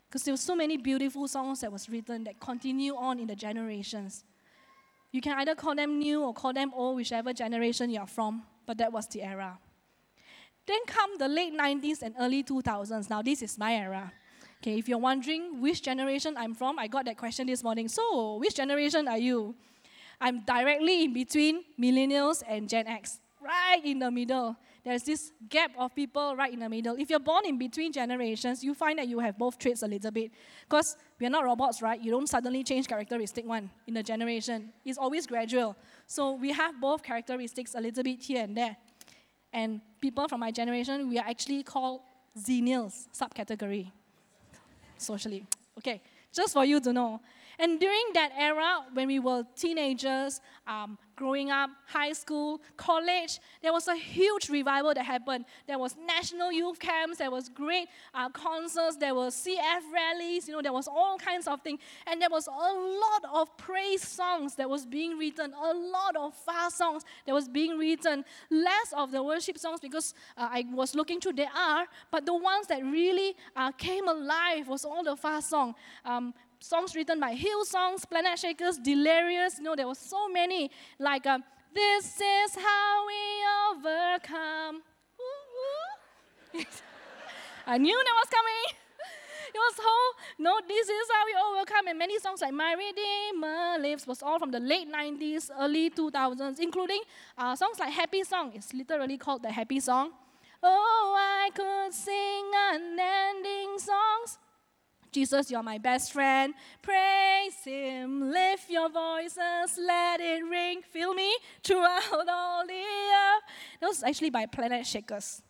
Because 0.07 0.23
there 0.23 0.33
were 0.33 0.37
so 0.37 0.55
many 0.55 0.77
beautiful 0.77 1.27
songs 1.27 1.61
that 1.61 1.71
was 1.71 1.89
written 1.89 2.23
that 2.23 2.39
continue 2.39 2.95
on 2.95 3.19
in 3.19 3.27
the 3.27 3.35
generations. 3.35 4.23
You 5.11 5.21
can 5.21 5.37
either 5.39 5.55
call 5.55 5.75
them 5.75 5.99
new 5.99 6.23
or 6.23 6.33
call 6.33 6.53
them 6.53 6.71
old, 6.73 6.95
whichever 6.95 7.33
generation 7.33 7.89
you 7.89 7.99
are 7.99 8.07
from, 8.07 8.43
but 8.65 8.77
that 8.77 8.91
was 8.91 9.07
the 9.07 9.23
era. 9.23 9.57
Then 10.65 10.79
come 10.87 11.17
the 11.17 11.27
late 11.27 11.53
90s 11.53 12.01
and 12.01 12.15
early 12.19 12.43
2000s. 12.43 13.09
Now, 13.09 13.21
this 13.21 13.41
is 13.41 13.57
my 13.57 13.75
era. 13.75 14.11
Okay, 14.61 14.77
if 14.79 14.89
you're 14.89 14.97
wondering 14.97 15.61
which 15.61 15.83
generation 15.83 16.35
I'm 16.37 16.55
from, 16.55 16.79
I 16.79 16.87
got 16.87 17.05
that 17.05 17.17
question 17.17 17.47
this 17.47 17.63
morning. 17.63 17.87
So, 17.87 18.37
which 18.37 18.55
generation 18.55 19.07
are 19.07 19.17
you? 19.17 19.53
I'm 20.19 20.43
directly 20.43 21.03
in 21.03 21.13
between 21.13 21.63
millennials 21.79 22.41
and 22.47 22.67
Gen 22.67 22.87
X, 22.87 23.19
right 23.41 23.81
in 23.83 23.99
the 23.99 24.09
middle. 24.09 24.55
There's 24.85 25.01
this 25.01 25.31
gap 25.49 25.71
of 25.79 25.95
people 25.95 26.35
right 26.35 26.53
in 26.53 26.59
the 26.59 26.69
middle. 26.69 26.95
If 26.95 27.09
you're 27.09 27.19
born 27.19 27.47
in 27.47 27.57
between 27.57 27.91
generations, 27.91 28.63
you 28.63 28.75
find 28.75 28.99
that 28.99 29.07
you 29.07 29.17
have 29.17 29.35
both 29.35 29.57
traits 29.57 29.81
a 29.81 29.87
little 29.87 30.11
bit. 30.11 30.31
Because 30.69 30.95
we're 31.19 31.31
not 31.31 31.43
robots, 31.43 31.81
right? 31.81 31.99
You 31.99 32.11
don't 32.11 32.29
suddenly 32.29 32.63
change 32.63 32.87
characteristic 32.87 33.47
one 33.47 33.71
in 33.87 33.97
a 33.97 34.03
generation. 34.03 34.71
It's 34.85 34.99
always 34.99 35.25
gradual. 35.25 35.75
So 36.05 36.33
we 36.33 36.51
have 36.51 36.79
both 36.79 37.01
characteristics 37.01 37.73
a 37.73 37.81
little 37.81 38.03
bit 38.03 38.21
here 38.21 38.43
and 38.43 38.55
there. 38.55 38.77
And 39.51 39.81
people 39.99 40.27
from 40.27 40.41
my 40.41 40.51
generation, 40.51 41.09
we 41.09 41.17
are 41.17 41.25
actually 41.27 41.63
called 41.63 42.01
Xennials, 42.37 43.07
subcategory, 43.11 43.91
socially. 44.99 45.47
Okay, 45.79 45.99
just 46.31 46.53
for 46.53 46.63
you 46.63 46.79
to 46.81 46.93
know. 46.93 47.21
And 47.57 47.79
during 47.79 48.03
that 48.13 48.33
era, 48.37 48.85
when 48.93 49.07
we 49.07 49.17
were 49.17 49.45
teenagers, 49.55 50.41
um, 50.67 50.99
growing 51.15 51.51
up, 51.51 51.69
high 51.87 52.13
school, 52.13 52.61
college, 52.77 53.39
there 53.61 53.73
was 53.73 53.87
a 53.87 53.95
huge 53.95 54.49
revival 54.49 54.93
that 54.93 55.05
happened. 55.05 55.45
There 55.67 55.79
was 55.79 55.95
national 56.05 56.51
youth 56.51 56.79
camps, 56.79 57.17
there 57.17 57.31
was 57.31 57.49
great 57.49 57.87
uh, 58.13 58.29
concerts, 58.29 58.97
there 58.97 59.15
was 59.15 59.35
CF 59.35 59.81
rallies, 59.93 60.47
you 60.47 60.53
know, 60.53 60.61
there 60.61 60.73
was 60.73 60.87
all 60.87 61.17
kinds 61.17 61.47
of 61.47 61.61
things. 61.61 61.79
And 62.07 62.21
there 62.21 62.29
was 62.29 62.47
a 62.47 62.51
lot 62.51 63.23
of 63.33 63.55
praise 63.57 64.05
songs 64.05 64.55
that 64.55 64.69
was 64.69 64.85
being 64.85 65.17
written, 65.17 65.53
a 65.53 65.73
lot 65.73 66.15
of 66.15 66.33
fast 66.33 66.77
songs 66.77 67.03
that 67.25 67.33
was 67.33 67.47
being 67.47 67.77
written. 67.77 68.25
Less 68.49 68.93
of 68.95 69.11
the 69.11 69.23
worship 69.23 69.57
songs 69.57 69.79
because 69.79 70.13
uh, 70.37 70.49
I 70.51 70.65
was 70.73 70.95
looking 70.95 71.19
through, 71.19 71.33
there 71.33 71.55
are, 71.55 71.85
but 72.11 72.25
the 72.25 72.35
ones 72.35 72.67
that 72.67 72.83
really 72.83 73.35
uh, 73.55 73.71
came 73.71 74.07
alive 74.07 74.67
was 74.67 74.85
all 74.85 75.03
the 75.03 75.15
fast 75.15 75.49
song. 75.49 75.75
Um, 76.03 76.33
songs 76.65 76.95
written 76.95 77.19
by 77.19 77.35
Hillsongs, 77.35 78.09
Planet 78.09 78.39
Shakers, 78.39 78.77
Delirious. 78.77 79.57
You 79.57 79.63
know, 79.65 79.75
there 79.75 79.87
were 79.87 79.95
so 79.95 80.27
many. 80.27 80.71
Like, 80.99 81.25
um, 81.27 81.43
this 81.73 82.19
is 82.19 82.55
how 82.55 83.05
we 83.07 83.21
overcome. 83.69 84.81
I 87.67 87.77
knew 87.77 87.97
that 87.97 88.15
was 88.21 88.29
coming. 88.29 88.79
It 89.53 89.57
was 89.57 89.75
whole, 89.79 90.13
no, 90.39 90.59
this 90.67 90.89
is 90.89 91.07
how 91.13 91.25
we 91.25 91.35
overcome. 91.47 91.87
And 91.87 91.97
many 91.97 92.19
songs 92.19 92.41
like 92.41 92.53
My 92.53 92.73
Redeemer 92.73 93.77
Lives 93.79 94.05
was 94.05 94.21
all 94.21 94.37
from 94.37 94.51
the 94.51 94.59
late 94.59 94.91
90s, 94.91 95.49
early 95.57 95.89
2000s, 95.89 96.59
including 96.59 97.01
uh, 97.37 97.55
songs 97.55 97.79
like 97.79 97.93
Happy 97.93 98.23
Song. 98.23 98.51
It's 98.53 98.73
literally 98.73 99.17
called 99.17 99.43
the 99.43 99.51
Happy 99.51 99.79
Song. 99.79 100.11
Oh, 100.61 101.15
I 101.17 101.49
could 101.55 101.93
sing 101.93 102.51
unending 102.73 103.79
songs 103.79 104.39
Jesus, 105.15 105.49
you're 105.49 105.63
my 105.63 105.77
best 105.77 106.11
friend. 106.11 106.53
Praise 106.81 107.55
Him. 107.63 108.31
Lift 108.31 108.69
your 108.69 108.89
voices. 108.89 109.79
Let 109.79 110.19
it 110.19 110.43
ring. 110.43 110.81
Feel 110.81 111.13
me 111.13 111.33
throughout 111.63 112.27
all 112.29 112.67
the 112.67 112.73
earth. 112.73 113.43
That 113.79 113.87
was 113.87 114.03
actually 114.03 114.29
by 114.29 114.45
Planet 114.45 114.85
Shakers. 114.85 115.41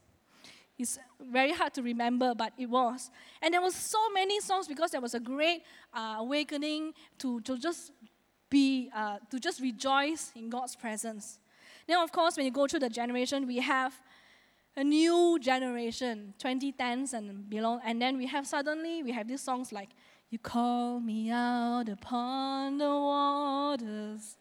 It's 0.77 0.99
very 1.19 1.51
hard 1.51 1.73
to 1.73 1.81
remember, 1.81 2.35
but 2.35 2.53
it 2.59 2.69
was. 2.69 3.09
And 3.41 3.55
there 3.55 3.61
was 3.61 3.73
so 3.73 3.97
many 4.13 4.39
songs 4.39 4.67
because 4.67 4.91
there 4.91 5.01
was 5.01 5.15
a 5.15 5.19
great 5.19 5.63
uh, 5.91 6.17
awakening 6.19 6.93
to, 7.17 7.41
to 7.41 7.57
just 7.57 7.91
be, 8.51 8.91
uh, 8.95 9.17
to 9.31 9.39
just 9.39 9.59
rejoice 9.61 10.31
in 10.35 10.47
God's 10.47 10.75
presence. 10.75 11.39
Now, 11.89 12.03
of 12.03 12.11
course, 12.11 12.37
when 12.37 12.45
you 12.45 12.51
go 12.51 12.67
through 12.67 12.81
the 12.81 12.89
generation, 12.89 13.47
we 13.47 13.57
have 13.57 13.99
a 14.77 14.83
new 14.83 15.37
generation, 15.39 16.33
2010s 16.39 17.13
and 17.13 17.49
below. 17.49 17.79
And 17.85 18.01
then 18.01 18.17
we 18.17 18.27
have 18.27 18.45
suddenly, 18.45 19.03
we 19.03 19.11
have 19.11 19.27
these 19.27 19.41
songs 19.41 19.71
like, 19.71 19.89
You 20.29 20.39
call 20.39 20.99
me 20.99 21.31
out 21.31 21.87
upon 21.87 22.77
the 22.77 22.89
waters, 22.89 24.37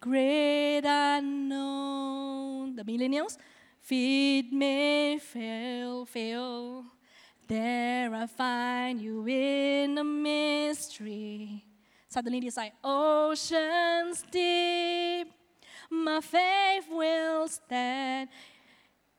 great 0.00 0.82
unknown. 0.84 2.76
The 2.76 2.84
millennials, 2.84 3.38
feet 3.80 4.52
may 4.52 5.18
fail, 5.18 6.04
fail. 6.04 6.84
There 7.46 8.14
I 8.14 8.26
find 8.26 9.00
you 9.00 9.26
in 9.26 9.94
the 9.94 10.04
mystery. 10.04 11.64
Suddenly 12.08 12.46
it's 12.46 12.56
like 12.56 12.72
oceans 12.82 14.24
deep. 14.30 15.28
My 15.90 16.20
faith 16.20 16.86
will 16.90 17.48
stand 17.48 18.28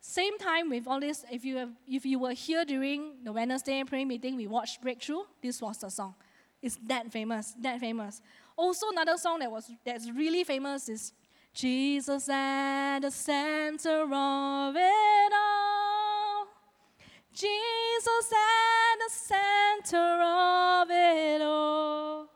same 0.08 0.38
time 0.38 0.70
with 0.70 0.86
all 0.86 1.00
this, 1.00 1.24
if 1.32 1.44
you, 1.44 1.56
have, 1.56 1.70
if 1.88 2.06
you 2.06 2.20
were 2.20 2.30
here 2.30 2.64
during 2.64 3.24
the 3.24 3.32
Wednesday 3.32 3.82
prayer 3.82 4.06
meeting, 4.06 4.36
we 4.36 4.46
watched 4.46 4.80
Breakthrough. 4.80 5.22
This 5.42 5.60
was 5.60 5.78
the 5.78 5.90
song. 5.90 6.14
It's 6.62 6.78
that 6.86 7.10
famous, 7.10 7.54
that 7.60 7.80
famous. 7.80 8.22
Also, 8.56 8.88
another 8.90 9.16
song 9.16 9.40
that 9.40 9.50
was 9.50 9.68
that's 9.84 10.08
really 10.08 10.44
famous 10.44 10.88
is 10.88 11.12
Jesus 11.52 12.28
at 12.28 13.00
the 13.00 13.10
center 13.10 14.02
of 14.02 14.76
it 14.76 15.32
all. 15.34 16.46
Jesus 17.32 18.32
at 18.32 18.98
the 18.98 19.10
center 19.10 20.22
of 20.22 20.88
it 20.88 21.42
all. 21.42 22.28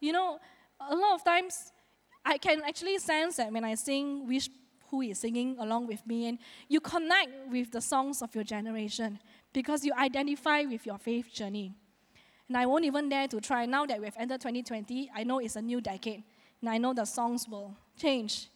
You 0.00 0.12
know, 0.12 0.38
a 0.80 0.96
lot 0.96 1.14
of 1.16 1.24
times 1.24 1.72
I 2.24 2.38
can 2.38 2.62
actually 2.62 2.98
sense 2.98 3.36
that 3.36 3.52
when 3.52 3.64
I 3.64 3.74
sing 3.74 4.26
Wish 4.26 4.48
who 4.92 5.00
is 5.00 5.18
singing 5.18 5.56
along 5.58 5.86
with 5.86 6.06
me, 6.06 6.28
and 6.28 6.38
you 6.68 6.78
connect 6.78 7.30
with 7.50 7.72
the 7.72 7.80
songs 7.80 8.20
of 8.20 8.32
your 8.34 8.44
generation 8.44 9.18
because 9.54 9.84
you 9.86 9.92
identify 9.98 10.62
with 10.64 10.84
your 10.84 10.98
faith 10.98 11.32
journey. 11.32 11.72
And 12.46 12.58
I 12.58 12.66
won't 12.66 12.84
even 12.84 13.08
dare 13.08 13.26
to 13.28 13.40
try 13.40 13.64
now 13.64 13.86
that 13.86 13.98
we've 13.98 14.14
entered 14.18 14.42
2020. 14.42 15.10
I 15.14 15.24
know 15.24 15.38
it's 15.38 15.56
a 15.56 15.62
new 15.62 15.80
decade, 15.80 16.22
and 16.60 16.68
I 16.68 16.76
know 16.76 16.92
the 16.92 17.06
songs 17.06 17.48
will 17.48 17.74
change, 17.98 18.48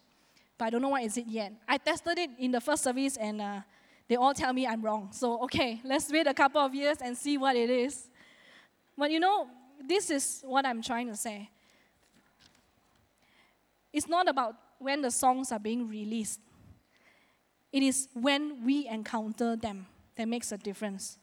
but 0.58 0.66
I 0.66 0.70
don't 0.70 0.82
know 0.82 0.90
what 0.90 1.04
is 1.04 1.16
it 1.16 1.26
yet. 1.26 1.54
I 1.66 1.78
tested 1.78 2.18
it 2.18 2.30
in 2.38 2.50
the 2.50 2.60
first 2.60 2.84
service, 2.84 3.16
and 3.16 3.40
uh, 3.40 3.60
they 4.06 4.16
all 4.16 4.34
tell 4.34 4.52
me 4.52 4.66
I'm 4.66 4.82
wrong. 4.82 5.08
So 5.12 5.42
okay, 5.44 5.80
let's 5.84 6.12
wait 6.12 6.26
a 6.26 6.34
couple 6.34 6.60
of 6.60 6.74
years 6.74 6.98
and 7.00 7.16
see 7.16 7.38
what 7.38 7.56
it 7.56 7.70
is. 7.70 8.10
But 8.98 9.10
you 9.10 9.20
know, 9.20 9.48
this 9.88 10.10
is 10.10 10.42
what 10.44 10.66
I'm 10.66 10.82
trying 10.82 11.08
to 11.08 11.16
say. 11.16 11.48
It's 13.90 14.06
not 14.06 14.28
about 14.28 14.56
when 14.78 15.02
the 15.02 15.10
songs 15.10 15.52
are 15.52 15.58
being 15.58 15.88
released. 15.88 16.40
It 17.72 17.82
is 17.82 18.08
when 18.14 18.64
we 18.64 18.86
encounter 18.88 19.56
them 19.56 19.86
that 20.16 20.28
makes 20.28 20.52
a 20.52 20.58
difference. 20.58 21.18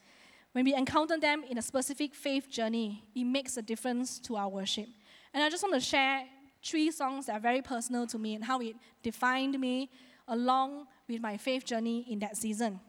When 0.52 0.66
we 0.66 0.76
encounter 0.76 1.18
them 1.20 1.44
in 1.50 1.58
a 1.58 1.62
specific 1.62 2.14
faith 2.14 2.50
journey, 2.50 3.04
it 3.16 3.24
makes 3.24 3.58
a 3.58 3.62
difference 3.62 4.20
to 4.20 4.36
our 4.36 4.50
worship. 4.50 4.88
And 5.34 5.44
I 5.44 5.50
just 5.50 5.64
want 5.64 5.74
to 5.76 5.82
share 5.82 6.26
three 6.64 6.92
songs 6.92 7.26
that 7.26 7.38
are 7.38 7.40
very 7.40 7.62
personal 7.62 8.06
to 8.08 8.20
me 8.20 8.36
and 8.36 8.44
how 8.44 8.62
it 8.62 8.76
defined 9.02 9.60
me 9.60 9.90
along 10.28 10.86
with 11.10 11.22
my 11.22 11.38
faith 11.38 11.66
journey 11.66 12.06
in 12.10 12.20
that 12.20 12.38
season. 12.38 12.80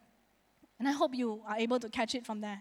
And 0.78 0.86
I 0.86 0.92
hope 0.92 1.14
you 1.14 1.40
are 1.48 1.56
able 1.56 1.80
to 1.80 1.88
catch 1.88 2.14
it 2.14 2.26
from 2.26 2.40
there. 2.40 2.60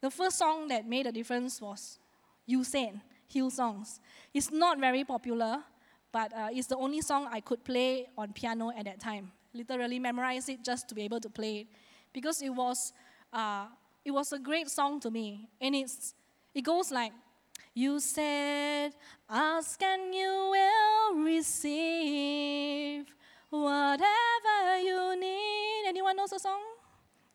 The 0.00 0.10
first 0.10 0.38
song 0.38 0.68
that 0.68 0.88
made 0.88 1.06
a 1.06 1.12
difference 1.12 1.60
was 1.60 1.98
You 2.46 2.64
Said, 2.64 3.00
Hillsongs. 3.32 4.00
It's 4.32 4.50
not 4.50 4.80
very 4.80 5.04
popular, 5.04 5.62
but 6.12 6.32
uh, 6.32 6.48
it's 6.50 6.66
the 6.66 6.76
only 6.76 7.00
song 7.00 7.28
I 7.30 7.40
could 7.40 7.64
play 7.64 8.08
on 8.16 8.32
piano 8.32 8.70
at 8.76 8.84
that 8.84 9.00
time. 9.00 9.30
Literally 9.52 9.98
memorize 9.98 10.48
it 10.48 10.64
just 10.64 10.88
to 10.88 10.94
be 10.94 11.02
able 11.02 11.20
to 11.20 11.30
play 11.30 11.60
it, 11.60 11.66
because 12.12 12.42
it 12.42 12.50
was 12.50 12.92
uh, 13.32 13.66
it 14.04 14.10
was 14.10 14.32
a 14.32 14.38
great 14.38 14.68
song 14.68 15.00
to 15.00 15.10
me, 15.10 15.48
and 15.60 15.74
it's 15.74 16.14
it 16.54 16.62
goes 16.62 16.90
like. 16.90 17.12
You 17.72 18.00
said, 18.00 18.94
Ask 19.28 19.80
and 19.80 20.12
you 20.12 20.50
will 20.50 21.22
receive 21.22 23.06
whatever 23.48 24.78
you 24.82 25.16
need. 25.18 25.84
Anyone 25.86 26.16
knows 26.16 26.30
the 26.30 26.40
song? 26.40 26.60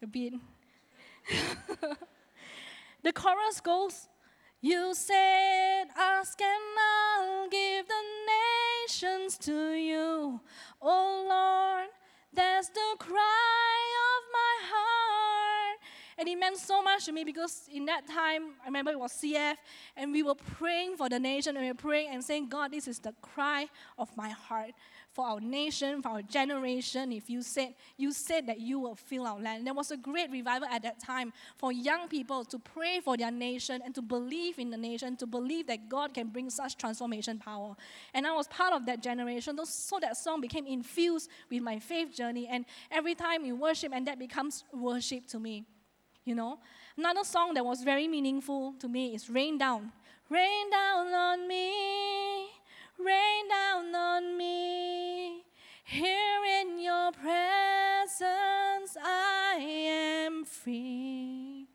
A 0.04 0.08
bit. 0.08 0.34
the 3.04 3.14
chorus 3.14 3.62
goes, 3.62 4.10
You 4.66 4.96
said, 4.96 5.90
Ask 5.96 6.42
and 6.42 6.80
I'll 7.20 7.48
give 7.50 7.86
the 7.88 8.04
nations 8.34 9.38
to 9.46 9.74
you. 9.74 10.42
Oh 10.82 11.26
Lord, 11.30 11.90
that's 12.34 12.70
the 12.70 12.96
cry 12.98 13.82
of 14.08 14.22
my 14.34 14.56
heart. 14.72 15.80
And 16.18 16.28
it 16.28 16.40
meant 16.40 16.58
so 16.58 16.82
much 16.82 17.06
to 17.06 17.12
me 17.12 17.24
because 17.24 17.70
in 17.72 17.86
that 17.86 18.08
time, 18.08 18.56
I 18.64 18.66
remember 18.66 18.90
it 18.90 19.00
was 19.00 19.12
CF, 19.12 19.54
and 19.96 20.12
we 20.12 20.24
were 20.24 20.34
praying 20.34 20.98
for 20.98 21.10
the 21.10 21.20
nation, 21.20 21.56
and 21.56 21.64
we 21.64 21.70
were 21.70 21.76
praying 21.76 22.10
and 22.12 22.24
saying, 22.24 22.50
God, 22.50 22.72
this 22.72 22.88
is 22.88 22.98
the 22.98 23.14
cry 23.22 23.68
of 24.00 24.18
my 24.18 24.30
heart 24.30 24.72
for 25.16 25.26
our 25.26 25.40
nation, 25.40 26.02
for 26.02 26.10
our 26.10 26.22
generation. 26.22 27.14
If 27.14 27.30
you 27.30 27.42
said 27.42 27.74
you 27.96 28.12
said 28.12 28.48
that 28.48 28.60
you 28.60 28.80
will 28.80 28.96
fill 28.96 29.26
our 29.26 29.40
land, 29.40 29.66
there 29.66 29.74
was 29.74 29.92
a 29.92 29.98
great 29.98 30.30
revival 30.30 30.68
at 30.70 30.84
that 30.84 31.00
time 31.00 31.32
for 31.58 31.72
young 31.72 32.10
people 32.10 32.44
to 32.44 32.60
pray 32.60 33.00
for 33.00 33.16
their 33.16 33.32
nation 33.32 33.82
and 33.84 33.96
to 33.96 34.02
believe 34.02 34.60
in 34.60 34.70
the 34.70 34.78
nation, 34.78 35.16
to 35.18 35.26
believe 35.26 35.68
that 35.68 35.88
God 35.88 36.14
can 36.14 36.28
bring 36.28 36.50
such 36.50 36.78
transformation 36.78 37.40
power. 37.40 37.78
And 38.14 38.28
I 38.28 38.34
was 38.34 38.48
part 38.50 38.74
of 38.74 38.86
that 38.88 39.02
generation, 39.02 39.58
so 39.66 40.00
that 40.02 40.18
song 40.18 40.42
became 40.42 40.68
infused 40.68 41.30
with 41.50 41.62
my 41.62 41.80
faith 41.80 42.14
journey. 42.14 42.48
And 42.48 42.66
every 42.92 43.16
time 43.16 43.44
we 43.44 43.54
worship, 43.54 43.94
and 43.96 44.06
that 44.08 44.20
becomes 44.20 44.66
worship 44.74 45.28
to 45.28 45.40
me. 45.40 45.66
You 46.26 46.36
know, 46.36 46.60
another 46.98 47.24
song 47.24 47.54
that 47.54 47.64
was 47.64 47.84
very 47.84 48.08
meaningful 48.08 48.74
to 48.80 48.90
me 48.90 49.16
is 49.16 49.30
"Rain 49.30 49.58
Down." 49.58 49.94
Rain 50.28 50.72
down 50.72 51.14
on 51.14 51.48
me 51.48 52.48
rain 53.00 53.50
down 53.50 53.96
on 53.96 54.38
me. 54.38 55.44
Here 55.84 56.44
in 56.62 56.80
your 56.80 57.12
presence, 57.12 58.98
I 59.02 59.58
am 59.60 60.46
free. 60.46 61.68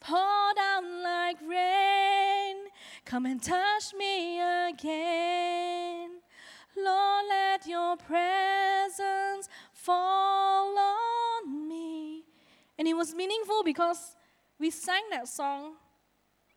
Pour 0.00 0.54
down 0.54 1.02
like 1.02 1.38
rain, 1.46 2.56
come 3.04 3.26
and 3.26 3.42
touch 3.42 3.94
me 3.98 4.40
again. 4.68 6.10
Lord, 6.76 7.24
let 7.28 7.66
your 7.66 7.96
presence 7.96 9.48
fall 9.72 10.76
on 10.78 11.68
me. 11.68 12.24
And 12.78 12.86
it 12.86 12.94
was 12.94 13.14
meaningful 13.14 13.62
because 13.64 14.16
we 14.58 14.70
sang 14.70 15.02
that 15.10 15.28
song 15.28 15.74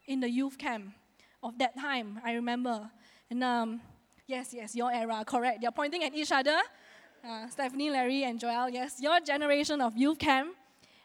in 0.05 0.19
the 0.19 0.29
youth 0.29 0.57
camp 0.57 0.93
of 1.41 1.57
that 1.59 1.77
time, 1.79 2.19
I 2.25 2.33
remember. 2.33 2.89
And 3.29 3.43
um, 3.43 3.81
Yes, 4.29 4.53
yes, 4.53 4.75
your 4.75 4.91
era, 4.91 5.23
correct. 5.25 5.59
They're 5.59 5.71
pointing 5.71 6.03
at 6.03 6.13
each 6.13 6.31
other. 6.31 6.55
Uh, 7.27 7.47
Stephanie, 7.49 7.89
Larry, 7.89 8.25
and 8.25 8.39
Joel, 8.39 8.69
yes, 8.69 9.01
your 9.01 9.19
generation 9.21 9.81
of 9.81 9.97
youth 9.97 10.19
camp. 10.19 10.55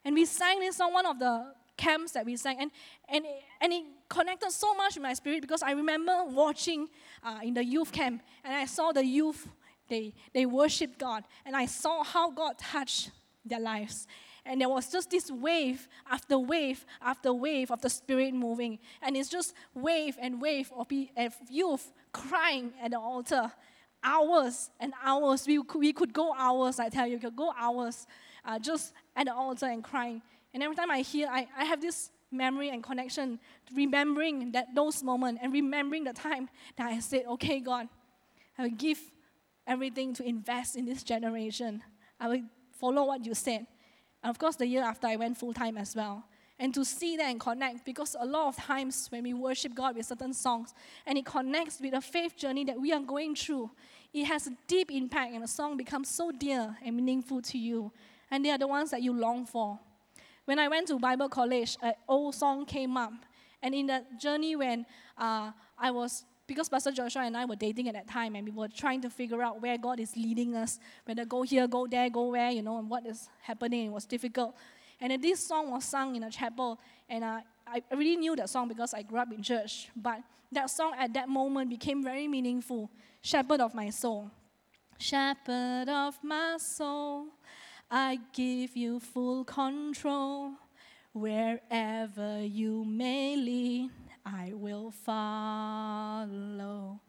And 0.05 0.15
we 0.15 0.27
sang 0.27 0.61
this 0.61 0.77
song, 0.77 0.93
one 0.93 1.07
of 1.07 1.19
the 1.19 1.55
camps 1.75 2.13
that 2.13 2.27
we 2.27 2.37
sang, 2.37 2.59
and, 2.61 2.71
and, 3.09 3.25
and 3.63 3.73
it 3.73 3.85
connected 4.11 4.51
so 4.51 4.75
much 4.75 4.97
with 4.97 5.03
my 5.05 5.15
spirit 5.15 5.41
because 5.41 5.63
I 5.63 5.71
remember 5.71 6.13
watching 6.27 6.87
uh, 7.23 7.39
in 7.43 7.55
the 7.55 7.65
youth 7.65 7.91
camp, 7.91 8.21
and 8.45 8.55
I 8.55 8.67
saw 8.67 8.93
the 8.93 9.03
youth, 9.03 9.49
they, 9.89 10.13
they 10.35 10.45
worshiped 10.45 10.99
God, 10.99 11.25
and 11.47 11.57
I 11.57 11.65
saw 11.65 12.05
how 12.05 12.31
God 12.31 12.59
touched 12.59 13.11
their 13.43 13.61
lives. 13.61 14.07
And 14.47 14.61
there 14.61 14.69
was 14.69 14.93
just 14.93 15.11
this 15.11 15.31
wave 15.31 15.89
after 16.11 16.39
wave 16.39 16.85
after 17.01 17.33
wave 17.33 17.71
of 17.71 17.81
the 17.81 17.89
Spirit 17.89 18.35
moving. 18.35 18.79
And 19.01 19.17
it's 19.17 19.31
just 19.31 19.55
wave 19.75 20.17
and 20.21 20.41
wave 20.41 20.71
of 20.77 21.35
youth 21.49 21.93
crying 22.13 22.73
at 22.83 22.91
the 22.91 22.99
altar. 22.99 23.51
Hours 24.03 24.71
and 24.79 24.93
hours. 25.03 25.47
We, 25.47 25.59
we 25.59 25.93
could 25.95 26.13
go 26.13 26.35
hours, 26.37 26.79
I 26.79 26.91
tell 26.91 27.07
you, 27.07 27.15
we 27.15 27.21
could 27.21 27.37
go 27.37 27.55
hours 27.59 28.07
uh, 28.45 28.59
just 28.59 28.93
at 29.17 29.27
the 29.27 29.35
altar 29.35 29.67
and 29.67 29.83
crying. 29.83 30.21
And 30.53 30.63
every 30.63 30.77
time 30.77 30.91
I 30.91 31.01
hear, 31.01 31.29
I, 31.31 31.49
I 31.57 31.65
have 31.65 31.81
this 31.81 32.11
memory 32.31 32.69
and 32.69 32.83
connection, 32.83 33.39
remembering 33.75 34.53
that 34.53 34.75
those 34.75 35.03
moments 35.03 35.41
and 35.43 35.53
remembering 35.53 36.05
the 36.05 36.13
time 36.13 36.49
that 36.77 36.87
I 36.87 37.01
said, 37.01 37.25
okay, 37.29 37.61
God, 37.61 37.89
I 38.59 38.65
will 38.65 38.71
give 38.71 39.01
everything 39.67 40.13
to 40.15 40.25
invest 40.25 40.77
in 40.77 40.85
this 40.85 41.03
generation. 41.03 41.83
I 42.21 42.29
will 42.29 42.43
follow 42.73 43.05
what 43.05 43.25
you 43.25 43.35
said. 43.35 43.67
And 44.25 44.31
of 44.31 44.39
course, 44.39 44.57
the 44.57 44.67
year 44.67 44.83
after, 44.83 45.07
I 45.07 45.17
went 45.17 45.37
full 45.37 45.53
time 45.53 45.77
as 45.77 45.95
well. 45.95 46.25
And 46.59 46.73
to 46.75 46.85
see 46.85 47.17
that 47.19 47.27
and 47.27 47.39
connect, 47.39 47.85
because 47.85 48.17
a 48.19 48.25
lot 48.25 48.49
of 48.49 48.57
times 48.57 49.09
when 49.11 49.23
we 49.23 49.35
worship 49.35 49.75
God 49.75 49.97
with 49.97 50.07
certain 50.07 50.33
songs, 50.33 50.73
and 51.05 51.19
it 51.19 51.27
connects 51.27 51.79
with 51.79 51.93
a 51.93 52.01
faith 52.01 52.35
journey 52.37 52.65
that 52.65 52.81
we 52.81 52.91
are 52.93 53.01
going 53.01 53.35
through, 53.35 53.71
it 54.15 54.25
has 54.25 54.47
a 54.47 54.57
deep 54.67 54.91
impact, 54.91 55.35
and 55.35 55.43
the 55.43 55.49
song 55.49 55.77
becomes 55.77 56.09
so 56.09 56.33
dear 56.33 56.75
and 56.83 56.97
meaningful 56.97 57.43
to 57.43 57.59
you. 57.59 57.93
And 58.31 58.43
they 58.43 58.51
are 58.51 58.57
the 58.59 58.67
ones 58.67 58.93
that 58.93 59.03
you 59.03 59.13
long 59.13 59.45
for. 59.45 59.79
When 60.47 60.59
I 60.59 60.69
went 60.69 60.89
to 60.89 60.99
Bible 60.99 61.29
college, 61.29 61.77
an 61.83 61.93
old 62.09 62.35
song 62.35 62.65
came 62.65 62.97
up. 62.97 63.13
And 63.63 63.75
in 63.75 63.87
that 63.89 64.19
journey, 64.19 64.57
when 64.57 64.87
uh, 65.19 65.51
I 65.79 65.91
was 65.91 66.25
because 66.47 66.69
Pastor 66.69 66.93
Joshua 66.93 67.23
and 67.23 67.37
I 67.37 67.45
were 67.45 67.57
dating 67.57 67.89
at 67.89 67.95
that 67.95 68.09
time 68.09 68.35
and 68.35 68.47
we 68.47 68.53
were 68.53 68.69
trying 68.69 69.01
to 69.03 69.11
figure 69.11 69.43
out 69.43 69.63
where 69.63 69.79
God 69.79 69.99
is 69.99 70.17
leading 70.17 70.55
us, 70.55 70.79
whether 71.05 71.25
go 71.25 71.43
here, 71.43 71.67
go 71.67 71.87
there, 71.87 72.11
go 72.11 72.29
where, 72.29 72.51
you 72.51 72.63
know, 72.63 72.79
and 72.79 72.89
what 72.89 73.07
is 73.07 73.29
happening. 73.41 73.87
It 73.87 73.93
was 73.93 74.05
difficult. 74.05 74.55
And 75.01 75.11
then 75.11 75.21
this 75.21 75.41
song 75.47 75.71
was 75.71 75.85
sung 75.85 76.17
in 76.17 76.23
a 76.23 76.31
chapel, 76.31 76.79
and 77.09 77.25
uh, 77.25 77.41
I 77.67 77.83
really 77.93 78.17
knew 78.17 78.37
that 78.37 78.49
song 78.49 78.69
because 78.69 78.95
I 78.95 79.03
grew 79.03 79.19
up 79.19 79.33
in 79.33 79.43
church. 79.43 79.89
But 79.97 80.21
that 80.53 80.71
song 80.71 80.95
at 80.99 81.13
that 81.15 81.29
moment 81.29 81.71
became 81.71 82.03
very 82.03 82.29
meaningful 82.29 82.91
Shepherd 83.21 83.61
of 83.61 83.75
my 83.75 83.91
soul. 83.91 84.31
Shepherd 84.99 85.89
of 85.89 86.19
my 86.23 86.57
soul, 86.59 87.27
I 87.91 88.19
give 88.33 88.77
you 88.77 89.01
full 89.01 89.45
control. 89.45 90.53
Wherever 91.13 92.43
you 92.43 92.85
may 92.85 93.37
lead, 93.37 93.91
I 94.25 94.53
will 94.55 94.91
follow. 94.91 97.01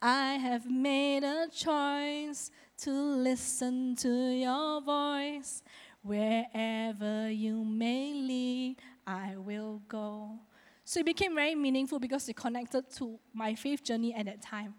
I 0.00 0.34
have 0.34 0.70
made 0.70 1.24
a 1.24 1.48
choice 1.48 2.50
to 2.78 2.90
listen 2.90 3.96
to 3.96 4.08
your 4.08 4.80
voice. 4.80 5.62
Wherever 6.02 7.30
you 7.30 7.64
may 7.64 8.12
lead, 8.12 8.76
I 9.06 9.36
will 9.36 9.82
go. 9.88 10.38
So 10.84 11.00
it 11.00 11.06
became 11.06 11.34
very 11.34 11.54
meaningful 11.54 11.98
because 11.98 12.28
it 12.28 12.36
connected 12.36 12.88
to 12.96 13.18
my 13.34 13.54
faith 13.54 13.82
journey 13.82 14.14
at 14.14 14.26
that 14.26 14.40
time. 14.40 14.74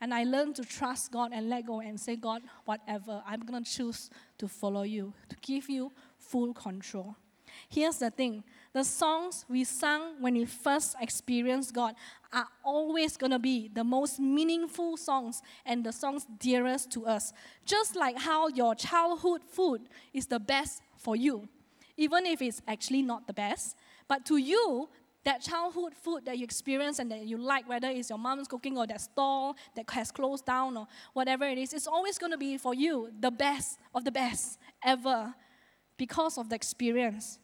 And 0.00 0.12
I 0.12 0.24
learned 0.24 0.56
to 0.56 0.64
trust 0.64 1.12
God 1.12 1.30
and 1.32 1.48
let 1.48 1.66
go 1.66 1.80
and 1.80 1.98
say, 1.98 2.16
God, 2.16 2.42
whatever, 2.64 3.22
I'm 3.24 3.46
going 3.46 3.62
to 3.62 3.70
choose 3.70 4.10
to 4.38 4.48
follow 4.48 4.82
you, 4.82 5.14
to 5.28 5.36
give 5.40 5.70
you 5.70 5.92
full 6.18 6.52
control. 6.52 7.14
Here's 7.68 7.98
the 7.98 8.10
thing 8.10 8.42
the 8.72 8.84
songs 8.84 9.44
we 9.48 9.64
sang 9.64 10.14
when 10.20 10.34
we 10.34 10.44
first 10.46 10.96
experienced 11.00 11.74
God 11.74 11.94
are 12.32 12.48
always 12.64 13.16
going 13.16 13.30
to 13.32 13.38
be 13.38 13.68
the 13.68 13.84
most 13.84 14.18
meaningful 14.18 14.96
songs 14.96 15.42
and 15.66 15.84
the 15.84 15.92
songs 15.92 16.26
dearest 16.38 16.90
to 16.92 17.06
us. 17.06 17.32
Just 17.66 17.94
like 17.96 18.18
how 18.18 18.48
your 18.48 18.74
childhood 18.74 19.42
food 19.44 19.82
is 20.14 20.26
the 20.26 20.40
best 20.40 20.80
for 20.96 21.14
you, 21.14 21.48
even 21.96 22.24
if 22.24 22.40
it's 22.40 22.62
actually 22.66 23.02
not 23.02 23.26
the 23.26 23.34
best. 23.34 23.76
But 24.08 24.24
to 24.26 24.38
you, 24.38 24.88
that 25.24 25.40
childhood 25.40 25.94
food 25.94 26.24
that 26.24 26.38
you 26.38 26.44
experience 26.44 26.98
and 26.98 27.10
that 27.10 27.26
you 27.26 27.36
like, 27.36 27.68
whether 27.68 27.88
it's 27.88 28.08
your 28.10 28.18
mom's 28.18 28.48
cooking 28.48 28.76
or 28.76 28.86
that 28.86 29.00
stall 29.00 29.54
that 29.76 29.88
has 29.90 30.10
closed 30.10 30.46
down 30.46 30.76
or 30.76 30.86
whatever 31.12 31.44
it 31.44 31.58
is, 31.58 31.72
it's 31.72 31.86
always 31.86 32.18
going 32.18 32.32
to 32.32 32.38
be 32.38 32.56
for 32.56 32.74
you 32.74 33.10
the 33.20 33.30
best 33.30 33.78
of 33.94 34.04
the 34.04 34.10
best 34.10 34.58
ever 34.82 35.34
because 35.96 36.38
of 36.38 36.48
the 36.48 36.56
experience. 36.56 37.38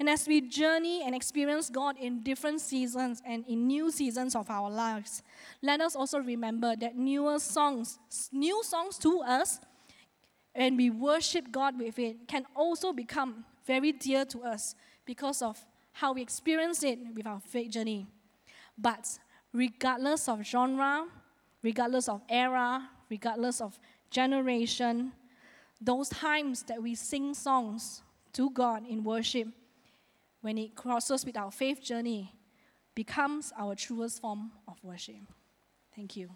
And 0.00 0.08
as 0.08 0.26
we 0.26 0.40
journey 0.40 1.02
and 1.04 1.14
experience 1.14 1.68
God 1.68 1.98
in 1.98 2.22
different 2.22 2.62
seasons 2.62 3.20
and 3.26 3.44
in 3.46 3.66
new 3.66 3.90
seasons 3.90 4.34
of 4.34 4.48
our 4.48 4.70
lives, 4.70 5.22
let 5.60 5.82
us 5.82 5.94
also 5.94 6.18
remember 6.20 6.74
that 6.76 6.96
newer 6.96 7.38
songs, 7.38 7.98
new 8.32 8.64
songs 8.64 8.96
to 9.00 9.20
us, 9.20 9.60
and 10.54 10.78
we 10.78 10.88
worship 10.88 11.52
God 11.52 11.78
with 11.78 11.98
it, 11.98 12.26
can 12.26 12.46
also 12.56 12.94
become 12.94 13.44
very 13.66 13.92
dear 13.92 14.24
to 14.24 14.40
us 14.42 14.74
because 15.04 15.42
of 15.42 15.62
how 15.92 16.14
we 16.14 16.22
experience 16.22 16.82
it 16.82 16.98
with 17.14 17.26
our 17.26 17.40
faith 17.40 17.72
journey. 17.72 18.06
But 18.78 19.18
regardless 19.52 20.30
of 20.30 20.42
genre, 20.42 21.08
regardless 21.62 22.08
of 22.08 22.22
era, 22.30 22.88
regardless 23.10 23.60
of 23.60 23.78
generation, 24.10 25.12
those 25.78 26.08
times 26.08 26.62
that 26.68 26.82
we 26.82 26.94
sing 26.94 27.34
songs 27.34 28.02
to 28.32 28.48
God 28.48 28.86
in 28.88 29.04
worship 29.04 29.48
when 30.40 30.58
it 30.58 30.74
crosses 30.74 31.24
with 31.24 31.36
our 31.36 31.50
faith 31.50 31.82
journey, 31.82 32.34
becomes 32.94 33.52
our 33.58 33.74
truest 33.74 34.20
form 34.20 34.50
of 34.66 34.82
worship. 34.82 35.16
Thank 35.94 36.16
you. 36.16 36.30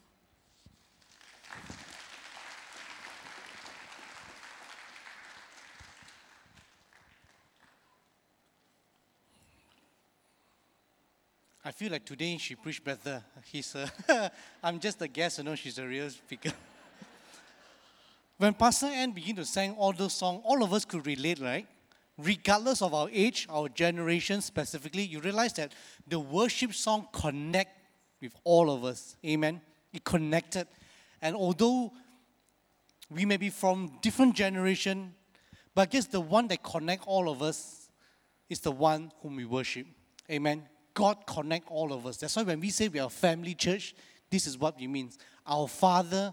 I 11.67 11.73
feel 11.73 11.91
like 11.91 12.05
today 12.05 12.37
she 12.37 12.55
preached 12.57 12.85
better. 12.85 13.25
He's 13.47 13.75
a 13.75 14.31
I'm 14.63 14.79
just 14.79 15.01
a 15.01 15.09
guest, 15.09 15.39
you 15.39 15.45
know, 15.45 15.55
she's 15.55 15.79
a 15.79 15.87
real 15.87 16.11
speaker. 16.11 16.53
when 18.37 18.53
Pastor 18.53 18.87
Ann 18.87 19.13
began 19.13 19.37
to 19.37 19.47
sing 19.47 19.73
all 19.73 19.95
those 19.95 20.13
songs, 20.13 20.43
all 20.45 20.63
of 20.63 20.75
us 20.75 20.85
could 20.85 21.07
relate, 21.07 21.41
right? 21.41 21.67
Regardless 22.19 22.83
of 22.83 22.95
our 22.95 23.09
age, 23.13 23.47
our 23.51 23.69
generation 23.69 24.41
specifically, 24.41 25.03
you 25.03 25.21
realize 25.21 25.53
that 25.55 25.73
the 26.07 26.19
worship 26.19 26.73
song 26.73 27.09
connect 27.13 27.81
with 28.21 28.35
all 28.45 28.71
of 28.71 28.85
us. 28.85 29.17
Amen. 29.25 29.61
It 29.93 30.05
connected. 30.05 30.67
And 31.21 31.37
although 31.37 31.93
we 33.11 33.25
may 33.25 33.37
be 33.37 33.51
from 33.51 33.99
different 34.03 34.35
generation, 34.35 35.15
but 35.75 35.83
I 35.83 35.87
guess 35.87 36.07
the 36.07 36.21
one 36.21 36.49
that 36.49 36.63
connect 36.63 37.05
all 37.07 37.29
of 37.29 37.43
us 37.43 37.89
is 38.49 38.61
the 38.61 38.73
one 38.73 39.13
whom 39.21 39.37
we 39.37 39.45
worship. 39.45 39.87
Amen. 40.31 40.63
God 40.95 41.27
connect 41.27 41.69
all 41.69 41.93
of 41.93 42.07
us. 42.07 42.17
That's 42.17 42.37
why 42.37 42.45
when 42.45 42.61
we 42.61 42.71
say 42.71 42.89
we 42.89 43.01
are 43.01 43.09
a 43.09 43.11
family 43.11 43.55
church, 43.55 43.95
this 44.31 44.47
is 44.47 44.57
what 44.57 44.79
we 44.79 44.87
mean. 44.87 45.11
Our 45.47 45.69
Father, 45.69 46.33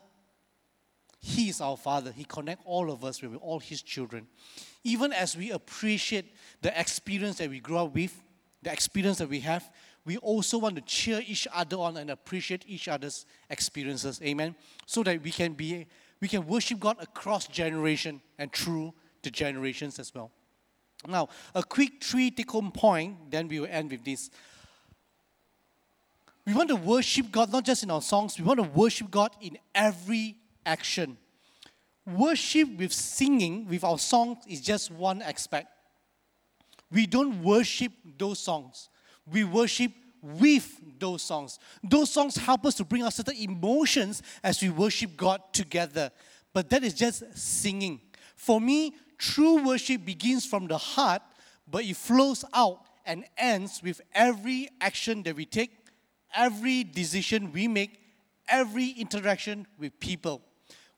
He 1.19 1.49
is 1.49 1.61
our 1.61 1.77
Father. 1.77 2.11
He 2.11 2.23
connect 2.23 2.61
all 2.65 2.91
of 2.91 3.03
us 3.03 3.21
with 3.21 3.35
all 3.35 3.59
His 3.59 3.81
children. 3.81 4.27
Even 4.83 5.13
as 5.13 5.37
we 5.37 5.51
appreciate 5.51 6.33
the 6.61 6.77
experience 6.79 7.37
that 7.37 7.49
we 7.49 7.59
grow 7.59 7.85
up 7.85 7.93
with, 7.93 8.21
the 8.63 8.71
experience 8.71 9.19
that 9.19 9.29
we 9.29 9.39
have, 9.41 9.69
we 10.05 10.17
also 10.17 10.57
want 10.57 10.75
to 10.75 10.81
cheer 10.81 11.21
each 11.27 11.47
other 11.53 11.77
on 11.77 11.97
and 11.97 12.09
appreciate 12.09 12.63
each 12.67 12.87
other's 12.87 13.25
experiences. 13.49 14.19
Amen. 14.23 14.55
So 14.85 15.03
that 15.03 15.21
we 15.21 15.31
can 15.31 15.53
be 15.53 15.87
we 16.19 16.27
can 16.27 16.45
worship 16.45 16.79
God 16.79 16.97
across 16.99 17.47
generation 17.47 18.21
and 18.37 18.53
through 18.53 18.93
the 19.23 19.31
generations 19.31 19.97
as 19.99 20.13
well. 20.13 20.31
Now, 21.07 21.29
a 21.55 21.63
quick 21.63 22.03
three 22.03 22.29
take 22.29 22.51
home 22.51 22.71
point, 22.71 23.31
then 23.31 23.47
we 23.47 23.59
will 23.59 23.67
end 23.69 23.89
with 23.91 24.05
this. 24.05 24.29
We 26.45 26.53
want 26.53 26.69
to 26.69 26.75
worship 26.75 27.31
God 27.31 27.51
not 27.51 27.65
just 27.65 27.83
in 27.83 27.91
our 27.91 28.01
songs, 28.01 28.37
we 28.37 28.45
want 28.45 28.59
to 28.59 28.69
worship 28.69 29.09
God 29.09 29.31
in 29.41 29.57
every 29.73 30.37
action. 30.65 31.17
Worship 32.15 32.69
with 32.77 32.93
singing, 32.93 33.67
with 33.67 33.83
our 33.83 33.99
songs, 33.99 34.37
is 34.47 34.61
just 34.61 34.91
one 34.91 35.21
aspect. 35.21 35.67
We 36.91 37.05
don't 37.05 37.41
worship 37.41 37.91
those 38.17 38.39
songs, 38.39 38.89
we 39.25 39.43
worship 39.43 39.91
with 40.21 40.79
those 40.99 41.23
songs. 41.23 41.57
Those 41.83 42.11
songs 42.11 42.35
help 42.35 42.65
us 42.65 42.75
to 42.75 42.85
bring 42.85 43.01
out 43.01 43.13
certain 43.13 43.35
emotions 43.35 44.21
as 44.43 44.61
we 44.61 44.69
worship 44.69 45.17
God 45.17 45.41
together. 45.51 46.11
But 46.53 46.69
that 46.69 46.83
is 46.83 46.93
just 46.93 47.23
singing. 47.35 48.01
For 48.35 48.61
me, 48.61 48.95
true 49.17 49.65
worship 49.65 50.05
begins 50.05 50.45
from 50.45 50.67
the 50.67 50.77
heart, 50.77 51.21
but 51.67 51.83
it 51.83 51.95
flows 51.95 52.45
out 52.53 52.81
and 53.05 53.25
ends 53.37 53.81
with 53.83 54.01
every 54.13 54.69
action 54.79 55.23
that 55.23 55.35
we 55.35 55.45
take, 55.45 55.71
every 56.35 56.83
decision 56.83 57.51
we 57.51 57.67
make, 57.67 57.99
every 58.47 58.89
interaction 58.89 59.65
with 59.79 59.99
people. 59.99 60.41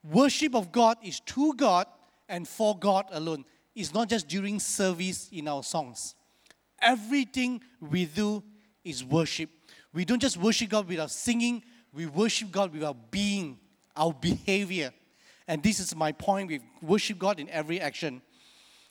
Worship 0.03 0.53
of 0.55 0.71
God 0.71 0.97
is 1.03 1.19
to 1.21 1.53
God 1.53 1.87
and 2.27 2.47
for 2.47 2.77
God 2.77 3.05
alone. 3.11 3.45
It's 3.75 3.93
not 3.93 4.09
just 4.09 4.27
during 4.27 4.59
service 4.59 5.29
in 5.31 5.47
our 5.47 5.63
songs. 5.63 6.15
Everything 6.81 7.61
we 7.79 8.05
do 8.05 8.43
is 8.83 9.03
worship. 9.03 9.49
We 9.93 10.05
don't 10.05 10.21
just 10.21 10.37
worship 10.37 10.69
God 10.69 10.87
with 10.87 10.99
our 10.99 11.07
singing, 11.07 11.63
we 11.93 12.05
worship 12.05 12.51
God 12.51 12.73
with 12.73 12.83
our 12.83 12.95
being, 13.11 13.59
our 13.95 14.13
behavior. 14.13 14.91
And 15.47 15.61
this 15.61 15.79
is 15.79 15.95
my 15.95 16.11
point 16.11 16.49
we 16.49 16.59
worship 16.81 17.19
God 17.19 17.39
in 17.39 17.49
every 17.49 17.79
action. 17.79 18.21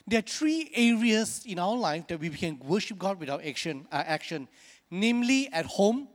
There 0.06 0.18
are 0.18 0.22
three 0.22 0.70
areas 0.74 1.42
in 1.46 1.58
our 1.58 1.76
life 1.76 2.06
that 2.08 2.20
we 2.20 2.30
can 2.30 2.58
worship 2.60 2.98
God 2.98 3.20
with 3.20 3.30
our 3.30 3.40
action, 3.44 3.86
uh, 3.92 4.02
action 4.06 4.48
namely 4.90 5.48
at 5.52 5.64
home, 5.64 6.08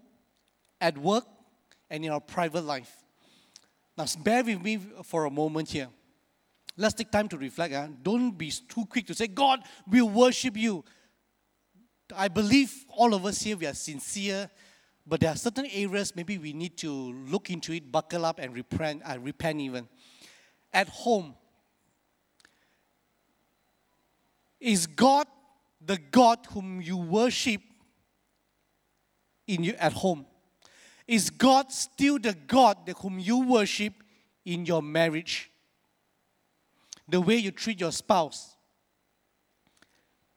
at 0.79 0.97
work, 0.97 1.25
and 1.89 2.05
in 2.05 2.11
our 2.11 2.19
private 2.19 2.61
life. 2.61 3.03
Now, 3.97 4.05
bear 4.19 4.43
with 4.43 4.61
me 4.61 4.77
for 5.03 5.25
a 5.25 5.31
moment 5.31 5.69
here. 5.69 5.89
Let's 6.75 6.93
take 6.93 7.09
time 7.09 7.27
to 7.29 7.37
reflect. 7.37 7.73
Huh? 7.73 7.87
Don't 8.03 8.37
be 8.37 8.51
too 8.51 8.85
quick 8.85 9.07
to 9.07 9.15
say, 9.15 9.27
God 9.27 9.61
we 9.89 10.01
worship 10.03 10.55
you. 10.55 10.85
I 12.15 12.27
believe 12.27 12.85
all 12.95 13.13
of 13.13 13.25
us 13.25 13.41
here, 13.41 13.57
we 13.57 13.65
are 13.65 13.73
sincere, 13.73 14.49
but 15.05 15.19
there 15.19 15.31
are 15.31 15.35
certain 15.35 15.65
areas 15.65 16.15
maybe 16.15 16.37
we 16.37 16.53
need 16.53 16.77
to 16.77 16.91
look 16.91 17.49
into 17.49 17.73
it, 17.73 17.91
buckle 17.91 18.23
up, 18.23 18.39
and 18.39 18.53
repent, 18.53 19.01
uh, 19.03 19.17
repent 19.19 19.59
even. 19.59 19.87
At 20.71 20.87
home, 20.87 21.33
is 24.59 24.85
God 24.85 25.27
the 25.83 25.97
God 25.97 26.39
whom 26.51 26.81
you 26.81 26.97
worship 26.97 27.61
in 29.47 29.63
you 29.63 29.73
at 29.73 29.93
home? 29.93 30.25
Is 31.07 31.29
God 31.29 31.71
still 31.71 32.19
the 32.19 32.33
God 32.33 32.77
whom 32.99 33.17
you 33.19 33.39
worship 33.39 33.93
in 34.45 34.65
your 34.65 34.81
marriage? 34.81 35.49
The 37.07 37.21
way 37.21 37.37
you 37.37 37.51
treat 37.51 37.79
your 37.79 37.93
spouse, 37.93 38.57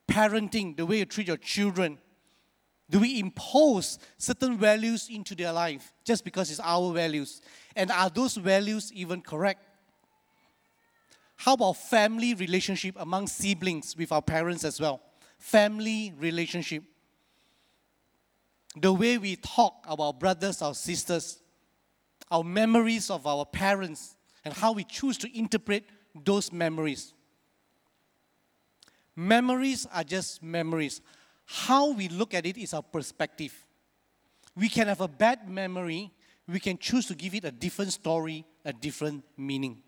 parenting, 0.06 0.76
the 0.76 0.86
way 0.86 0.98
you 0.98 1.04
treat 1.04 1.26
your 1.26 1.36
children? 1.36 1.98
Do 2.88 3.00
we 3.00 3.20
impose 3.20 3.98
certain 4.18 4.58
values 4.58 5.08
into 5.10 5.34
their 5.34 5.52
life 5.52 5.92
just 6.04 6.24
because 6.24 6.50
it's 6.50 6.60
our 6.60 6.92
values? 6.92 7.40
And 7.74 7.90
are 7.90 8.10
those 8.10 8.36
values 8.36 8.92
even 8.92 9.22
correct? 9.22 9.64
How 11.36 11.54
about 11.54 11.76
family 11.78 12.34
relationship 12.34 12.96
among 12.98 13.28
siblings 13.28 13.96
with 13.96 14.12
our 14.12 14.20
parents 14.20 14.64
as 14.64 14.80
well? 14.80 15.00
Family 15.38 16.12
relationship. 16.18 16.84
The 18.76 18.92
way 18.92 19.18
we 19.18 19.36
talk 19.36 19.84
about 19.88 20.20
brothers, 20.20 20.62
our 20.62 20.74
sisters, 20.74 21.40
our 22.30 22.44
memories 22.44 23.10
of 23.10 23.26
our 23.26 23.44
parents, 23.44 24.16
and 24.44 24.54
how 24.54 24.72
we 24.72 24.84
choose 24.84 25.18
to 25.18 25.38
interpret 25.38 25.84
those 26.24 26.52
memories. 26.52 27.12
Memories 29.16 29.86
are 29.92 30.04
just 30.04 30.42
memories. 30.42 31.00
How 31.44 31.92
we 31.92 32.08
look 32.08 32.32
at 32.32 32.46
it 32.46 32.56
is 32.56 32.72
our 32.72 32.82
perspective. 32.82 33.52
We 34.56 34.68
can 34.68 34.86
have 34.86 35.00
a 35.00 35.08
bad 35.08 35.48
memory, 35.48 36.12
we 36.46 36.60
can 36.60 36.78
choose 36.78 37.06
to 37.06 37.14
give 37.14 37.34
it 37.34 37.44
a 37.44 37.50
different 37.50 37.92
story, 37.92 38.44
a 38.64 38.72
different 38.72 39.24
meaning. 39.36 39.82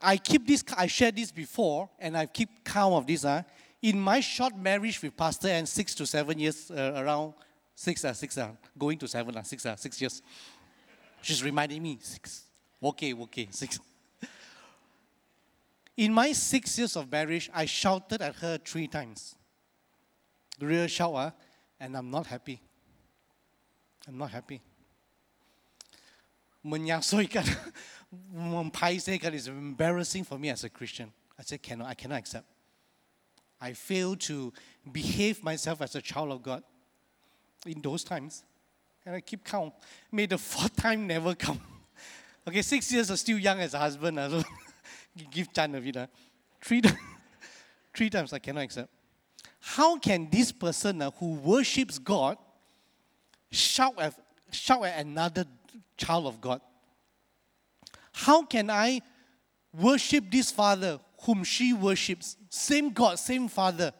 I 0.00 0.16
keep 0.16 0.46
this, 0.46 0.64
I 0.76 0.86
shared 0.86 1.16
this 1.16 1.30
before, 1.30 1.90
and 1.98 2.16
I 2.16 2.26
keep 2.26 2.64
count 2.64 2.94
of 2.94 3.06
this. 3.06 3.24
Uh. 3.24 3.42
In 3.82 3.98
my 3.98 4.20
short 4.20 4.56
marriage 4.56 5.00
with 5.00 5.16
Pastor 5.16 5.48
Ann 5.48 5.66
six 5.66 5.94
to 5.94 6.06
seven 6.06 6.38
years, 6.38 6.70
uh, 6.70 6.92
around 6.96 7.32
six, 7.74 8.04
uh, 8.04 8.12
six, 8.12 8.36
uh, 8.36 8.50
going 8.78 8.98
to 8.98 9.08
seven, 9.08 9.34
uh, 9.36 9.42
six, 9.42 9.64
uh, 9.64 9.76
six 9.76 10.00
years. 10.00 10.22
She's 11.22 11.42
reminding 11.42 11.82
me, 11.82 11.98
six. 12.00 12.44
Okay, 12.82 13.14
okay, 13.14 13.48
six. 13.50 13.78
In 15.96 16.12
my 16.12 16.32
six 16.32 16.78
years 16.78 16.96
of 16.96 17.10
marriage, 17.10 17.50
I 17.54 17.64
shouted 17.64 18.20
at 18.20 18.34
her 18.36 18.58
three 18.58 18.86
times. 18.86 19.34
Real 20.60 20.86
shout, 20.86 21.14
uh, 21.14 21.30
and 21.78 21.96
I'm 21.96 22.10
not 22.10 22.26
happy. 22.26 22.60
I'm 24.06 24.18
not 24.18 24.30
happy. 24.30 24.60
Menyasoikan, 26.64 27.46
mempaisaikan 28.34 29.32
is 29.32 29.48
embarrassing 29.48 30.24
for 30.24 30.38
me 30.38 30.50
as 30.50 30.64
a 30.64 30.68
Christian. 30.68 31.10
I 31.38 31.42
said, 31.42 31.62
cannot, 31.62 31.88
I 31.88 31.94
cannot 31.94 32.18
accept. 32.18 32.46
I 33.60 33.72
failed 33.72 34.20
to 34.20 34.52
behave 34.90 35.42
myself 35.44 35.82
as 35.82 35.94
a 35.94 36.00
child 36.00 36.32
of 36.32 36.42
God 36.42 36.62
in 37.66 37.80
those 37.82 38.02
times. 38.02 38.44
And 39.04 39.14
I 39.14 39.20
keep 39.20 39.44
count. 39.44 39.74
May 40.10 40.26
the 40.26 40.38
fourth 40.38 40.74
time 40.84 41.06
never 41.06 41.34
come. 41.34 41.60
Okay, 42.46 42.62
six 42.62 42.90
years 42.92 43.10
are 43.10 43.16
still 43.16 43.38
young 43.38 43.60
as 43.60 43.74
a 43.74 43.78
husband. 43.78 44.18
Uh, 44.18 44.28
so 44.30 44.42
give 45.30 45.52
chance 45.52 45.76
of 45.76 45.86
it. 45.86 45.96
Uh. 45.96 46.06
Three, 46.62 46.82
three 47.94 48.10
times 48.10 48.32
I 48.32 48.38
cannot 48.38 48.62
accept. 48.62 48.88
How 49.60 49.98
can 49.98 50.28
this 50.30 50.52
person 50.52 51.02
uh, 51.02 51.10
who 51.12 51.34
worships 51.34 51.98
God 51.98 52.38
shout 53.50 53.94
at, 54.00 54.14
shout 54.50 54.84
at 54.84 55.04
another 55.04 55.44
child 55.96 56.26
of 56.26 56.40
God? 56.40 56.60
How 58.12 58.42
can 58.42 58.70
I 58.70 59.00
worship 59.72 60.30
this 60.30 60.50
father 60.50 60.98
whom 61.22 61.44
she 61.44 61.72
worships? 61.72 62.36
Same 62.50 62.90
God, 62.90 63.18
same 63.18 63.48
father. 63.48 63.92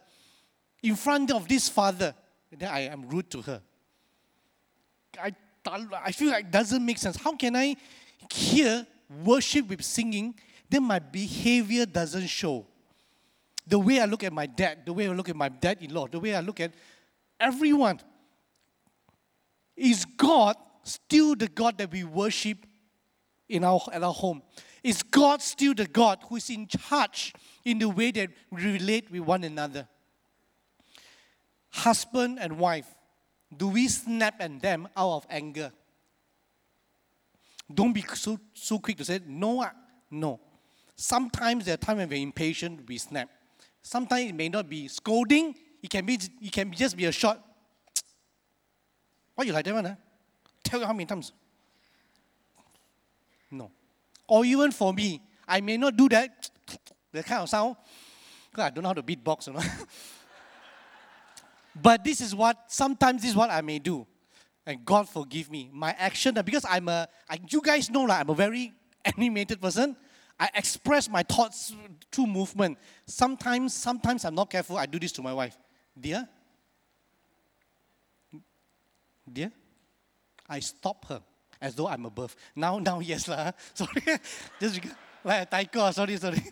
In 0.83 0.97
front 0.97 1.31
of 1.31 1.49
this 1.49 1.69
father, 1.69 2.15
then 2.51 2.69
I 2.69 2.81
am 2.81 3.09
rude 3.09 3.31
to 3.31 3.43
her. 3.43 3.63
I, 5.19 5.33
I 6.05 6.13
feel 6.13 6.31
like 6.31 6.47
it 6.47 6.51
doesn't 6.51 6.85
make 6.85 6.99
sense. 6.99 7.17
How 7.17 7.35
can 7.37 7.57
I 7.57 7.77
hear 8.33 8.87
worship 9.25 9.69
with 9.69 9.83
singing, 9.83 10.35
then 10.69 10.85
my 10.85 10.99
behavior 10.99 11.87
doesn't 11.87 12.29
show. 12.29 12.67
The 13.67 13.79
way 13.79 14.01
I 14.01 14.05
look 14.05 14.25
at 14.25 14.33
my 14.33 14.47
dad, 14.47 14.87
the 14.87 14.93
way 14.93 15.09
I 15.09 15.13
look 15.13 15.29
at 15.29 15.37
my 15.37 15.49
dad 15.49 15.79
in 15.81 15.93
law, 15.93 16.07
the 16.07 16.21
way 16.21 16.35
I 16.35 16.41
look 16.41 16.61
at 16.61 16.73
everyone. 17.39 18.01
Is 19.77 20.05
God 20.05 20.57
still 20.83 21.35
the 21.35 21.49
God 21.49 21.79
that 21.79 21.91
we 21.91 22.05
worship 22.05 22.59
in 23.49 23.65
our, 23.65 23.81
at 23.93 24.03
our 24.03 24.13
home? 24.13 24.43
Is 24.83 25.03
God 25.03 25.43
still 25.43 25.75
the 25.75 25.87
God 25.87 26.19
who 26.29 26.37
is 26.37 26.51
in 26.51 26.67
charge 26.67 27.33
in 27.65 27.79
the 27.79 27.89
way 27.89 28.11
that 28.13 28.31
we 28.51 28.65
relate 28.65 29.11
with 29.11 29.23
one 29.23 29.45
another? 29.45 29.89
Husband 31.71 32.39
and 32.41 32.59
wife, 32.59 32.87
do 33.57 33.69
we 33.69 33.89
snap 33.89 34.37
at 34.41 34.61
them 34.61 34.89
out 34.97 35.17
of 35.17 35.27
anger? 35.31 35.73
Don't 37.73 37.93
be 37.93 38.05
so, 38.15 38.39
so 38.55 38.79
quick 38.79 38.97
to 38.99 39.05
say, 39.05 39.21
no, 39.27 39.63
ah, 39.63 39.73
no. 40.11 40.41
Sometimes 40.97 41.65
there 41.65 41.75
are 41.75 41.79
times 41.79 41.99
when 41.99 42.09
we're 42.09 42.23
impatient, 42.23 42.87
we 42.89 42.99
snap. 42.99 43.31
Sometimes 43.83 44.31
it 44.31 44.35
may 44.35 44.49
not 44.49 44.69
be 44.69 44.89
scolding, 44.89 45.55
it 45.83 45.89
can 45.89 46.05
be, 46.05 46.19
it 46.43 46.53
can 46.53 46.73
just 46.73 46.97
be 46.97 47.07
a 47.07 47.13
short, 47.13 47.39
why 49.35 49.45
you 49.45 49.53
like 49.55 49.65
that 49.65 49.75
one? 49.75 49.85
Huh? 49.87 49.95
Tell 50.63 50.81
you 50.81 50.87
how 50.87 50.93
many 50.93 51.07
times. 51.07 51.33
No. 53.51 53.71
Or 54.29 54.45
even 54.45 54.71
for 54.71 54.93
me, 54.93 55.23
I 55.49 55.63
may 55.63 55.79
not 55.79 55.97
do 55.97 56.11
that, 56.11 56.51
the 57.13 57.23
kind 57.23 57.43
of 57.43 57.49
sound, 57.49 57.77
Because 58.51 58.65
I 58.67 58.71
don't 58.71 58.83
know 58.83 58.89
how 58.89 58.95
to 58.95 59.03
beatbox, 59.03 59.47
you 59.47 59.53
know. 59.55 59.61
but 61.81 62.05
this 62.05 62.21
is 62.21 62.35
what, 62.35 62.57
sometimes 62.69 63.23
this 63.23 63.31
is 63.31 63.37
what 63.37 63.51
I 63.51 63.61
may 63.61 63.79
do. 63.79 64.07
And 64.67 64.85
God 64.85 65.09
forgive 65.09 65.51
me. 65.51 65.71
My 65.73 65.95
action, 65.99 66.35
because 66.45 66.65
I'm 66.69 66.89
a, 66.89 67.09
I, 67.29 67.39
you 67.49 67.61
guys 67.61 67.91
know, 67.91 68.03
like, 68.03 68.21
I'm 68.21 68.31
a 68.31 68.35
very 68.35 68.73
animated 69.05 69.61
person. 69.61 69.97
I 70.39 70.49
express 70.55 71.09
my 71.09 71.23
thoughts 71.23 71.75
through 72.11 72.27
movement. 72.27 72.79
Sometimes, 73.07 73.75
sometimes 73.75 74.25
I'm 74.25 74.35
not 74.35 74.51
careful. 74.51 74.77
I 74.77 74.87
do 74.87 74.99
this 74.99 75.13
to 75.13 75.23
my 75.23 75.35
wife. 75.35 75.57
Dear, 75.99 76.27
dear, 79.31 79.53
I 80.49 80.61
stop 80.61 81.05
her 81.07 81.21
as 81.61 81.75
though 81.75 81.89
I'm 81.89 82.07
above. 82.07 82.35
Now, 82.57 82.79
now, 82.79 83.01
yes 83.01 83.29
lah. 83.29 83.53
Sorry, 83.75 84.19
just 84.59 84.81
like 85.23 85.43
a 85.43 85.47
taiko. 85.47 85.91
Sorry, 85.91 86.17
sorry. 86.17 86.43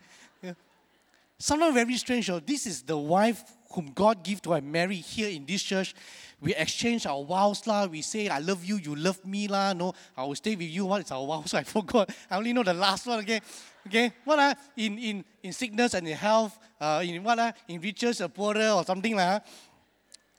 Sometimes 1.39 1.75
very 1.75 1.97
strange. 1.97 2.29
Oh, 2.31 2.41
this 2.41 2.67
is 2.67 2.83
the 2.83 2.99
wife 2.99 3.45
whom 3.71 3.93
God 3.95 4.25
give 4.25 4.43
to 4.43 4.55
I 4.55 4.61
marry 4.61 4.97
here 4.97 5.29
in 5.29 5.47
this 5.47 5.63
church. 5.63 5.95
We 6.41 6.53
exchange 6.55 7.07
our 7.07 7.23
vows 7.23 7.65
lah. 7.65 7.87
We 7.87 8.03
say, 8.03 8.29
I 8.29 8.41
love 8.41 8.65
you, 8.65 8.77
you 8.77 8.97
love 8.97 9.25
me 9.25 9.47
lah. 9.47 9.73
No, 9.73 9.93
I 10.17 10.25
will 10.25 10.35
stay 10.35 10.57
with 10.57 10.69
you. 10.69 10.87
What 10.87 11.05
is 11.05 11.13
our 11.13 11.25
vows? 11.25 11.55
I 11.55 11.63
forgot. 11.63 12.11
I 12.29 12.37
only 12.37 12.53
know 12.53 12.65
the 12.65 12.75
last 12.75 13.07
one. 13.07 13.21
Okay, 13.21 13.41
okay. 13.87 14.13
What 14.25 14.39
ah? 14.39 14.55
In 14.77 14.99
in 14.99 15.25
in 15.43 15.53
sickness 15.53 15.95
and 15.95 16.09
in 16.09 16.17
health. 16.17 16.59
Uh, 16.81 17.03
in 17.05 17.23
what 17.23 17.39
ah? 17.39 17.53
In 17.69 17.81
riches 17.81 18.21
or 18.21 18.29
poorer 18.29 18.75
or 18.75 18.85
something 18.85 19.15
lah. 19.15 19.39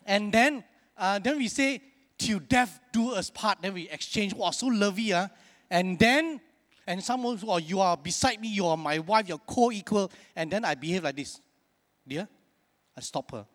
And 0.06 0.34
then 0.34 0.64
uh, 0.97 1.20
then 1.20 1.38
we 1.38 1.47
say, 1.47 1.80
till 2.18 2.39
death 2.39 2.80
do 2.91 3.16
us 3.16 3.30
part. 3.30 3.62
Then 3.62 3.74
we 3.74 3.88
exchange. 3.88 4.34
Wow, 4.34 4.52
so 4.52 4.68
lovey 4.68 5.14
ah. 5.14 5.32
And 5.72 6.00
then 6.00 6.41
and 6.89 7.03
someone, 7.03 7.39
or 7.45 7.59
you 7.59 7.79
are 7.81 7.95
beside 7.95 8.41
me, 8.41 8.47
you 8.47 8.65
are 8.65 8.75
my 8.75 8.97
wife, 8.97 9.29
you're 9.29 9.37
co-equal, 9.37 10.11
and 10.35 10.49
then 10.49 10.65
I 10.65 10.73
behave 10.73 11.03
like 11.03 11.15
this. 11.15 11.39
Dear, 12.07 12.27
I 12.97 13.01
stop 13.01 13.31
her. 13.31 13.45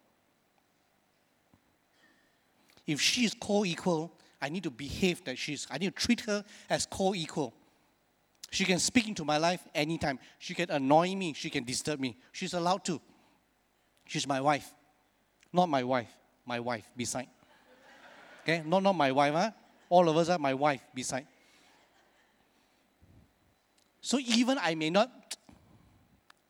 If 2.86 3.00
she 3.00 3.24
is 3.24 3.34
co-equal, 3.34 4.12
I 4.40 4.50
need 4.50 4.62
to 4.62 4.70
behave 4.70 5.24
that 5.24 5.36
she's, 5.36 5.66
I 5.68 5.78
need 5.78 5.96
to 5.96 6.00
treat 6.06 6.20
her 6.20 6.44
as 6.70 6.86
co-equal. 6.86 7.52
She 8.52 8.64
can 8.64 8.78
speak 8.78 9.08
into 9.08 9.24
my 9.24 9.38
life 9.38 9.66
anytime. 9.74 10.20
She 10.38 10.54
can 10.54 10.70
annoy 10.70 11.16
me. 11.16 11.32
She 11.32 11.50
can 11.50 11.64
disturb 11.64 11.98
me. 11.98 12.16
She's 12.30 12.54
allowed 12.54 12.84
to. 12.84 13.00
She's 14.06 14.28
my 14.28 14.40
wife. 14.40 14.72
Not 15.52 15.68
my 15.68 15.82
wife. 15.82 16.14
My 16.46 16.60
wife 16.60 16.88
beside. 16.96 17.26
Okay? 18.42 18.62
Not, 18.64 18.84
not 18.84 18.92
my 18.92 19.10
wife, 19.10 19.34
huh? 19.34 19.50
All 19.88 20.08
of 20.08 20.16
us 20.16 20.28
are 20.28 20.38
my 20.38 20.54
wife 20.54 20.82
beside. 20.94 21.26
So 24.04 24.20
even 24.20 24.58
I 24.60 24.74
may 24.74 24.90
not, 24.90 25.08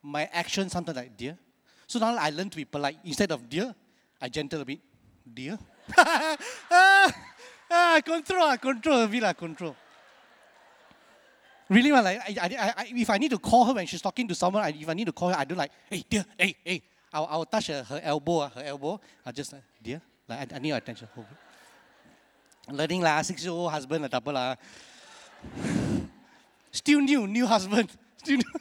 my 0.03 0.29
action 0.33 0.69
sometimes 0.69 0.97
like, 0.97 1.17
dear. 1.17 1.39
So 1.87 2.01
now 2.01 2.17
I 2.19 2.31
learn 2.31 2.51
to 2.51 2.57
be 2.57 2.65
polite. 2.65 2.99
Instead 3.05 3.31
of 3.31 3.49
dear, 3.49 3.73
I 4.21 4.29
gentle 4.29 4.61
a 4.61 4.65
bit. 4.65 4.81
Dear. 5.23 5.57
ah, 5.97 7.13
ah, 7.71 8.01
control, 8.05 8.43
ah, 8.43 8.57
control 8.57 9.03
a 9.03 9.07
bit, 9.07 9.23
ah, 9.23 9.33
control. 9.33 9.77
Really, 11.71 11.93
like, 11.93 12.19
I, 12.27 12.35
I, 12.43 12.75
I, 12.77 12.87
if 12.91 13.09
I 13.09 13.19
need 13.19 13.31
to 13.31 13.39
call 13.39 13.67
her 13.67 13.73
when 13.73 13.87
she's 13.87 14.03
talking 14.03 14.27
to 14.27 14.35
someone, 14.35 14.65
I, 14.65 14.71
if 14.71 14.89
I 14.89 14.95
need 14.95 15.07
to 15.07 15.13
call 15.13 15.29
her, 15.29 15.39
I 15.39 15.45
do 15.45 15.55
like, 15.55 15.71
hey, 15.89 16.05
dear, 16.11 16.27
hey, 16.37 16.57
hey. 16.65 16.83
I'll, 17.13 17.29
I'll 17.31 17.45
touch 17.45 17.69
her, 17.69 17.85
her 17.85 18.01
elbow, 18.03 18.41
ah, 18.41 18.49
her 18.49 18.65
elbow. 18.65 19.01
I 19.25 19.31
just 19.31 19.53
like, 19.53 19.63
dear, 19.81 20.03
like, 20.29 20.53
I, 20.53 20.57
I 20.57 20.59
need 20.59 20.69
your 20.71 20.79
attention. 20.79 21.07
Learning 22.73 23.01
lah, 23.01 23.23
six-year-old 23.23 23.71
husband, 23.71 24.05
a 24.07 24.09
double 24.09 24.33
lah. 24.33 24.57
Still 26.75 27.01
new, 27.01 27.29
new 27.29 27.47
husband. 27.47 27.89
Still 28.16 28.39
new. 28.39 28.61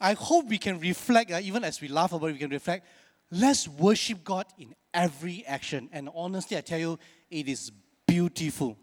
I 0.00 0.14
hope 0.14 0.48
we 0.48 0.58
can 0.58 0.80
reflect, 0.80 1.30
uh, 1.30 1.38
even 1.40 1.62
as 1.62 1.80
we 1.80 1.86
laugh 1.86 2.12
about 2.12 2.26
it, 2.26 2.32
we 2.32 2.38
can 2.40 2.50
reflect. 2.50 2.84
Let's 3.30 3.68
worship 3.68 4.24
God 4.24 4.46
in 4.58 4.74
every 4.92 5.44
action. 5.46 5.88
And 5.92 6.10
honestly, 6.12 6.56
I 6.56 6.62
tell 6.62 6.80
you, 6.80 6.98
it 7.30 7.46
is 7.46 7.70
beautiful. 8.08 8.76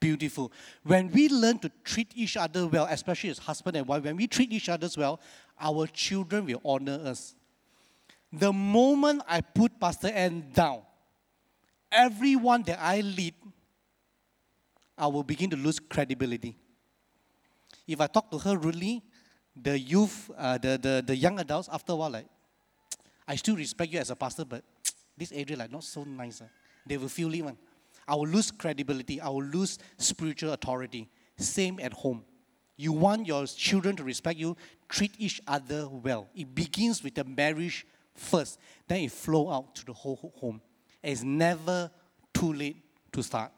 Beautiful. 0.00 0.50
When 0.84 1.12
we 1.12 1.28
learn 1.28 1.58
to 1.58 1.70
treat 1.84 2.10
each 2.14 2.38
other 2.38 2.66
well, 2.66 2.86
especially 2.88 3.28
as 3.28 3.38
husband 3.38 3.76
and 3.76 3.86
wife, 3.86 4.02
when 4.02 4.16
we 4.16 4.26
treat 4.26 4.52
each 4.52 4.70
other 4.70 4.88
well, 4.96 5.20
our 5.60 5.86
children 5.86 6.46
will 6.46 6.62
honor 6.64 6.98
us. 7.04 7.34
The 8.32 8.54
moment 8.54 9.22
I 9.28 9.42
put 9.42 9.78
Pastor 9.78 10.08
Ann 10.08 10.46
down, 10.54 10.80
everyone 11.92 12.62
that 12.62 12.80
I 12.80 13.02
lead, 13.02 13.34
I 15.02 15.08
will 15.08 15.24
begin 15.24 15.50
to 15.50 15.56
lose 15.56 15.80
credibility. 15.80 16.56
If 17.88 18.00
I 18.00 18.06
talk 18.06 18.30
to 18.30 18.38
her 18.38 18.56
rudely, 18.56 19.02
the 19.60 19.76
youth, 19.76 20.30
uh, 20.38 20.58
the, 20.58 20.78
the, 20.80 21.02
the 21.04 21.16
young 21.16 21.40
adults, 21.40 21.68
after 21.72 21.92
a 21.92 21.96
while, 21.96 22.10
like, 22.10 22.26
I 23.26 23.34
still 23.34 23.56
respect 23.56 23.92
you 23.92 23.98
as 23.98 24.10
a 24.10 24.14
pastor, 24.14 24.44
but 24.44 24.62
this 25.18 25.32
area, 25.32 25.56
like, 25.56 25.72
not 25.72 25.82
so 25.82 26.04
nice. 26.04 26.40
Uh. 26.40 26.44
They 26.86 26.98
will 26.98 27.08
feel 27.08 27.34
it. 27.34 27.56
I 28.06 28.14
will 28.14 28.28
lose 28.28 28.52
credibility. 28.52 29.20
I 29.20 29.28
will 29.28 29.42
lose 29.42 29.76
spiritual 29.98 30.52
authority. 30.52 31.10
Same 31.36 31.80
at 31.80 31.92
home. 31.92 32.22
You 32.76 32.92
want 32.92 33.26
your 33.26 33.44
children 33.46 33.96
to 33.96 34.04
respect 34.04 34.38
you, 34.38 34.56
treat 34.88 35.14
each 35.18 35.40
other 35.48 35.88
well. 35.88 36.28
It 36.32 36.54
begins 36.54 37.02
with 37.02 37.16
the 37.16 37.24
marriage 37.24 37.88
first, 38.14 38.56
then 38.86 39.00
it 39.00 39.10
flow 39.10 39.50
out 39.50 39.74
to 39.76 39.84
the 39.84 39.92
whole 39.92 40.32
home. 40.36 40.60
It's 41.02 41.24
never 41.24 41.90
too 42.32 42.52
late 42.52 42.76
to 43.10 43.22
start. 43.24 43.50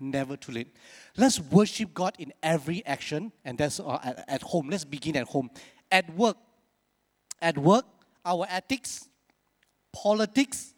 Never 0.00 0.36
too 0.36 0.52
late. 0.52 0.74
Let's 1.16 1.38
worship 1.40 1.94
God 1.94 2.14
in 2.18 2.32
every 2.42 2.84
action, 2.84 3.32
and 3.44 3.56
that's 3.56 3.78
uh, 3.78 3.98
at, 4.02 4.24
at 4.28 4.42
home. 4.42 4.68
Let's 4.68 4.84
begin 4.84 5.16
at 5.16 5.26
home. 5.26 5.50
At 5.90 6.12
work, 6.14 6.36
at 7.40 7.56
work, 7.56 7.84
our 8.24 8.46
ethics, 8.50 9.08
politics, 9.92 10.74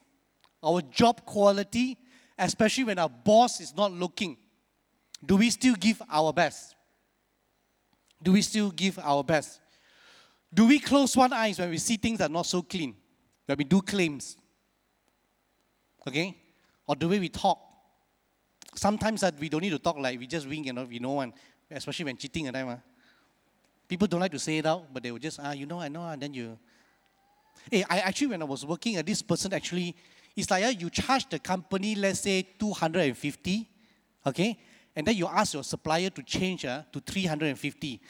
our 0.62 0.82
job 0.82 1.24
quality, 1.24 1.96
especially 2.38 2.84
when 2.84 2.98
our 2.98 3.08
boss 3.08 3.60
is 3.60 3.74
not 3.74 3.92
looking, 3.92 4.36
do 5.24 5.36
we 5.36 5.48
still 5.50 5.74
give 5.74 6.02
our 6.10 6.32
best? 6.32 6.74
Do 8.22 8.32
we 8.32 8.42
still 8.42 8.70
give 8.70 8.98
our 8.98 9.24
best? 9.24 9.60
Do 10.52 10.66
we 10.66 10.78
close 10.78 11.16
one 11.16 11.32
eyes 11.32 11.58
when 11.58 11.70
we 11.70 11.78
see 11.78 11.96
things 11.96 12.18
that 12.18 12.30
are 12.30 12.32
not 12.32 12.46
so 12.46 12.62
clean? 12.62 12.94
When 13.46 13.58
we 13.58 13.64
do 13.64 13.80
claims? 13.80 14.36
Okay? 16.06 16.36
Or 16.86 16.94
the 16.96 17.08
way 17.08 17.18
we 17.18 17.28
talk? 17.28 17.65
Sometimes 18.76 19.22
that 19.22 19.38
we 19.38 19.48
don't 19.48 19.62
need 19.62 19.70
to 19.70 19.78
talk 19.78 19.98
like 19.98 20.18
we 20.18 20.26
just 20.26 20.46
wink, 20.48 20.66
you 20.66 20.72
know, 20.72 20.84
we 20.84 20.98
know 20.98 21.12
one, 21.12 21.32
especially 21.70 22.04
when 22.04 22.16
cheating 22.16 22.46
at 22.46 22.54
time. 22.54 22.68
Uh. 22.68 22.76
People 23.88 24.06
don't 24.06 24.20
like 24.20 24.32
to 24.32 24.38
say 24.38 24.58
it 24.58 24.66
out, 24.66 24.92
but 24.92 25.02
they 25.02 25.10
will 25.10 25.18
just, 25.18 25.38
ah, 25.42 25.52
you 25.52 25.66
know, 25.66 25.80
I 25.80 25.88
know, 25.88 26.06
and 26.08 26.20
then 26.20 26.34
you. 26.34 26.58
Hey, 27.70 27.84
I 27.88 27.98
actually, 28.00 28.28
when 28.28 28.42
I 28.42 28.44
was 28.44 28.66
working, 28.66 28.98
uh, 28.98 29.02
this 29.02 29.22
person 29.22 29.52
actually, 29.52 29.94
it's 30.36 30.50
like 30.50 30.64
uh, 30.64 30.68
you 30.68 30.90
charge 30.90 31.28
the 31.28 31.38
company, 31.38 31.94
let's 31.94 32.20
say, 32.20 32.42
250, 32.58 33.68
okay? 34.26 34.58
And 34.94 35.06
then 35.06 35.16
you 35.16 35.26
ask 35.26 35.54
your 35.54 35.64
supplier 35.64 36.10
to 36.10 36.22
change 36.22 36.64
uh, 36.64 36.82
to 36.92 37.00
350. 37.00 38.00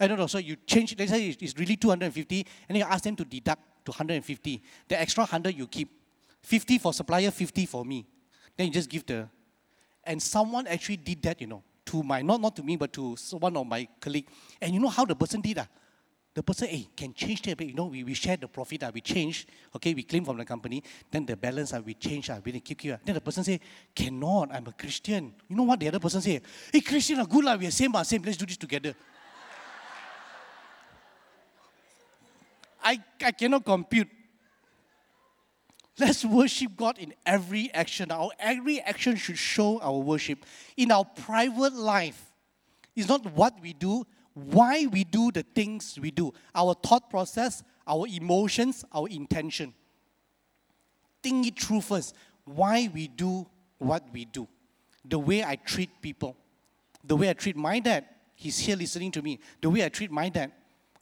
I 0.00 0.06
don't 0.06 0.18
know, 0.18 0.26
so 0.26 0.38
you 0.38 0.56
change, 0.66 0.96
let's 0.98 1.10
say 1.10 1.28
it's 1.28 1.58
really 1.58 1.76
250, 1.76 2.36
and 2.38 2.46
then 2.68 2.76
you 2.76 2.84
ask 2.84 3.04
them 3.04 3.16
to 3.16 3.24
deduct 3.24 3.84
to 3.84 3.90
150. 3.90 4.62
The 4.88 5.00
extra 5.00 5.22
100 5.24 5.56
you 5.56 5.66
keep. 5.66 5.90
50 6.42 6.78
for 6.78 6.92
supplier, 6.92 7.30
50 7.30 7.66
for 7.66 7.84
me. 7.84 8.06
Then 8.56 8.66
you 8.66 8.72
just 8.72 8.90
give 8.90 9.06
the 9.06 9.28
and 10.04 10.22
someone 10.22 10.66
actually 10.66 10.96
did 10.96 11.22
that, 11.22 11.40
you 11.40 11.46
know, 11.46 11.62
to 11.86 12.02
my, 12.02 12.22
not, 12.22 12.40
not 12.40 12.56
to 12.56 12.62
me, 12.62 12.76
but 12.76 12.92
to 12.92 13.16
one 13.32 13.56
of 13.56 13.66
my 13.66 13.86
colleague. 14.00 14.26
And 14.60 14.74
you 14.74 14.80
know 14.80 14.88
how 14.88 15.04
the 15.04 15.14
person 15.14 15.40
did 15.40 15.56
that? 15.56 15.68
The 16.34 16.42
person, 16.42 16.68
hey, 16.68 16.88
can 16.96 17.12
change 17.12 17.42
that, 17.42 17.60
you 17.60 17.74
know, 17.74 17.84
we, 17.84 18.04
we 18.04 18.14
share 18.14 18.38
the 18.38 18.48
profit, 18.48 18.82
uh, 18.82 18.90
we 18.92 19.02
change, 19.02 19.46
okay, 19.76 19.92
we 19.92 20.02
claim 20.02 20.24
from 20.24 20.38
the 20.38 20.46
company, 20.46 20.82
then 21.10 21.26
the 21.26 21.36
balance, 21.36 21.74
uh, 21.74 21.82
we 21.84 21.92
change, 21.92 22.30
uh, 22.30 22.40
we 22.42 22.58
keep, 22.60 22.78
keep. 22.78 22.94
Uh. 22.94 22.96
Then 23.04 23.16
the 23.16 23.20
person 23.20 23.44
say, 23.44 23.60
cannot, 23.94 24.50
I'm 24.50 24.66
a 24.66 24.72
Christian. 24.72 25.34
You 25.46 25.56
know 25.56 25.64
what 25.64 25.78
the 25.78 25.88
other 25.88 25.98
person 25.98 26.22
say? 26.22 26.40
Hey, 26.72 26.80
Christian, 26.80 27.20
uh, 27.20 27.26
good, 27.26 27.44
uh, 27.44 27.54
we 27.60 27.66
are 27.66 27.70
same, 27.70 27.94
uh, 27.94 28.02
same, 28.02 28.22
let's 28.22 28.38
do 28.38 28.46
this 28.46 28.56
together. 28.56 28.94
I, 32.82 32.98
I 33.22 33.32
cannot 33.32 33.62
compute 33.62 34.08
Let's 35.98 36.24
worship 36.24 36.76
God 36.76 36.98
in 36.98 37.12
every 37.26 37.72
action. 37.74 38.10
Our 38.10 38.30
every 38.38 38.80
action 38.80 39.16
should 39.16 39.38
show 39.38 39.80
our 39.80 39.98
worship. 39.98 40.44
In 40.76 40.90
our 40.90 41.04
private 41.04 41.74
life, 41.74 42.32
it's 42.96 43.08
not 43.08 43.24
what 43.34 43.60
we 43.60 43.72
do, 43.72 44.06
why 44.34 44.86
we 44.86 45.04
do 45.04 45.30
the 45.30 45.42
things 45.42 45.98
we 46.00 46.10
do. 46.10 46.32
Our 46.54 46.74
thought 46.74 47.10
process, 47.10 47.62
our 47.86 48.06
emotions, 48.06 48.84
our 48.92 49.08
intention. 49.08 49.74
Think 51.22 51.46
it 51.46 51.60
through 51.60 51.82
first. 51.82 52.14
Why 52.44 52.88
we 52.92 53.08
do 53.08 53.46
what 53.78 54.04
we 54.12 54.24
do. 54.24 54.48
The 55.04 55.18
way 55.18 55.44
I 55.44 55.56
treat 55.56 55.90
people. 56.00 56.36
The 57.04 57.16
way 57.16 57.28
I 57.28 57.34
treat 57.34 57.56
my 57.56 57.80
dad. 57.80 58.06
He's 58.34 58.58
here 58.58 58.76
listening 58.76 59.10
to 59.12 59.22
me. 59.22 59.40
The 59.60 59.68
way 59.68 59.84
I 59.84 59.88
treat 59.88 60.10
my 60.10 60.28
dad. 60.28 60.52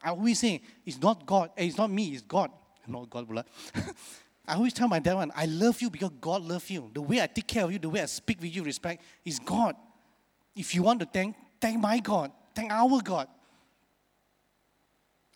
I 0.03 0.11
always 0.11 0.39
say, 0.41 0.63
it's 0.85 1.01
not 1.01 1.27
God. 1.27 1.51
Eh, 1.57 1.65
it's 1.65 1.79
not 1.79 1.91
me, 1.91 2.09
it's 2.09 2.23
God. 2.23 2.51
Not 2.87 3.09
God, 3.09 3.45
I 4.51 4.55
always 4.55 4.73
tell 4.73 4.89
my 4.89 4.99
dad 4.99 5.15
one, 5.15 5.31
I 5.37 5.47
love 5.47 5.81
you 5.81 5.91
because 5.91 6.11
God 6.21 6.43
loves 6.43 6.69
you. 6.69 6.91
The 6.93 7.01
way 7.01 7.23
I 7.23 7.29
take 7.29 7.47
care 7.47 7.65
of 7.65 7.73
you, 7.73 7.79
the 7.79 7.89
way 7.89 8.03
I 8.03 8.07
speak 8.07 8.41
with 8.41 8.53
you, 8.53 8.65
respect, 8.65 9.01
is 9.25 9.39
God. 9.39 9.77
If 10.57 10.75
you 10.75 10.83
want 10.83 10.99
to 10.99 11.07
thank, 11.07 11.37
thank 11.61 11.81
my 11.81 12.01
God. 12.01 12.33
Thank 12.53 12.73
our 12.73 13.01
God. 13.01 13.29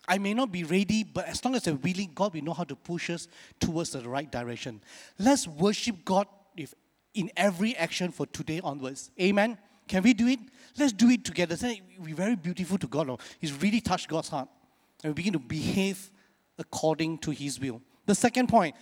I 0.05 0.17
may 0.17 0.33
not 0.33 0.51
be 0.51 0.65
ready, 0.65 1.05
but 1.05 1.27
as 1.27 1.45
long 1.45 1.55
as 1.55 1.65
I'm 1.65 1.79
willing, 1.79 2.11
God 2.13 2.33
will 2.33 2.43
know 2.43 2.51
how 2.51 2.65
to 2.65 2.75
push 2.75 3.09
us 3.09 3.29
towards 3.57 3.91
the 3.91 4.01
right 4.01 4.29
direction. 4.29 4.81
Let's 5.17 5.47
worship 5.47 6.03
God 6.03 6.27
if, 6.57 6.73
in 7.13 7.31
every 7.37 7.73
action 7.77 8.11
for 8.11 8.25
today 8.25 8.59
onwards. 8.61 9.11
Amen. 9.21 9.57
Can 9.87 10.03
we 10.03 10.13
do 10.13 10.27
it? 10.27 10.39
Let's 10.77 10.91
do 10.91 11.09
it 11.09 11.23
together. 11.23 11.53
It's 11.53 11.81
very 11.99 12.35
beautiful 12.35 12.77
to 12.79 12.87
God. 12.87 13.17
He's 13.39 13.53
really 13.53 13.79
touched 13.79 14.09
God's 14.09 14.27
heart. 14.27 14.49
And 15.05 15.11
we 15.11 15.15
begin 15.15 15.33
to 15.33 15.39
behave 15.39 16.11
according 16.59 17.19
to 17.19 17.31
His 17.31 17.61
will. 17.61 17.81
The 18.05 18.15
second 18.15 18.47
point 18.47 18.75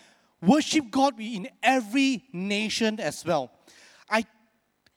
worship 0.46 0.92
God 0.92 1.20
in 1.20 1.48
every 1.62 2.24
nation 2.34 3.00
as 3.00 3.26
well. 3.26 3.52
I, 4.10 4.26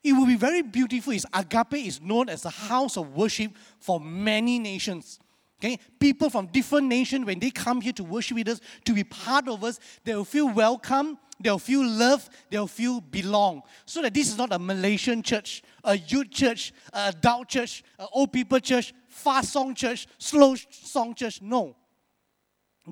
it 0.03 0.12
will 0.12 0.26
be 0.26 0.36
very 0.36 0.62
beautiful. 0.62 1.12
Is 1.12 1.26
Agape 1.32 1.74
is 1.74 2.01
known 2.01 2.28
as 2.28 2.44
a 2.44 2.51
house 2.51 2.97
of 2.97 3.16
worship 3.16 3.53
for 3.78 4.01
many 4.01 4.59
nations. 4.59 5.20
Okay, 5.59 5.78
people 5.99 6.28
from 6.28 6.49
different 6.49 6.86
nations 6.86 7.24
when 7.24 7.38
they 7.38 7.51
come 7.51 7.80
here 7.80 7.92
to 7.94 8.05
worship 8.05 8.36
with 8.36 8.49
us, 8.49 8.61
to 8.84 8.92
be 8.92 9.05
part 9.05 9.49
of 9.49 9.64
us, 9.64 9.80
they 10.05 10.14
will 10.14 10.22
feel 10.22 10.51
welcome, 10.51 11.16
they'll 11.40 11.59
feel 11.59 11.82
loved, 11.82 12.28
they'll 12.51 12.66
feel 12.66 13.01
belong. 13.01 13.62
So 13.86 14.03
that 14.03 14.12
this 14.12 14.28
is 14.28 14.36
not 14.36 14.53
a 14.53 14.59
Malaysian 14.59 15.22
church, 15.22 15.62
a 15.82 15.97
youth 15.97 16.30
church, 16.30 16.74
a 16.92 17.09
adult 17.09 17.49
church, 17.49 17.82
an 17.99 18.07
old 18.12 18.34
people 18.34 18.61
church, 18.61 18.92
fast 19.09 19.55
song 19.55 19.74
church, 19.74 20.07
slow 20.18 20.57
song 20.68 21.14
church. 21.14 21.40
No, 21.40 21.74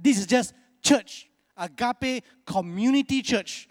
this 0.01 0.19
is 0.19 0.27
just 0.27 0.55
church, 0.83 1.29
agape 1.57 2.25
community 2.47 3.23
church. 3.23 3.69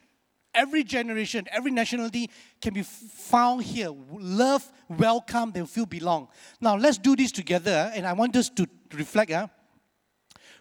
Every 0.53 0.83
generation, 0.83 1.47
every 1.51 1.71
nationality 1.71 2.29
can 2.61 2.73
be 2.75 2.83
found 2.83 3.63
here. 3.63 3.89
Love, 4.11 4.71
welcome, 4.87 5.51
they 5.51 5.65
feel 5.65 5.87
belong. 5.87 6.27
Now 6.61 6.77
let's 6.77 6.99
do 6.99 7.15
this 7.15 7.31
together, 7.31 7.91
and 7.95 8.05
I 8.05 8.13
want 8.13 8.35
us 8.35 8.49
to 8.51 8.67
reflect. 8.93 9.31
Huh? 9.31 9.47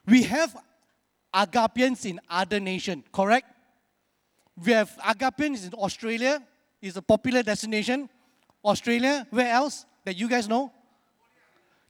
We 0.06 0.22
have 0.22 0.56
agapians 1.34 2.06
in 2.06 2.20
other 2.28 2.58
nations, 2.58 3.04
correct? 3.12 3.46
We 4.64 4.72
have 4.72 4.90
agapians 5.04 5.66
in 5.66 5.74
Australia, 5.74 6.42
is 6.80 6.96
a 6.96 7.02
popular 7.02 7.42
destination. 7.42 8.08
Australia, 8.64 9.26
where 9.30 9.50
else 9.52 9.84
that 10.04 10.16
you 10.16 10.28
guys 10.28 10.48
know? 10.48 10.72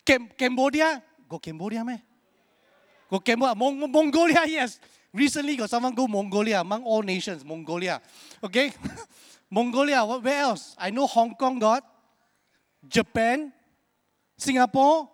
Cam- 0.04 0.28
Cambodia? 0.36 1.02
Go 1.28 1.38
Cambodia, 1.38 1.84
man. 1.84 2.02
Go 3.10 3.20
Cambodia. 3.20 3.54
Mong- 3.54 3.90
Mongolia, 3.90 4.42
yes. 4.46 4.80
Recently, 5.12 5.56
got 5.56 5.68
someone 5.68 5.94
go 5.94 6.06
Mongolia 6.06 6.60
among 6.60 6.84
all 6.84 7.02
nations. 7.02 7.44
Mongolia, 7.44 8.00
okay. 8.42 8.72
Mongolia. 9.50 10.04
What? 10.04 10.22
Where 10.22 10.40
else? 10.40 10.74
I 10.78 10.90
know 10.90 11.06
Hong 11.06 11.34
Kong 11.34 11.58
got. 11.58 11.84
Japan, 12.88 13.52
Singapore, 14.36 15.08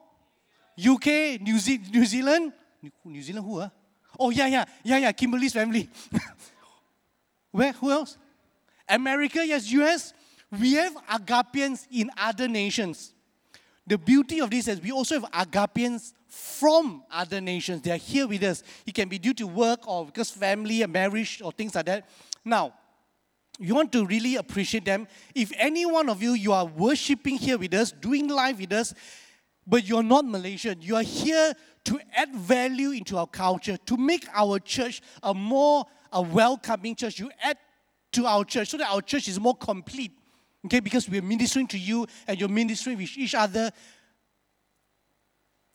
UK, 0.78 1.40
New, 1.40 1.58
Ze- 1.58 1.80
New 1.92 2.06
Zealand. 2.06 2.52
New 3.04 3.22
Zealand 3.22 3.44
who? 3.44 3.60
Uh? 3.60 3.68
Oh 4.18 4.30
yeah, 4.30 4.46
yeah, 4.46 4.64
yeah, 4.84 4.98
yeah. 4.98 5.12
Kimberly's 5.12 5.52
family. 5.52 5.88
Where? 7.50 7.72
Who 7.72 7.90
else? 7.90 8.16
America, 8.88 9.44
yes, 9.46 9.70
US. 9.72 10.14
We 10.58 10.74
have 10.74 10.94
Agapians 11.06 11.86
in 11.90 12.10
other 12.16 12.48
nations. 12.48 13.12
The 13.86 13.98
beauty 13.98 14.40
of 14.40 14.50
this 14.50 14.68
is 14.68 14.80
we 14.80 14.92
also 14.92 15.20
have 15.20 15.30
Agapians 15.32 16.12
from 16.28 17.02
other 17.10 17.40
nations. 17.40 17.82
They 17.82 17.90
are 17.90 17.96
here 17.96 18.26
with 18.26 18.42
us. 18.42 18.62
It 18.86 18.94
can 18.94 19.08
be 19.08 19.18
due 19.18 19.34
to 19.34 19.46
work 19.46 19.88
or 19.88 20.06
because 20.06 20.30
family 20.30 20.82
and 20.82 20.92
marriage 20.92 21.40
or 21.42 21.52
things 21.52 21.74
like 21.74 21.86
that. 21.86 22.08
Now, 22.44 22.74
you 23.58 23.74
want 23.74 23.90
to 23.92 24.06
really 24.06 24.36
appreciate 24.36 24.84
them. 24.84 25.08
If 25.34 25.52
any 25.56 25.84
one 25.84 26.08
of 26.08 26.22
you, 26.22 26.32
you 26.32 26.52
are 26.52 26.64
worshiping 26.64 27.36
here 27.36 27.58
with 27.58 27.74
us, 27.74 27.90
doing 27.90 28.28
life 28.28 28.58
with 28.58 28.72
us, 28.72 28.94
but 29.66 29.86
you're 29.86 30.02
not 30.02 30.24
Malaysian, 30.24 30.80
you 30.80 30.96
are 30.96 31.02
here 31.02 31.52
to 31.84 32.00
add 32.14 32.34
value 32.34 32.90
into 32.90 33.18
our 33.18 33.26
culture, 33.26 33.76
to 33.86 33.96
make 33.96 34.26
our 34.34 34.58
church 34.58 35.02
a 35.22 35.34
more 35.34 35.84
a 36.12 36.22
welcoming 36.22 36.94
church. 36.94 37.18
You 37.18 37.30
add 37.42 37.58
to 38.12 38.26
our 38.26 38.44
church 38.44 38.68
so 38.68 38.76
that 38.78 38.90
our 38.90 39.02
church 39.02 39.28
is 39.28 39.38
more 39.38 39.56
complete. 39.56 40.12
Okay, 40.66 40.80
because 40.80 41.08
we're 41.08 41.22
ministering 41.22 41.66
to 41.68 41.78
you 41.78 42.06
and 42.26 42.38
you're 42.38 42.48
ministering 42.48 42.96
with 42.96 43.16
each 43.16 43.34
other. 43.34 43.70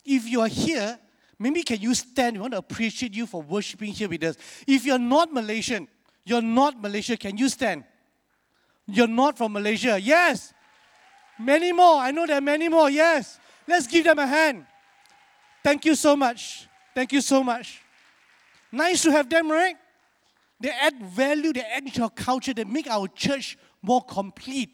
If 0.06 0.28
you 0.28 0.42
are 0.42 0.48
here, 0.48 1.00
maybe 1.40 1.64
can 1.64 1.80
you 1.80 1.94
stand? 1.94 2.38
We 2.38 2.42
want 2.42 2.54
to 2.54 2.60
appreciate 2.60 3.14
you 3.14 3.26
for 3.26 3.42
worshiping 3.42 3.94
here 3.94 4.10
with 4.10 4.24
us. 4.24 4.38
If 4.68 4.86
you're 4.86 5.00
not 5.00 5.34
Malaysian, 5.34 5.88
you're 6.26 6.42
not 6.42 6.82
Malaysia, 6.82 7.18
can 7.18 7.38
you 7.38 7.50
stand? 7.50 7.84
You're 8.86 9.08
not 9.08 9.38
from 9.38 9.54
Malaysia. 9.54 10.00
Yes. 10.00 10.54
Many 11.40 11.72
more. 11.72 11.98
I 11.98 12.12
know 12.12 12.26
there 12.28 12.38
are 12.38 12.42
many 12.42 12.70
more. 12.70 12.90
Yes. 12.90 13.40
Let's 13.68 13.88
give 13.88 14.06
them 14.06 14.20
a 14.20 14.28
hand. 14.28 14.66
Thank 15.64 15.86
you 15.86 15.96
so 15.96 16.16
much. 16.16 16.68
Thank 16.94 17.14
you 17.14 17.22
so 17.22 17.44
much. 17.44 17.82
Nice 18.72 19.04
to 19.04 19.12
have 19.12 19.30
them, 19.30 19.50
right? 19.50 19.76
They 20.60 20.70
add 20.70 21.02
value, 21.04 21.54
they 21.54 21.62
add 21.62 21.94
to 21.94 22.04
our 22.04 22.10
culture, 22.10 22.54
they 22.54 22.64
make 22.64 22.88
our 22.88 23.08
church 23.08 23.58
more 23.82 24.02
complete. 24.02 24.70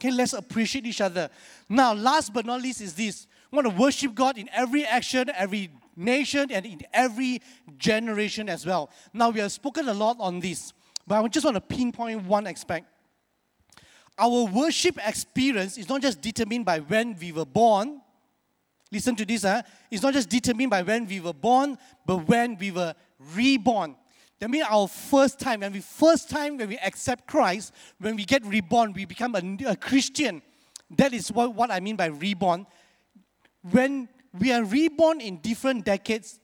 Okay, 0.00 0.10
let's 0.10 0.32
appreciate 0.32 0.86
each 0.86 1.00
other. 1.00 1.30
Now, 1.68 1.94
last 1.94 2.32
but 2.32 2.46
not 2.46 2.60
least, 2.60 2.80
is 2.80 2.94
this. 2.94 3.26
Want 3.54 3.68
to 3.68 3.74
worship 3.80 4.16
God 4.16 4.36
in 4.36 4.50
every 4.52 4.84
action, 4.84 5.30
every 5.32 5.70
nation, 5.94 6.50
and 6.50 6.66
in 6.66 6.80
every 6.92 7.40
generation 7.78 8.48
as 8.48 8.66
well. 8.66 8.90
Now, 9.12 9.30
we 9.30 9.38
have 9.38 9.52
spoken 9.52 9.88
a 9.88 9.94
lot 9.94 10.16
on 10.18 10.40
this, 10.40 10.72
but 11.06 11.22
I 11.22 11.28
just 11.28 11.44
want 11.44 11.54
to 11.54 11.60
pinpoint 11.60 12.24
one 12.24 12.48
aspect. 12.48 12.88
Our 14.18 14.46
worship 14.46 14.98
experience 15.06 15.78
is 15.78 15.88
not 15.88 16.02
just 16.02 16.20
determined 16.20 16.64
by 16.64 16.80
when 16.80 17.16
we 17.16 17.30
were 17.30 17.44
born. 17.44 18.00
Listen 18.90 19.14
to 19.14 19.24
this, 19.24 19.42
huh? 19.42 19.62
It's 19.88 20.02
not 20.02 20.14
just 20.14 20.28
determined 20.28 20.70
by 20.70 20.82
when 20.82 21.06
we 21.06 21.20
were 21.20 21.32
born, 21.32 21.78
but 22.04 22.26
when 22.26 22.58
we 22.58 22.72
were 22.72 22.92
reborn. 23.36 23.94
That 24.40 24.50
means 24.50 24.66
our 24.68 24.88
first 24.88 25.38
time, 25.38 25.60
when 25.60 25.72
we 25.72 25.80
first 25.80 26.28
time 26.28 26.56
when 26.56 26.70
we 26.70 26.78
accept 26.78 27.28
Christ, 27.28 27.72
when 28.00 28.16
we 28.16 28.24
get 28.24 28.44
reborn, 28.44 28.92
we 28.92 29.04
become 29.04 29.36
a, 29.36 29.70
a 29.70 29.76
Christian. 29.76 30.42
That 30.96 31.14
is 31.14 31.30
what, 31.30 31.54
what 31.54 31.70
I 31.70 31.78
mean 31.78 31.94
by 31.94 32.06
reborn. 32.06 32.66
When 33.70 34.08
we 34.38 34.52
are 34.52 34.62
reborn 34.62 35.20
in 35.20 35.38
different 35.38 35.84
decades, 35.84 36.38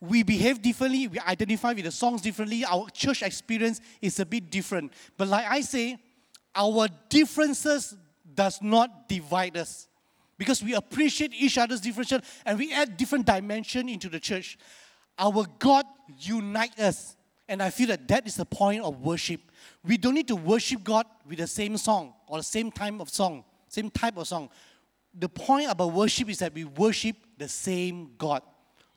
we 0.00 0.24
behave 0.24 0.60
differently, 0.60 1.06
we 1.06 1.20
identify 1.20 1.72
with 1.72 1.84
the 1.84 1.92
songs 1.92 2.20
differently, 2.20 2.64
our 2.64 2.88
church 2.90 3.22
experience 3.22 3.80
is 4.00 4.18
a 4.18 4.26
bit 4.26 4.50
different. 4.50 4.92
But 5.16 5.28
like 5.28 5.46
I 5.48 5.60
say, 5.60 5.98
our 6.54 6.88
differences 7.08 7.96
does 8.34 8.60
not 8.60 9.08
divide 9.08 9.56
us 9.56 9.86
because 10.36 10.62
we 10.62 10.74
appreciate 10.74 11.32
each 11.34 11.56
other's 11.56 11.80
differences 11.80 12.20
and 12.44 12.58
we 12.58 12.72
add 12.72 12.96
different 12.96 13.26
dimension 13.26 13.88
into 13.88 14.08
the 14.08 14.18
church. 14.18 14.58
Our 15.18 15.46
god 15.58 15.86
unite 16.18 16.78
us 16.80 17.16
and 17.48 17.62
i 17.62 17.70
feel 17.70 17.88
that 17.88 18.08
that 18.08 18.26
is 18.26 18.36
the 18.36 18.44
point 18.44 18.82
of 18.82 19.00
worship. 19.00 19.40
We 19.84 19.96
don't 19.96 20.14
need 20.14 20.28
to 20.28 20.36
worship 20.36 20.82
god 20.82 21.06
with 21.28 21.38
the 21.38 21.46
same 21.46 21.76
song 21.76 22.14
or 22.26 22.38
the 22.38 22.44
same 22.44 22.72
time 22.72 23.00
of 23.00 23.08
song 23.08 23.44
same 23.68 23.90
type 23.90 24.16
of 24.18 24.28
song 24.28 24.50
the 25.14 25.28
point 25.28 25.70
about 25.70 25.92
worship 25.92 26.28
is 26.28 26.38
that 26.38 26.54
we 26.54 26.64
worship 26.64 27.16
the 27.38 27.48
same 27.48 28.12
god 28.16 28.42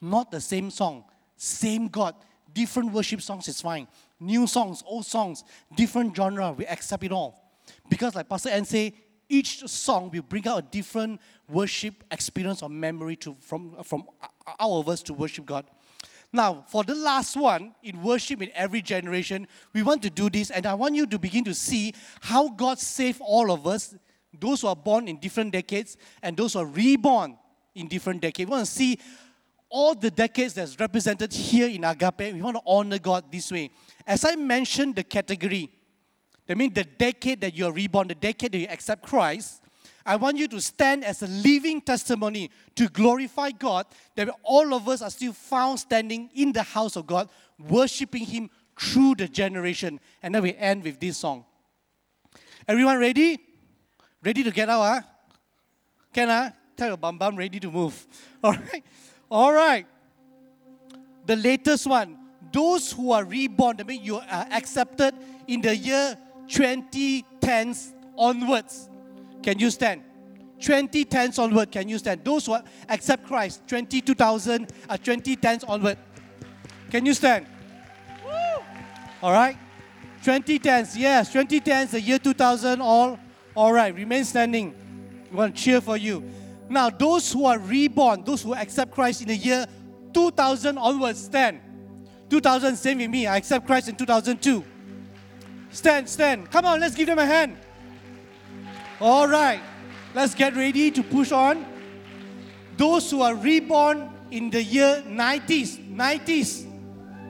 not 0.02 0.32
the 0.32 0.42
same 0.42 0.70
song. 0.70 1.06
Same 1.36 1.88
god. 1.88 2.16
Different 2.54 2.94
worship 2.94 3.22
songs 3.22 3.48
is 3.48 3.62
fine. 3.62 3.88
New 4.20 4.48
songs 4.48 4.84
old 4.86 5.06
songs 5.06 5.44
different 5.76 6.16
genre 6.16 6.54
we 6.54 6.66
accept 6.66 7.04
it 7.04 7.12
all. 7.12 7.42
Because, 7.90 8.16
like 8.16 8.30
Pastor 8.30 8.50
Ann 8.50 8.64
say, 8.64 8.94
each 9.28 9.68
song 9.68 10.12
will 10.12 10.22
bring 10.22 10.48
out 10.48 10.60
a 10.60 10.62
different 10.62 11.20
worship 11.50 12.04
experience 12.12 12.62
or 12.62 12.70
memory 12.70 13.16
to, 13.18 13.36
from, 13.40 13.76
from 13.84 14.04
out 14.60 14.72
of 14.72 14.88
us 14.88 15.02
to 15.02 15.14
worship 15.14 15.46
God. 15.46 15.66
Now, 16.32 16.64
for 16.68 16.84
the 16.84 16.94
last 16.94 17.36
one, 17.36 17.74
in 17.82 18.04
worship 18.04 18.42
in 18.42 18.52
every 18.54 18.84
generation, 18.84 19.48
we 19.74 19.82
want 19.82 20.04
to 20.04 20.12
do 20.12 20.30
this, 20.30 20.52
and 20.52 20.66
I 20.68 20.76
want 20.76 20.94
you 20.94 21.08
to 21.08 21.18
begin 21.18 21.44
to 21.46 21.56
see 21.56 21.94
how 22.22 22.50
God 22.50 22.78
saved 22.78 23.20
all 23.20 23.52
of 23.52 23.66
us, 23.66 23.96
those 24.40 24.62
who 24.62 24.68
are 24.68 24.76
born 24.76 25.08
in 25.08 25.20
different 25.20 25.52
decades 25.52 25.98
and 26.22 26.36
those 26.36 26.54
who 26.54 26.60
are 26.60 26.66
reborn 26.66 27.38
in 27.74 27.88
different 27.88 28.22
decades. 28.22 28.50
We 28.50 28.52
want 28.52 28.66
to 28.66 28.72
see 28.72 29.00
all 29.70 29.96
the 29.96 30.12
decades 30.12 30.54
that's 30.54 30.80
represented 30.80 31.34
here 31.34 31.68
in 31.68 31.84
Agape. 31.84 32.34
We 32.34 32.42
want 32.42 32.58
to 32.58 32.64
honor 32.66 33.00
God 33.00 33.32
this 33.32 33.52
way. 33.52 33.72
As 34.06 34.24
I 34.24 34.36
mentioned 34.36 34.96
the 34.96 35.04
category, 35.04 35.70
that 36.48 36.58
means 36.58 36.74
the 36.74 36.84
decade 36.84 37.42
that 37.42 37.56
you're 37.56 37.72
reborn, 37.72 38.08
the 38.08 38.16
decade 38.16 38.52
that 38.52 38.58
you 38.58 38.68
accept 38.68 39.04
Christ, 39.04 39.62
I 40.06 40.16
want 40.18 40.38
you 40.38 40.48
to 40.50 40.62
stand 40.62 41.04
as 41.04 41.24
a 41.24 41.28
living 41.28 41.82
testimony 41.82 42.52
to 42.76 42.88
glorify 42.88 43.50
God 43.52 43.88
that 44.16 44.30
all 44.44 44.74
of 44.76 44.88
us 44.88 45.02
are 45.02 45.10
still 45.10 45.34
found 45.34 45.80
standing 45.80 46.30
in 46.36 46.52
the 46.52 46.62
house 46.62 46.96
of 46.96 47.08
God, 47.08 47.28
worshiping 47.58 48.26
Him 48.26 48.52
through 48.80 49.16
the 49.16 49.28
generation. 49.28 50.00
And 50.22 50.36
then 50.36 50.44
we 50.44 50.54
end 50.56 50.84
with 50.84 51.00
this 51.00 51.18
song. 51.18 51.46
Everyone 52.68 53.00
ready? 53.00 53.40
Ready 54.26 54.44
to 54.44 54.50
get 54.50 54.68
out, 54.68 54.82
huh? 54.82 55.02
Can 56.12 56.32
I? 56.32 56.52
Tell 56.76 56.88
your 56.88 56.98
bum 56.98 57.20
bum 57.20 57.36
ready 57.36 57.60
to 57.60 57.70
move. 57.70 58.08
All 58.44 58.54
right. 58.54 58.84
All 59.30 59.54
right. 59.54 59.86
The 61.28 61.36
latest 61.36 61.86
one. 61.86 62.18
Those 62.52 62.92
who 62.92 63.12
are 63.12 63.24
reborn, 63.24 63.78
I 63.80 63.84
mean 63.84 64.04
you 64.04 64.16
are 64.16 64.48
accepted 64.52 65.14
in 65.48 65.62
the 65.62 65.76
year 65.76 66.18
2010s 66.48 67.94
onwards. 68.18 68.90
Can 69.44 69.60
you 69.60 69.70
stand? 69.70 70.02
2010s 70.60 71.38
onward, 71.38 71.72
can 71.72 71.88
you 71.88 71.98
stand? 71.98 72.24
Those 72.24 72.46
who 72.46 72.58
accept 72.88 73.28
Christ, 73.28 73.62
20, 73.68 74.02
2000, 74.02 74.72
uh, 74.90 74.98
2010s 74.98 75.66
onward. 75.68 75.98
Can 76.90 77.06
you 77.06 77.14
stand? 77.14 77.46
All 79.22 79.34
right. 79.34 79.58
2010s, 80.24 80.96
yes, 80.98 81.32
2010s, 81.32 81.92
the 81.92 82.02
year 82.02 82.18
2000, 82.18 82.82
all, 82.82 83.20
all 83.56 83.72
right, 83.72 83.96
remain 83.96 84.26
standing. 84.26 84.74
We 85.32 85.38
want 85.38 85.56
to 85.56 85.62
cheer 85.62 85.80
for 85.80 85.96
you. 85.96 86.24
Now, 86.68 86.90
those 86.90 87.32
who 87.32 87.46
are 87.46 87.58
reborn, 87.58 88.24
those 88.24 88.42
who 88.42 88.54
accept 88.54 88.92
Christ 88.92 89.22
in 89.22 89.28
the 89.30 89.36
year 89.36 89.66
2000 90.14 90.78
onwards, 90.78 91.24
stand. 91.24 91.62
2000, 92.30 92.76
same 92.76 92.98
with 92.98 93.10
me. 93.10 93.28
I 93.28 93.38
accept 93.38 93.66
Christ 93.66 93.88
in 93.88 93.96
2002. 93.96 94.64
Stand, 95.70 96.10
stand. 96.10 96.50
Come 96.52 96.66
on, 96.66 96.80
let's 96.80 96.96
give 96.96 97.08
them 97.08 97.20
a 97.20 97.26
hand. 97.26 97.58
All 99.00 99.28
right, 99.28 99.62
let's 100.14 100.34
get 100.34 100.56
ready 100.56 100.90
to 100.92 101.04
push 101.04 101.32
on. 101.32 101.66
Those 102.78 103.12
who 103.12 103.22
are 103.22 103.36
reborn 103.36 104.10
in 104.32 104.50
the 104.50 104.64
year 104.64 105.04
90s, 105.08 105.96
90s. 105.96 106.66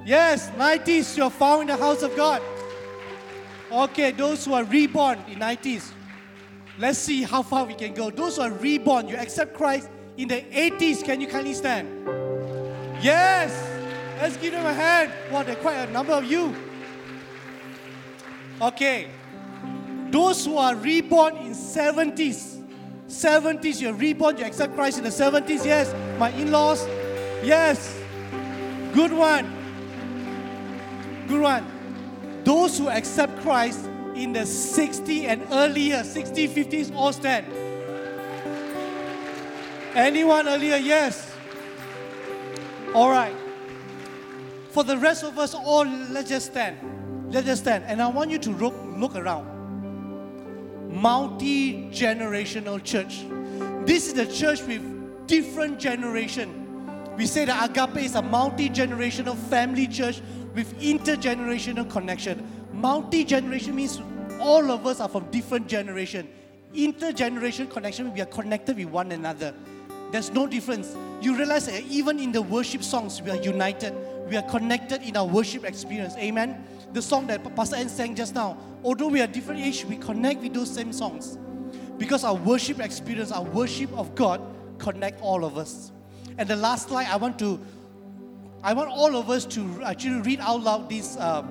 Yes, 0.06 0.50
90s, 0.52 1.18
you're 1.18 1.30
found 1.30 1.64
in 1.64 1.68
the 1.68 1.78
house 1.78 2.04
of 2.04 2.16
God. 2.16 2.42
Okay, 3.72 4.12
those 4.12 4.46
who 4.46 4.54
are 4.54 4.64
reborn 4.64 5.20
in 5.28 5.40
90s. 5.40 5.92
Let's 6.78 7.00
see 7.00 7.24
how 7.24 7.42
far 7.42 7.66
we 7.66 7.74
can 7.74 7.94
go. 7.94 8.10
Those 8.10 8.36
who 8.36 8.44
are 8.44 8.52
reborn, 8.52 9.08
you 9.08 9.16
accept 9.16 9.54
Christ 9.54 9.90
in 10.18 10.28
the 10.28 10.42
80s. 10.42 11.04
Can 11.04 11.22
you 11.22 11.28
kindly 11.28 11.54
stand? 11.54 11.88
Yes. 13.02 13.54
Let's 14.20 14.38
give 14.38 14.52
them 14.54 14.66
a 14.66 14.74
hand. 14.74 15.12
Wow, 15.32 15.44
there 15.44 15.54
are 15.58 15.62
quite 15.62 15.76
a 15.76 15.92
number 15.92 16.14
of 16.14 16.26
you. 16.26 16.54
Okay. 18.62 19.08
Those 20.10 20.46
who 20.46 20.58
are 20.58 20.76
reborn 20.76 21.38
in 21.38 21.54
70s. 21.54 22.64
70s, 23.08 23.80
you're 23.82 23.94
reborn, 23.94 24.38
you 24.38 24.44
accept 24.44 24.74
Christ 24.76 24.98
in 24.98 25.04
the 25.04 25.10
70s. 25.10 25.66
Yes. 25.66 25.94
My 26.18 26.30
in-laws. 26.32 26.86
Yes. 27.44 27.98
Good 28.94 29.14
one. 29.14 29.52
Good 31.28 31.42
one. 31.42 31.66
Those 32.44 32.78
who 32.78 32.90
accept 32.90 33.40
Christ 33.42 33.90
in 34.16 34.34
the 34.34 34.46
60 34.46 35.28
and 35.28 35.46
earlier, 35.52 36.04
60, 36.04 36.48
50s, 36.48 36.96
all 36.96 37.14
stand. 37.14 37.46
Anyone 39.94 40.48
earlier? 40.48 40.78
Yes. 40.78 41.32
All 42.94 43.10
right. 43.10 43.36
For 44.72 44.84
the 44.84 44.98
rest 44.98 45.24
of 45.24 45.38
us, 45.40 45.54
all 45.54 45.86
let's 45.86 46.30
just 46.30 46.48
stand. 46.48 46.78
Let's 47.32 47.46
just 47.46 47.62
stand. 47.64 47.86
And 47.86 48.02
I 48.02 48.08
want 48.08 48.30
you 48.30 48.40
to 48.40 48.52
look, 48.52 48.76
look 48.98 49.16
around. 49.16 49.54
Multi 50.90 51.90
generational 51.92 52.84
church. 52.84 53.26
This 53.86 54.08
is 54.08 54.14
the 54.14 54.26
church 54.26 54.62
with 54.64 55.28
different 55.28 55.80
generation. 55.80 56.62
We 57.18 57.26
say 57.26 57.46
that 57.46 57.70
Agape 57.70 58.04
is 58.04 58.16
a 58.16 58.22
multi 58.22 58.70
generational 58.70 59.36
family 59.36 59.88
church 59.88 60.22
with 60.54 60.78
intergenerational 60.82 61.90
connection. 61.90 62.46
Multi-generation 62.86 63.76
means 63.76 64.00
all 64.40 64.70
of 64.70 64.86
us 64.86 65.00
are 65.00 65.10
from 65.10 65.26
different 65.32 65.68
generation. 65.68 66.30
Intergeneration 66.76 67.68
connection, 67.68 68.14
we 68.14 68.22
are 68.22 68.28
connected 68.28 68.78
with 68.78 68.86
one 68.90 69.12
another. 69.12 69.56
There's 70.12 70.32
no 70.32 70.46
difference. 70.46 70.96
You 71.20 71.36
realize 71.36 71.66
that 71.66 71.82
even 71.86 72.20
in 72.20 72.32
the 72.32 72.44
worship 72.44 72.84
songs, 72.84 73.24
we 73.24 73.32
are 73.32 73.42
united. 73.42 73.92
We 74.30 74.38
are 74.38 74.44
connected 74.44 75.02
in 75.02 75.18
our 75.18 75.26
worship 75.26 75.64
experience. 75.66 76.14
Amen. 76.18 76.64
The 76.94 77.02
song 77.02 77.26
that 77.26 77.56
Pastor 77.56 77.78
Ann 77.78 77.90
sang 77.90 78.14
just 78.14 78.36
now, 78.36 78.56
although 78.84 79.08
we 79.08 79.20
are 79.20 79.26
different 79.26 79.62
age, 79.62 79.84
we 79.86 79.98
connect 79.98 80.44
with 80.44 80.54
those 80.54 80.72
same 80.72 80.94
songs. 80.94 81.40
Because 81.98 82.24
our 82.24 82.36
worship 82.36 82.80
experience, 82.80 83.32
our 83.32 83.46
worship 83.46 83.92
of 83.94 84.14
God, 84.14 84.40
connect 84.78 85.20
all 85.22 85.44
of 85.44 85.58
us. 85.58 85.92
And 86.38 86.48
the 86.48 86.56
last 86.56 86.90
slide, 86.90 87.08
I 87.08 87.16
want 87.16 87.40
to 87.40 87.60
I 88.62 88.74
want 88.74 88.90
all 88.90 89.16
of 89.16 89.32
us 89.32 89.46
to 89.46 89.84
actually 89.84 90.22
read 90.22 90.40
out 90.40 90.62
loud 90.62 90.90
this 90.90 91.18
uh, 91.18 91.44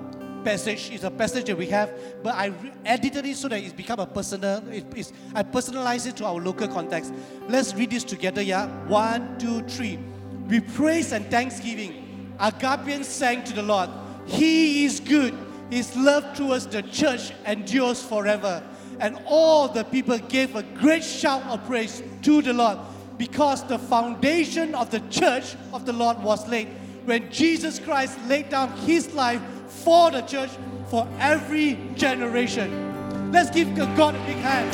passage. 0.45 0.91
It's 0.91 1.03
a 1.03 1.11
passage 1.11 1.45
that 1.45 1.57
we 1.57 1.65
have, 1.67 1.91
but 2.23 2.35
I 2.35 2.53
edited 2.85 3.25
it 3.25 3.35
so 3.35 3.49
that 3.49 3.59
it's 3.61 3.73
become 3.73 3.99
a 3.99 4.05
personal. 4.05 4.63
It, 4.69 4.85
it's, 4.95 5.11
I 5.33 5.43
personalize 5.43 6.07
it 6.07 6.15
to 6.17 6.25
our 6.25 6.39
local 6.39 6.67
context. 6.67 7.13
Let's 7.49 7.73
read 7.73 7.89
this 7.89 8.03
together, 8.03 8.41
yeah? 8.41 8.67
One, 8.87 9.37
two, 9.39 9.61
three. 9.63 9.99
We 10.47 10.59
praise 10.59 11.11
and 11.11 11.29
thanksgiving. 11.31 12.35
Agapians 12.39 13.05
sang 13.05 13.43
to 13.45 13.53
the 13.53 13.63
Lord. 13.63 13.89
He 14.25 14.85
is 14.85 14.99
good. 14.99 15.35
His 15.71 15.95
love 15.95 16.37
towards 16.37 16.67
the 16.67 16.83
church 16.83 17.31
endures 17.45 18.03
forever. 18.03 18.63
And 18.99 19.19
all 19.25 19.67
the 19.67 19.83
people 19.83 20.17
gave 20.19 20.55
a 20.55 20.63
great 20.63 21.03
shout 21.03 21.41
of 21.43 21.65
praise 21.65 22.03
to 22.21 22.41
the 22.41 22.53
Lord 22.53 22.77
because 23.17 23.63
the 23.63 23.79
foundation 23.79 24.75
of 24.75 24.91
the 24.91 24.99
church 25.09 25.55
of 25.73 25.85
the 25.85 25.93
Lord 25.93 26.21
was 26.21 26.47
laid 26.47 26.67
when 27.05 27.31
Jesus 27.31 27.79
Christ 27.79 28.17
laid 28.27 28.49
down 28.49 28.71
his 28.79 29.13
life 29.13 29.41
for 29.85 30.09
the 30.09 30.21
church 30.21 30.49
for 30.87 31.07
every 31.19 31.77
generation. 31.93 33.31
Let's 33.31 33.51
give 33.51 33.75
God 33.75 34.15
a 34.15 34.19
big 34.25 34.37
hand. 34.37 34.71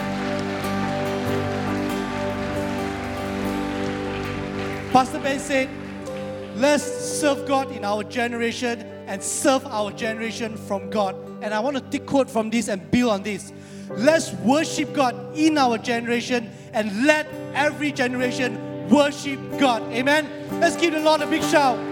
Pastor 4.94 5.20
Ben 5.20 5.40
said, 5.40 5.70
Let's 6.56 6.84
serve 6.84 7.46
God 7.46 7.72
in 7.72 7.84
our 7.84 8.04
generation 8.04 8.82
and 9.08 9.22
serve 9.22 9.66
our 9.66 9.92
generation 9.92 10.56
from 10.56 10.90
God. 10.90 11.16
And 11.42 11.54
I 11.54 11.60
want 11.60 11.76
to 11.76 11.82
take 11.82 12.06
quote 12.06 12.30
from 12.30 12.50
this 12.50 12.70
and 12.70 12.90
build 12.90 13.12
on 13.12 13.24
this. 13.24 13.52
Let's 13.90 14.32
worship 14.34 14.94
God 14.94 15.36
in 15.36 15.58
our 15.58 15.78
generation 15.78 16.50
and 16.72 17.06
let 17.06 17.28
every 17.54 17.92
generation 17.92 18.88
worship 18.90 19.40
God. 19.60 19.82
Amen. 19.92 20.30
Let's 20.62 20.78
give 20.78 20.94
the 20.94 21.02
Lord 21.02 21.22
a 21.22 21.28
big 21.28 21.44
shout. 21.44 21.91